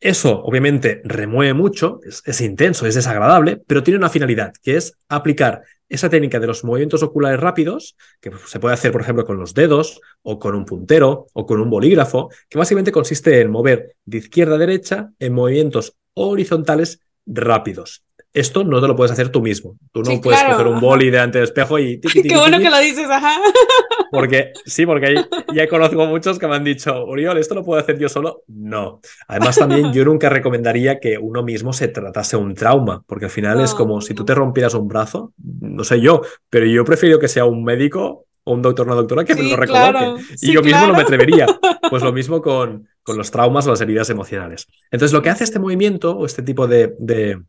eso 0.00 0.42
obviamente 0.42 1.02
remueve 1.04 1.52
mucho, 1.52 2.00
es, 2.04 2.40
intenso, 2.40 2.86
es 2.86 2.94
desagradable, 2.94 3.60
pero 3.66 3.82
tiene 3.82 3.98
una 3.98 4.08
finalidad, 4.08 4.52
que 4.62 4.76
es 4.76 4.96
aplicar 5.08 5.62
esa 5.90 6.08
técnica 6.08 6.40
de 6.40 6.46
los 6.46 6.64
movimientos 6.64 7.02
oculares 7.02 7.40
rápidos, 7.40 7.96
que 8.20 8.30
se 8.46 8.60
puede 8.60 8.74
hacer, 8.74 8.92
por 8.92 9.02
ejemplo, 9.02 9.26
con 9.26 9.38
los 9.38 9.52
dedos 9.52 10.00
o 10.22 10.38
con 10.38 10.54
un 10.54 10.64
puntero 10.64 11.26
o 11.34 11.44
con 11.44 11.60
un 11.60 11.68
bolígrafo, 11.68 12.30
que 12.48 12.58
básicamente 12.58 12.92
consiste 12.92 13.40
en 13.40 13.50
mover 13.50 13.96
de 14.06 14.18
izquierda 14.18 14.54
a 14.54 14.58
derecha 14.58 15.10
en 15.18 15.34
movimientos 15.34 15.96
horizontales 16.14 17.00
rápidos. 17.26 18.04
Esto 18.32 18.62
no 18.64 18.80
te 18.80 18.86
lo 18.86 18.94
puedes 18.94 19.10
hacer 19.10 19.30
tú 19.30 19.40
mismo. 19.40 19.76
Tú 19.92 20.02
no 20.02 20.20
puedes 20.20 20.42
coger 20.42 20.66
un 20.66 20.80
boli 20.80 21.10
delante 21.10 21.38
del 21.38 21.44
espejo 21.44 21.78
y... 21.78 22.00
Qué 22.00 22.36
bueno 22.36 22.58
que 22.58 22.70
lo 22.70 22.78
dices, 22.78 23.08
ajá. 23.08 23.40
Porque 24.12 24.52
sí, 24.66 24.86
porque 24.86 25.14
ya 25.54 25.68
conozco 25.68 26.04
muchos 26.06 26.38
que 26.40 26.48
me 26.48 26.56
han 26.56 26.64
dicho, 26.64 27.04
Uriol, 27.06 27.38
¿esto 27.38 27.54
lo 27.54 27.64
puedo 27.64 27.80
hacer 27.80 27.96
yo 27.96 28.08
solo? 28.08 28.42
No. 28.48 29.00
Además, 29.28 29.56
también 29.56 29.92
yo 29.92 30.04
nunca 30.04 30.28
recomendaría 30.28 30.98
que 30.98 31.16
uno 31.16 31.44
mismo 31.44 31.72
se 31.72 31.86
tratase 31.86 32.36
un 32.36 32.56
trauma, 32.56 33.04
porque 33.06 33.26
al 33.26 33.30
final 33.30 33.60
es 33.60 33.72
como 33.72 34.00
si 34.00 34.12
tú 34.12 34.24
te 34.24 34.34
rompieras 34.34 34.74
un 34.74 34.88
brazo, 34.88 35.32
no 35.60 35.84
sé 35.84 36.00
yo, 36.00 36.22
pero 36.48 36.66
yo 36.66 36.84
prefiero 36.84 37.20
que 37.20 37.28
sea 37.28 37.44
un 37.44 37.62
médico 37.62 38.26
o 38.42 38.54
un 38.54 38.62
doctor 38.62 38.86
o 38.86 38.90
una 38.90 38.96
doctora 38.96 39.24
que 39.24 39.36
me 39.36 39.48
lo 39.48 39.56
recoloque. 39.56 40.22
y 40.40 40.52
yo 40.52 40.62
mismo 40.62 40.88
no 40.88 40.94
me 40.94 41.02
atrevería. 41.02 41.46
Pues 41.88 42.02
lo 42.02 42.12
mismo 42.12 42.42
con, 42.42 42.88
con 43.02 43.16
los 43.16 43.30
traumas 43.30 43.66
o 43.66 43.70
las 43.70 43.80
heridas 43.80 44.10
emocionales. 44.10 44.66
Entonces, 44.90 45.12
lo 45.12 45.22
que 45.22 45.30
hace 45.30 45.44
este 45.44 45.58
movimiento 45.60 46.16
o 46.16 46.26
este 46.26 46.42
tipo 46.42 46.66
de, 46.66 46.94
de, 46.98 47.40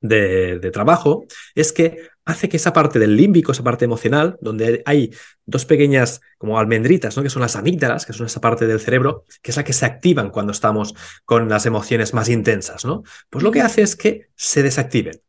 de, 0.00 0.70
trabajo 0.72 1.26
es 1.54 1.72
que 1.72 2.08
hace 2.24 2.48
que 2.48 2.56
esa 2.56 2.72
parte 2.72 2.98
del 2.98 3.16
límbico, 3.16 3.52
esa 3.52 3.64
parte 3.64 3.84
emocional, 3.84 4.36
donde 4.40 4.82
hay 4.86 5.10
dos 5.46 5.64
pequeñas 5.64 6.20
como 6.38 6.58
almendritas, 6.58 7.16
¿no? 7.16 7.22
que 7.22 7.30
son 7.30 7.42
las 7.42 7.56
amígdalas, 7.56 8.06
que 8.06 8.12
son 8.12 8.26
esa 8.26 8.40
parte 8.40 8.66
del 8.66 8.80
cerebro, 8.80 9.24
que 9.42 9.50
es 9.50 9.56
la 9.56 9.64
que 9.64 9.72
se 9.72 9.86
activan 9.86 10.30
cuando 10.30 10.52
estamos 10.52 10.94
con 11.24 11.48
las 11.48 11.66
emociones 11.66 12.14
más 12.14 12.28
intensas, 12.28 12.84
¿no? 12.84 13.02
Pues 13.28 13.42
lo 13.42 13.50
que 13.50 13.62
hace 13.62 13.82
es 13.82 13.96
que 13.96 14.28
se 14.36 14.62
desactiven. 14.62 15.20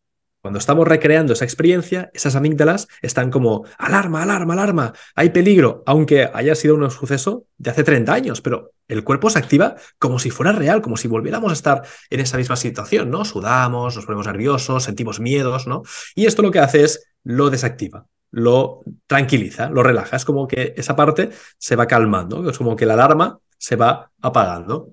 Cuando 0.41 0.57
estamos 0.57 0.87
recreando 0.87 1.33
esa 1.33 1.45
experiencia, 1.45 2.09
esas 2.15 2.35
amígdalas 2.35 2.87
están 3.03 3.29
como 3.29 3.65
alarma, 3.77 4.23
alarma, 4.23 4.53
alarma, 4.53 4.93
hay 5.13 5.29
peligro, 5.29 5.83
aunque 5.85 6.27
haya 6.33 6.55
sido 6.55 6.73
un 6.73 6.89
suceso 6.89 7.45
de 7.59 7.69
hace 7.69 7.83
30 7.83 8.11
años, 8.11 8.41
pero 8.41 8.71
el 8.87 9.03
cuerpo 9.03 9.29
se 9.29 9.37
activa 9.37 9.75
como 9.99 10.17
si 10.17 10.31
fuera 10.31 10.51
real, 10.51 10.81
como 10.81 10.97
si 10.97 11.07
volviéramos 11.07 11.51
a 11.51 11.53
estar 11.53 11.83
en 12.09 12.21
esa 12.21 12.37
misma 12.37 12.55
situación, 12.55 13.11
¿no? 13.11 13.23
Sudamos, 13.23 13.95
nos 13.95 14.05
ponemos 14.05 14.25
nerviosos, 14.25 14.83
sentimos 14.83 15.19
miedos, 15.19 15.67
¿no? 15.67 15.83
Y 16.15 16.25
esto 16.25 16.41
lo 16.41 16.49
que 16.49 16.59
hace 16.59 16.85
es 16.85 17.05
lo 17.23 17.51
desactiva, 17.51 18.07
lo 18.31 18.81
tranquiliza, 19.05 19.69
lo 19.69 19.83
relaja, 19.83 20.15
es 20.15 20.25
como 20.25 20.47
que 20.47 20.73
esa 20.75 20.95
parte 20.95 21.29
se 21.59 21.75
va 21.75 21.85
calmando, 21.85 22.49
es 22.49 22.57
como 22.57 22.75
que 22.75 22.87
la 22.87 22.95
alarma 22.95 23.37
se 23.59 23.75
va 23.75 24.09
apagando. 24.19 24.89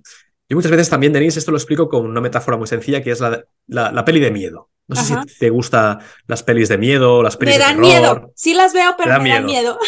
Y 0.47 0.55
muchas 0.55 0.71
veces 0.71 0.91
también, 0.91 1.15
Denise, 1.15 1.39
esto 1.39 1.53
lo 1.53 1.57
explico 1.57 1.89
con 1.89 2.05
una 2.05 2.21
metáfora 2.21 2.59
muy 2.59 2.67
sencilla 2.67 3.03
que 3.03 3.13
es 3.13 3.21
la, 3.21 3.45
la 3.67 4.05
peli 4.05 4.21
de 4.21 4.31
miedo. 4.31 4.69
No 4.89 4.97
sé 4.97 5.15
si 5.27 5.39
te 5.39 5.51
gustan 5.51 5.99
las 6.27 6.43
pelis 6.43 6.71
de 6.71 6.79
miedo, 6.79 7.23
las 7.23 7.37
pelis 7.37 7.55
me 7.55 7.61
dan 7.61 7.79
miedo. 7.79 8.33
Sí 8.35 8.55
las 8.55 8.73
veo, 8.73 8.95
pero 8.97 9.21
me, 9.21 9.29
dan 9.29 9.45
miedo. 9.45 9.79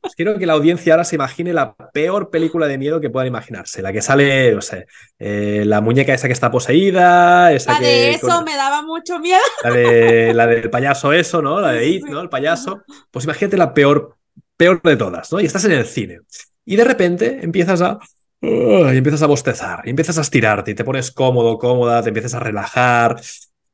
Pues 0.00 0.14
quiero 0.14 0.38
que 0.38 0.46
la 0.46 0.54
audiencia 0.54 0.94
ahora 0.94 1.04
se 1.04 1.16
imagine 1.16 1.52
la 1.52 1.74
peor 1.92 2.30
película 2.30 2.66
de 2.66 2.78
miedo 2.78 3.00
que 3.00 3.10
puedan 3.10 3.26
imaginarse. 3.26 3.82
La 3.82 3.92
que 3.92 4.00
sale, 4.00 4.54
no 4.54 4.62
sé, 4.62 4.86
eh, 5.18 5.64
la 5.66 5.82
muñeca 5.82 6.14
esa 6.14 6.28
que 6.28 6.32
está 6.32 6.50
poseída. 6.50 7.52
Esa 7.52 7.74
la 7.74 7.80
de 7.80 8.10
eso 8.12 8.42
me 8.42 8.56
daba 8.56 8.82
mucho 8.82 9.18
miedo. 9.18 9.40
La, 9.62 9.70
de, 9.70 10.32
la 10.32 10.46
del 10.46 10.70
payaso 10.70 11.12
eso, 11.12 11.42
¿no? 11.42 11.60
La 11.60 11.72
de 11.72 11.86
It, 11.86 12.06
¿no? 12.06 12.20
El 12.20 12.30
payaso. 12.30 12.84
Pues 13.10 13.26
imagínate 13.26 13.58
la 13.58 13.74
peor, 13.74 14.16
peor 14.56 14.80
de 14.80 14.96
todas, 14.96 15.30
¿no? 15.30 15.40
Y 15.40 15.44
estás 15.44 15.64
en 15.66 15.72
el 15.72 15.84
cine. 15.84 16.20
Y 16.64 16.76
de 16.76 16.84
repente 16.84 17.40
empiezas 17.42 17.82
a 17.82 17.98
y 18.42 18.96
empiezas 18.96 19.22
a 19.22 19.26
bostezar, 19.26 19.82
y 19.84 19.90
empiezas 19.90 20.18
a 20.18 20.20
estirarte, 20.20 20.70
y 20.70 20.74
te 20.74 20.84
pones 20.84 21.10
cómodo, 21.10 21.58
cómoda, 21.58 22.02
te 22.02 22.08
empiezas 22.08 22.34
a 22.34 22.40
relajar, 22.40 23.20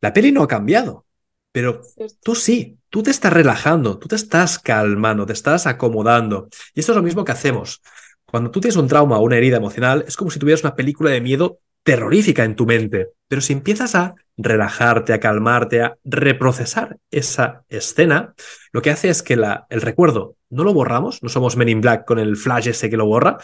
la 0.02 0.12
peli 0.12 0.32
no 0.32 0.42
ha 0.42 0.48
cambiado, 0.48 1.06
pero 1.52 1.80
tú 2.22 2.34
sí, 2.34 2.78
tú 2.90 3.02
te 3.02 3.10
estás 3.10 3.32
relajando, 3.32 3.98
tú 3.98 4.08
te 4.08 4.16
estás 4.16 4.58
calmando, 4.58 5.24
te 5.24 5.32
estás 5.32 5.66
acomodando. 5.66 6.48
Y 6.74 6.80
esto 6.80 6.92
es 6.92 6.96
lo 6.96 7.02
mismo 7.02 7.24
que 7.24 7.32
hacemos. 7.32 7.80
Cuando 8.26 8.50
tú 8.50 8.60
tienes 8.60 8.76
un 8.76 8.88
trauma 8.88 9.18
o 9.18 9.22
una 9.22 9.36
herida 9.36 9.58
emocional, 9.58 10.04
es 10.06 10.16
como 10.16 10.30
si 10.30 10.38
tuvieras 10.38 10.64
una 10.64 10.74
película 10.74 11.10
de 11.10 11.20
miedo 11.20 11.60
terrorífica 11.82 12.44
en 12.44 12.56
tu 12.56 12.66
mente. 12.66 13.10
Pero 13.28 13.40
si 13.42 13.52
empiezas 13.52 13.94
a 13.94 14.14
relajarte, 14.36 15.12
a 15.12 15.20
calmarte, 15.20 15.82
a 15.82 15.96
reprocesar 16.04 16.96
esa 17.10 17.64
escena, 17.68 18.34
lo 18.72 18.82
que 18.82 18.90
hace 18.90 19.08
es 19.08 19.22
que 19.22 19.36
la, 19.36 19.66
el 19.68 19.82
recuerdo 19.82 20.36
no 20.48 20.64
lo 20.64 20.72
borramos, 20.72 21.22
no 21.22 21.28
somos 21.28 21.56
Men 21.56 21.68
in 21.68 21.80
Black 21.80 22.04
con 22.06 22.18
el 22.18 22.36
flash 22.36 22.68
ese 22.68 22.90
que 22.90 22.96
lo 22.96 23.06
borra, 23.06 23.38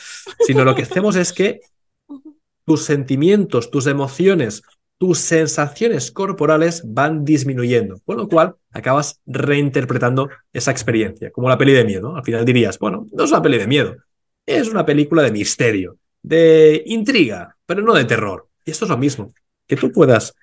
sino 0.46 0.64
lo 0.64 0.74
que 0.74 0.82
hacemos 0.82 1.16
es 1.16 1.32
que 1.32 1.60
tus 2.64 2.84
sentimientos, 2.84 3.70
tus 3.70 3.86
emociones, 3.86 4.62
tus 4.98 5.18
sensaciones 5.18 6.10
corporales 6.10 6.82
van 6.84 7.24
disminuyendo, 7.24 8.00
con 8.04 8.16
lo 8.16 8.28
cual 8.28 8.56
acabas 8.72 9.20
reinterpretando 9.26 10.28
esa 10.52 10.72
experiencia, 10.72 11.30
como 11.30 11.48
la 11.48 11.56
peli 11.56 11.72
de 11.72 11.84
miedo. 11.84 12.16
Al 12.16 12.24
final 12.24 12.44
dirías, 12.44 12.78
bueno, 12.78 13.06
no 13.12 13.24
es 13.24 13.30
una 13.30 13.42
peli 13.42 13.58
de 13.58 13.66
miedo, 13.68 13.96
es 14.44 14.68
una 14.68 14.84
película 14.84 15.22
de 15.22 15.30
misterio, 15.30 15.98
de 16.20 16.82
intriga, 16.86 17.56
pero 17.64 17.82
no 17.82 17.94
de 17.94 18.04
terror. 18.04 18.48
Y 18.64 18.72
esto 18.72 18.84
es 18.84 18.90
lo 18.90 18.98
mismo, 18.98 19.32
que 19.66 19.76
tú 19.76 19.92
puedas 19.92 20.34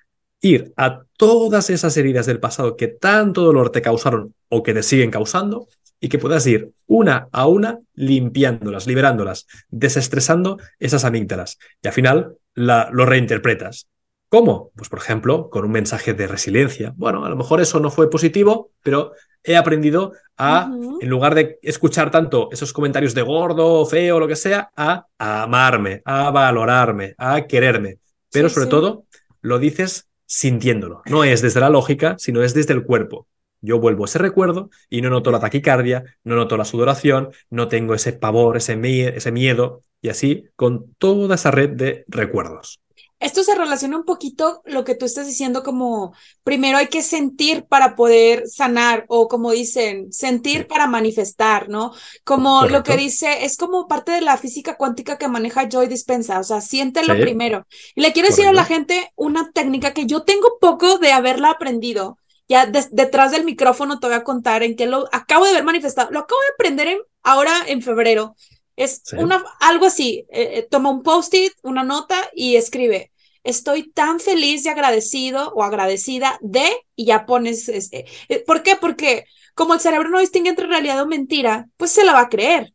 ir 0.42 0.74
a 0.78 1.04
todas 1.18 1.70
esas 1.70 1.96
heridas 1.98 2.26
del 2.26 2.40
pasado 2.40 2.78
que 2.78 2.88
tanto 2.88 3.42
dolor 3.42 3.72
te 3.72 3.82
causaron 3.82 4.34
o 4.50 4.64
que 4.64 4.74
te 4.74 4.84
siguen 4.84 5.12
causando 5.12 5.68
y 6.00 6.10
que 6.10 6.20
puedas 6.20 6.46
ir 6.46 6.72
una 6.88 7.28
a 7.32 7.48
una 7.48 7.80
limpiándolas, 7.94 8.86
liberándolas, 8.86 9.48
desestresando 9.70 10.60
esas 10.80 11.04
amígdalas. 11.04 11.58
Y 11.82 11.88
al 11.88 11.94
final 11.94 12.38
la, 12.54 12.90
lo 12.92 13.06
reinterpretas. 13.06 13.88
¿Cómo? 14.36 14.74
Pues 14.76 14.90
por 14.90 15.00
ejemplo, 15.00 15.50
con 15.50 15.64
un 15.64 15.72
mensaje 15.72 16.14
de 16.14 16.28
resiliencia. 16.28 16.94
Bueno, 16.98 17.24
a 17.24 17.30
lo 17.30 17.38
mejor 17.38 17.62
eso 17.62 17.80
no 17.80 17.90
fue 17.90 18.10
positivo, 18.10 18.72
pero 18.84 19.14
he 19.42 19.56
aprendido 19.56 20.12
a, 20.38 20.70
en 21.00 21.10
lugar 21.10 21.36
de 21.36 21.58
escuchar 21.62 22.12
tanto 22.12 22.50
esos 22.52 22.74
comentarios 22.74 23.14
de 23.14 23.22
gordo, 23.22 23.86
feo, 23.86 24.20
lo 24.20 24.28
que 24.28 24.36
sea, 24.36 24.72
a, 24.76 25.06
amarme, 25.18 26.02
a 26.04 26.32
valorarme, 26.32 27.16
a 27.18 27.44
quererme. 27.48 28.00
Pero 28.30 28.50
sobre 28.50 28.68
todo, 28.68 29.06
lo 29.40 29.58
dices 29.58 30.10
sintiéndolo. 30.26 31.02
No 31.06 31.24
es 31.24 31.42
desde 31.42 31.62
la 31.62 31.70
lógica, 31.70 32.18
sino 32.20 32.44
es 32.44 32.54
desde 32.54 32.74
el 32.74 32.84
cuerpo. 32.84 33.28
Yo 33.62 33.80
vuelvo 33.80 34.04
a 34.04 34.08
ese 34.08 34.20
recuerdo 34.20 34.70
y 34.90 35.00
no 35.02 35.10
noto 35.10 35.32
la 35.32 35.40
taquicardia, 35.40 36.04
no 36.26 36.36
noto 36.36 36.58
la 36.58 36.66
sudoración, 36.66 37.30
no 37.50 37.70
tengo 37.70 37.94
ese 37.94 38.12
pavor, 38.12 38.58
ese, 38.58 38.78
ese 39.16 39.32
miedo, 39.32 39.82
y 40.02 40.10
así 40.10 40.50
con 40.58 40.94
toda 40.98 41.36
esa 41.36 41.52
red 41.52 41.70
de 41.70 42.04
recuerdos. 42.10 42.82
Esto 43.26 43.44
se 43.44 43.56
relaciona 43.56 43.98
un 43.98 44.06
poquito 44.06 44.62
lo 44.66 44.84
que 44.84 44.94
tú 44.94 45.06
estás 45.06 45.26
diciendo 45.26 45.64
como 45.64 46.14
primero 46.44 46.78
hay 46.78 46.90
que 46.90 47.02
sentir 47.02 47.66
para 47.66 47.96
poder 47.96 48.48
sanar 48.48 49.06
o 49.08 49.28
como 49.28 49.50
dicen, 49.50 50.14
sentir 50.14 50.68
para 50.68 50.86
manifestar, 50.86 51.68
¿no? 51.68 51.92
Como 52.24 52.68
lo 52.68 52.84
que 52.84 52.98
dice, 52.98 53.44
es 53.44 53.58
como 53.58 53.88
parte 53.88 54.12
de 54.12 54.22
la 54.22 54.38
física 54.38 54.78
cuántica 54.78 55.18
que 55.18 55.28
maneja 55.28 55.68
Joy 55.68 55.88
Dispensa, 55.88 56.40
o 56.40 56.44
sea, 56.44 56.62
siéntelo 56.62 57.16
primero. 57.16 57.66
Y 57.96 58.02
le 58.02 58.14
quiero 58.14 58.30
decir 58.30 58.46
a 58.46 58.54
la 58.54 58.64
gente 58.64 59.12
una 59.16 59.50
técnica 59.52 59.92
que 59.92 60.06
yo 60.06 60.22
tengo 60.22 60.60
poco 60.62 61.00
de 61.00 61.12
haberla 61.12 61.50
aprendido. 61.50 62.20
Ya 62.48 62.68
detrás 62.68 63.32
del 63.32 63.44
micrófono 63.44 64.00
te 64.00 64.06
voy 64.06 64.18
a 64.18 64.24
contar 64.24 64.62
en 64.62 64.76
qué 64.76 64.86
lo 64.86 65.10
acabo 65.12 65.46
de 65.46 65.54
ver 65.54 65.64
manifestado. 65.64 66.12
Lo 66.12 66.20
acabo 66.20 66.42
de 66.42 66.54
aprender 66.54 66.88
en, 66.90 67.00
ahora 67.24 67.54
en 67.66 67.82
febrero. 67.82 68.36
Es 68.76 69.02
una, 69.18 69.44
algo 69.62 69.86
así, 69.86 70.26
eh, 70.30 70.60
eh, 70.60 70.68
toma 70.70 70.90
un 70.90 71.02
post-it, 71.02 71.54
una 71.64 71.84
nota 71.84 72.18
y 72.34 72.58
escribe, 72.58 73.14
estoy 73.46 73.90
tan 73.92 74.20
feliz 74.20 74.66
y 74.66 74.70
agradecido 74.70 75.54
o 75.56 75.64
agradecida 75.64 76.38
de, 76.42 76.70
y 76.96 77.06
ya 77.06 77.26
pones, 77.26 77.70
este, 77.70 78.06
eh, 78.28 78.44
¿por 78.46 78.64
qué? 78.64 78.76
Porque 78.76 79.26
como 79.54 79.74
el 79.74 79.80
cerebro 79.80 80.10
no 80.10 80.20
distingue 80.20 80.50
entre 80.50 80.68
realidad 80.68 81.02
o 81.02 81.08
mentira, 81.08 81.68
pues 81.78 81.92
se 81.92 82.04
la 82.04 82.14
va 82.14 82.22
a 82.22 82.30
creer. 82.30 82.74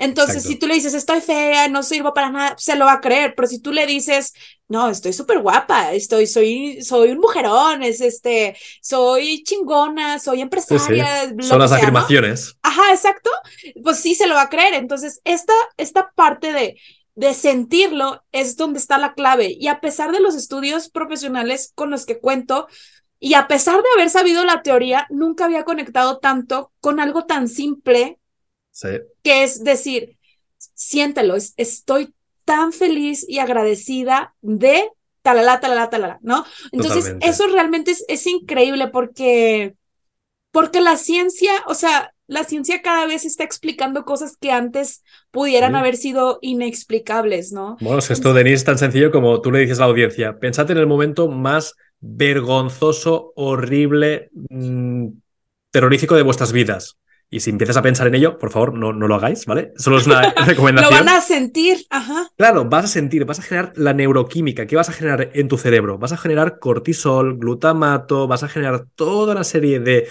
Entonces, 0.00 0.44
si 0.44 0.56
tú 0.56 0.66
le 0.66 0.74
dices, 0.74 0.94
estoy 0.94 1.20
fea, 1.20 1.68
no 1.68 1.82
sirvo 1.82 2.14
para 2.14 2.30
nada, 2.30 2.54
se 2.56 2.74
lo 2.74 2.86
va 2.86 2.94
a 2.94 3.00
creer. 3.02 3.34
Pero 3.36 3.46
si 3.46 3.60
tú 3.60 3.70
le 3.70 3.84
dices, 3.84 4.32
no, 4.66 4.88
estoy 4.88 5.12
súper 5.12 5.40
guapa, 5.40 5.92
estoy, 5.92 6.26
soy, 6.26 6.80
soy 6.80 7.10
un 7.10 7.18
mujerón, 7.18 7.82
es 7.82 8.00
este, 8.00 8.56
soy 8.80 9.42
chingona, 9.42 10.18
soy 10.18 10.40
empresaria. 10.40 11.30
Son 11.40 11.58
las 11.58 11.72
afirmaciones. 11.72 12.56
Ajá, 12.62 12.92
exacto. 12.92 13.30
Pues 13.84 13.98
sí 13.98 14.14
se 14.14 14.26
lo 14.26 14.36
va 14.36 14.42
a 14.42 14.48
creer. 14.48 14.72
Entonces, 14.72 15.20
esta, 15.24 15.52
esta 15.76 16.10
parte 16.14 16.54
de, 16.54 16.80
de 17.14 17.34
sentirlo 17.34 18.22
es 18.32 18.56
donde 18.56 18.78
está 18.78 18.98
la 18.98 19.14
clave. 19.14 19.56
Y 19.58 19.68
a 19.68 19.80
pesar 19.80 20.12
de 20.12 20.20
los 20.20 20.34
estudios 20.34 20.88
profesionales 20.88 21.72
con 21.74 21.90
los 21.90 22.06
que 22.06 22.18
cuento, 22.18 22.66
y 23.18 23.34
a 23.34 23.48
pesar 23.48 23.76
de 23.76 23.88
haber 23.94 24.10
sabido 24.10 24.44
la 24.44 24.62
teoría, 24.62 25.06
nunca 25.10 25.44
había 25.44 25.64
conectado 25.64 26.18
tanto 26.18 26.72
con 26.80 27.00
algo 27.00 27.26
tan 27.26 27.48
simple 27.48 28.18
que 29.22 29.42
es 29.42 29.62
decir, 29.62 30.16
siéntelo, 30.74 31.36
estoy 31.36 32.14
tan 32.44 32.72
feliz 32.72 33.26
y 33.28 33.38
agradecida 33.38 34.34
de 34.40 34.90
talala, 35.22 35.60
talala, 35.60 35.90
talala, 35.90 36.18
¿no? 36.22 36.44
Entonces, 36.72 37.14
eso 37.20 37.46
realmente 37.48 37.90
es, 37.90 38.04
es, 38.08 38.26
increíble 38.26 38.88
porque, 38.88 39.74
porque 40.50 40.80
la 40.80 40.96
ciencia, 40.96 41.52
o 41.66 41.74
sea, 41.74 42.14
la 42.30 42.44
ciencia 42.44 42.80
cada 42.80 43.06
vez 43.06 43.24
está 43.24 43.42
explicando 43.42 44.04
cosas 44.04 44.36
que 44.40 44.52
antes 44.52 45.02
pudieran 45.32 45.74
haber 45.74 45.96
sido 45.96 46.38
inexplicables, 46.42 47.50
¿no? 47.50 47.76
Bueno, 47.80 47.98
es 47.98 48.08
esto, 48.08 48.32
Denise, 48.32 48.54
es 48.54 48.64
tan 48.64 48.78
sencillo 48.78 49.10
como 49.10 49.40
tú 49.40 49.50
le 49.50 49.58
dices 49.58 49.78
a 49.78 49.82
la 49.82 49.86
audiencia, 49.88 50.38
pensad 50.38 50.70
en 50.70 50.78
el 50.78 50.86
momento 50.86 51.26
más 51.26 51.74
vergonzoso, 51.98 53.32
horrible, 53.34 54.30
mm, 54.48 55.08
terrorífico 55.72 56.14
de 56.14 56.22
vuestras 56.22 56.52
vidas 56.52 56.98
Y 57.32 57.40
si 57.40 57.50
empiezas 57.50 57.76
a 57.76 57.82
pensar 57.82 58.06
en 58.06 58.14
ello, 58.14 58.38
por 58.38 58.50
favor, 58.50 58.74
no, 58.74 58.92
no 58.92 59.08
lo 59.08 59.16
hagáis, 59.16 59.44
¿vale? 59.46 59.72
Solo 59.76 59.98
es 59.98 60.06
una 60.06 60.32
recomendación. 60.46 60.98
lo 60.98 61.04
van 61.04 61.16
a 61.16 61.20
sentir, 61.20 61.84
ajá. 61.90 62.28
Claro, 62.36 62.64
vas 62.64 62.84
a 62.84 62.88
sentir, 62.88 63.24
vas 63.24 63.40
a 63.40 63.42
generar 63.42 63.72
la 63.76 63.92
neuroquímica. 63.92 64.66
¿Qué 64.66 64.76
vas 64.76 64.88
a 64.88 64.92
generar 64.92 65.30
en 65.34 65.48
tu 65.48 65.58
cerebro? 65.58 65.98
Vas 65.98 66.12
a 66.12 66.16
generar 66.16 66.58
cortisol, 66.60 67.38
glutamato, 67.38 68.28
vas 68.28 68.44
a 68.44 68.48
generar 68.48 68.86
toda 68.94 69.32
una 69.32 69.44
serie 69.44 69.78
de 69.80 70.08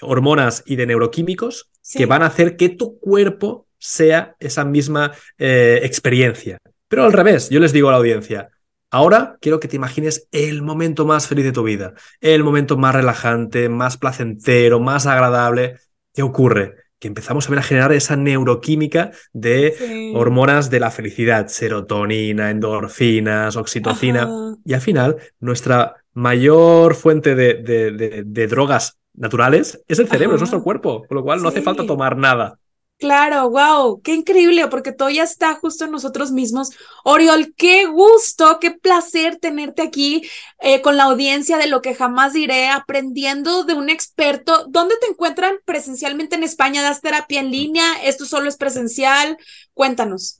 hormonas 0.00 0.62
y 0.66 0.76
de 0.76 0.86
neuroquímicos 0.86 1.70
que 1.94 2.06
van 2.06 2.22
a 2.22 2.26
hacer 2.26 2.56
que 2.56 2.68
tu 2.68 2.98
cuerpo 2.98 3.66
sea 3.78 4.36
esa 4.38 4.64
misma 4.64 5.12
eh, 5.38 5.80
experiencia. 5.82 6.58
Pero 6.88 7.04
al 7.04 7.12
revés, 7.12 7.50
yo 7.50 7.60
les 7.60 7.72
digo 7.72 7.88
a 7.88 7.92
la 7.92 7.98
audiencia, 7.98 8.50
Ahora 8.90 9.36
quiero 9.42 9.60
que 9.60 9.68
te 9.68 9.76
imagines 9.76 10.28
el 10.32 10.62
momento 10.62 11.04
más 11.04 11.28
feliz 11.28 11.44
de 11.44 11.52
tu 11.52 11.62
vida, 11.62 11.92
el 12.20 12.42
momento 12.42 12.78
más 12.78 12.94
relajante, 12.94 13.68
más 13.68 13.98
placentero, 13.98 14.80
más 14.80 15.06
agradable. 15.06 15.76
¿Qué 16.14 16.22
ocurre? 16.22 16.74
Que 16.98 17.08
empezamos 17.08 17.46
a 17.46 17.50
ver 17.50 17.58
a 17.58 17.62
generar 17.62 17.92
esa 17.92 18.16
neuroquímica 18.16 19.10
de 19.34 20.12
hormonas 20.14 20.70
de 20.70 20.80
la 20.80 20.90
felicidad, 20.90 21.48
serotonina, 21.48 22.50
endorfinas, 22.50 23.56
oxitocina. 23.56 24.56
Y 24.64 24.72
al 24.72 24.80
final, 24.80 25.16
nuestra 25.38 25.96
mayor 26.14 26.94
fuente 26.94 27.34
de, 27.34 28.46
drogas 28.48 28.97
naturales 29.18 29.82
es 29.88 29.98
el 29.98 30.08
cerebro, 30.08 30.36
es 30.36 30.40
nuestro 30.40 30.62
cuerpo, 30.62 31.04
con 31.06 31.16
lo 31.16 31.22
cual 31.22 31.42
no 31.42 31.48
hace 31.48 31.62
falta 31.62 31.86
tomar 31.86 32.16
nada. 32.16 32.58
Claro, 32.98 33.48
wow, 33.48 34.02
qué 34.02 34.12
increíble, 34.12 34.66
porque 34.66 34.90
todo 34.90 35.08
ya 35.08 35.22
está 35.22 35.54
justo 35.54 35.84
en 35.84 35.92
nosotros 35.92 36.32
mismos. 36.32 36.70
Oriol, 37.04 37.54
qué 37.56 37.86
gusto, 37.86 38.58
qué 38.60 38.72
placer 38.72 39.36
tenerte 39.36 39.82
aquí 39.82 40.28
eh, 40.60 40.82
con 40.82 40.96
la 40.96 41.04
audiencia 41.04 41.58
de 41.58 41.68
lo 41.68 41.80
que 41.80 41.94
jamás 41.94 42.32
diré, 42.32 42.68
aprendiendo 42.68 43.62
de 43.62 43.74
un 43.74 43.88
experto. 43.88 44.66
¿Dónde 44.68 44.96
te 45.00 45.06
encuentran 45.06 45.58
presencialmente 45.64 46.34
en 46.34 46.42
España? 46.42 46.82
¿Das 46.82 47.00
terapia 47.00 47.38
en 47.38 47.52
línea? 47.52 47.84
¿Esto 48.02 48.24
solo 48.24 48.48
es 48.48 48.56
presencial? 48.56 49.38
Cuéntanos. 49.74 50.38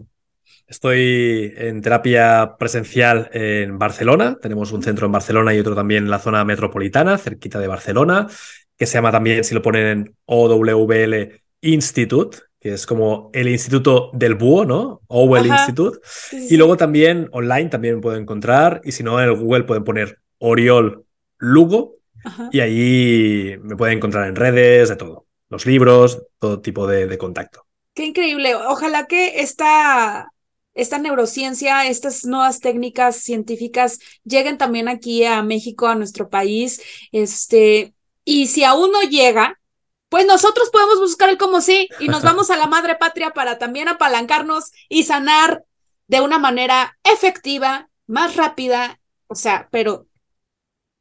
Estoy 0.67 1.55
en 1.57 1.81
terapia 1.81 2.57
presencial 2.59 3.31
en 3.33 3.79
Barcelona. 3.79 4.37
Tenemos 4.43 4.73
un 4.73 4.83
centro 4.83 5.07
en 5.07 5.13
Barcelona 5.13 5.55
y 5.55 5.61
otro 5.61 5.77
también 5.77 6.05
en 6.05 6.11
la 6.11 6.19
zona 6.19 6.45
metropolitana, 6.45 7.19
cerquita 7.19 7.61
de 7.61 7.69
Barcelona, 7.69 8.27
que 8.79 8.87
se 8.87 8.95
llama 8.95 9.13
también, 9.13 9.45
si 9.45 9.55
lo 9.55 9.63
ponen 9.63 9.87
en 9.87 10.17
OWL 10.27 11.43
Institute, 11.61 12.39
que 12.61 12.75
es 12.75 12.87
como 12.87 13.31
el 13.35 13.49
Instituto 13.49 14.11
del 14.15 14.35
Búho, 14.35 14.65
¿no? 14.65 15.01
Owell 15.09 15.47
Institute. 15.47 15.99
Y 16.33 16.57
luego 16.57 16.77
también 16.77 17.29
online 17.33 17.69
también 17.69 18.01
pueden 18.01 18.23
encontrar, 18.23 18.81
y 18.85 18.93
si 18.93 19.03
no, 19.03 19.21
en 19.21 19.29
el 19.29 19.37
Google 19.37 19.65
pueden 19.65 19.85
poner 19.85 20.19
Oriol 20.39 21.05
Lugo, 21.39 21.97
y 22.53 22.61
ahí 22.61 23.57
me 23.63 23.77
pueden 23.77 23.99
encontrar 23.99 24.29
en 24.29 24.37
redes, 24.37 24.89
de 24.89 24.97
todo. 24.97 25.27
Los 25.49 25.67
libros, 25.67 26.23
todo 26.39 26.61
tipo 26.61 26.87
de, 26.87 27.17
contacto. 27.17 27.65
Qué 27.95 28.07
increíble. 28.07 28.55
Ojalá 28.55 29.07
que 29.07 29.41
esta, 29.41 30.33
esta 30.75 30.99
neurociencia, 30.99 31.87
estas 31.87 32.25
nuevas 32.25 32.61
técnicas 32.61 33.17
científicas 33.17 33.99
lleguen 34.25 34.59
también 34.59 34.89
aquí 34.89 35.25
a 35.25 35.43
México, 35.43 35.87
a 35.87 35.95
nuestro 35.95 36.29
país. 36.29 36.83
Este, 37.13 37.95
y 38.29 38.47
si 38.47 38.63
aún 38.63 38.93
no 38.93 39.01
llega, 39.01 39.59
pues 40.11 40.27
nosotros 40.27 40.69
podemos 40.69 40.99
buscar 40.99 41.31
el 41.31 41.39
como 41.39 41.63
sí 41.63 41.89
y 41.99 42.09
nos 42.09 42.23
vamos 42.23 42.51
a 42.51 42.59
la 42.59 42.67
madre 42.67 42.95
patria 42.97 43.31
para 43.31 43.57
también 43.57 43.89
apalancarnos 43.89 44.71
y 44.91 45.05
sanar 45.05 45.65
de 46.09 46.21
una 46.21 46.39
manera 46.39 46.99
efectiva, 47.05 47.89
más 48.07 48.37
rápida, 48.37 49.01
o 49.29 49.35
sea, 49.35 49.69
pero 49.71 50.09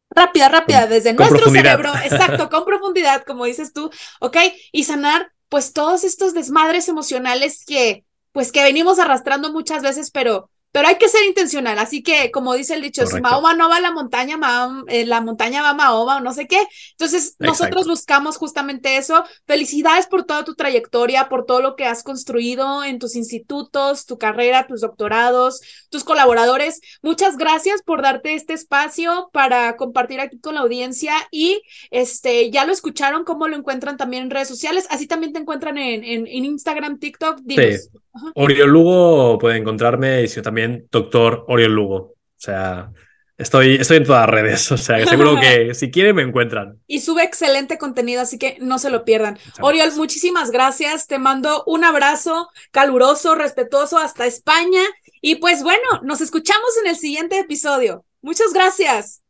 rápida, 0.10 0.48
rápida, 0.48 0.88
desde 0.88 1.12
nuestro 1.12 1.50
cerebro, 1.50 1.92
exacto, 2.02 2.50
con 2.50 2.64
profundidad, 2.64 3.24
como 3.24 3.44
dices 3.44 3.74
tú, 3.74 3.92
¿ok? 4.22 4.38
Y 4.72 4.86
sanar 4.86 5.34
pues 5.50 5.74
todos 5.74 6.06
estos 6.06 6.34
desmadres 6.34 6.88
emocionales 6.88 7.66
que 7.66 8.06
pues 8.32 8.54
que 8.54 8.64
venimos 8.64 9.00
arrastrando 9.00 9.52
muchas 9.52 9.84
veces, 9.84 10.12
pero 10.12 10.50
pero 10.72 10.88
hay 10.88 10.98
que 10.98 11.10
ser 11.10 11.24
intencional, 11.26 11.80
así 11.80 12.04
que 12.04 12.30
como 12.32 12.54
dice 12.54 12.76
el 12.76 12.82
dicho, 12.82 13.06
si 13.08 13.20
Mahoma 13.20 13.54
no 13.54 13.70
va 13.70 13.78
a 13.78 13.82
la 13.82 13.92
montaña, 13.92 14.38
eh, 14.88 15.06
la 15.06 15.22
montaña 15.22 15.62
va 15.62 15.70
a 15.70 15.74
Mahoma 15.74 16.18
o 16.18 16.20
no 16.20 16.34
sé 16.34 16.48
qué. 16.48 16.60
Entonces, 16.92 17.36
nosotros 17.40 17.88
buscamos 17.88 18.38
justamente 18.38 18.98
eso. 18.98 19.24
Felicidades 19.46 20.08
por 20.08 20.26
toda 20.26 20.44
tu 20.44 20.56
trayectoria, 20.56 21.30
por 21.30 21.46
todo 21.46 21.62
lo 21.62 21.76
que 21.76 21.86
has 21.86 22.04
construido 22.04 22.84
en 22.84 23.00
tus 23.00 23.16
institutos, 23.16 24.06
tu 24.06 24.18
carrera, 24.18 24.68
tus 24.68 24.82
doctorados, 24.82 25.62
tus 25.90 26.04
colaboradores. 26.04 26.82
Muchas 27.02 27.38
gracias 27.38 27.82
por 27.82 28.02
darte 28.02 28.36
este 28.36 28.54
espacio 28.54 29.30
para 29.34 29.78
compartir 29.78 30.20
aquí 30.20 30.40
con 30.40 30.56
la 30.56 30.62
audiencia 30.62 31.14
y 31.32 31.62
este, 31.92 32.52
ya 32.52 32.66
lo 32.66 32.74
escucharon, 32.74 33.24
cómo 33.24 33.48
lo 33.48 33.56
encuentran 33.56 33.98
también 33.98 34.24
en 34.24 34.30
redes 34.30 34.48
sociales, 34.48 34.88
así 34.90 35.08
también 35.08 35.34
te 35.34 35.40
encuentran 35.40 35.78
en, 35.78 36.04
en, 36.04 36.46
Instagram, 36.46 37.00
TikTok. 37.00 37.40
Sí. 37.48 37.90
Oriol 38.36 38.70
Lugo 38.70 39.38
puede 39.38 39.58
encontrarme 39.58 40.24
y 40.24 40.28
si 40.28 40.42
también 40.42 40.88
doctor 40.92 41.46
Oriol 41.48 41.74
Lugo. 41.74 41.96
O 41.96 42.40
sea, 42.40 42.92
estoy, 43.38 43.76
estoy 43.76 43.98
en 43.98 44.06
todas 44.06 44.22
las 44.22 44.30
redes. 44.30 44.72
O 44.72 44.78
sea, 44.78 45.06
seguro 45.06 45.40
que 45.40 45.74
si 45.76 45.92
quieren 45.92 46.16
me 46.16 46.24
encuentran. 46.24 46.80
Y 46.88 47.02
sube 47.02 47.24
excelente 47.24 47.78
contenido, 47.78 48.22
así 48.22 48.38
que 48.38 48.58
no 48.60 48.80
se 48.80 48.90
lo 48.90 49.06
pierdan. 49.06 49.38
Oriol, 49.62 49.92
muchísimas 49.96 50.52
gracias. 50.52 51.08
Te 51.08 51.20
mando 51.20 51.64
un 51.66 51.84
abrazo 51.84 52.50
caluroso, 52.72 53.36
respetuoso 53.36 53.98
hasta 53.98 54.26
España. 54.26 54.82
Y 55.22 55.36
pues 55.36 55.64
bueno, 55.64 56.02
nos 56.04 56.22
escuchamos 56.22 56.70
en 56.84 56.90
el 56.90 56.96
siguiente 56.96 57.40
episodio. 57.40 58.06
Muchas 58.22 58.54
gracias. 58.54 59.22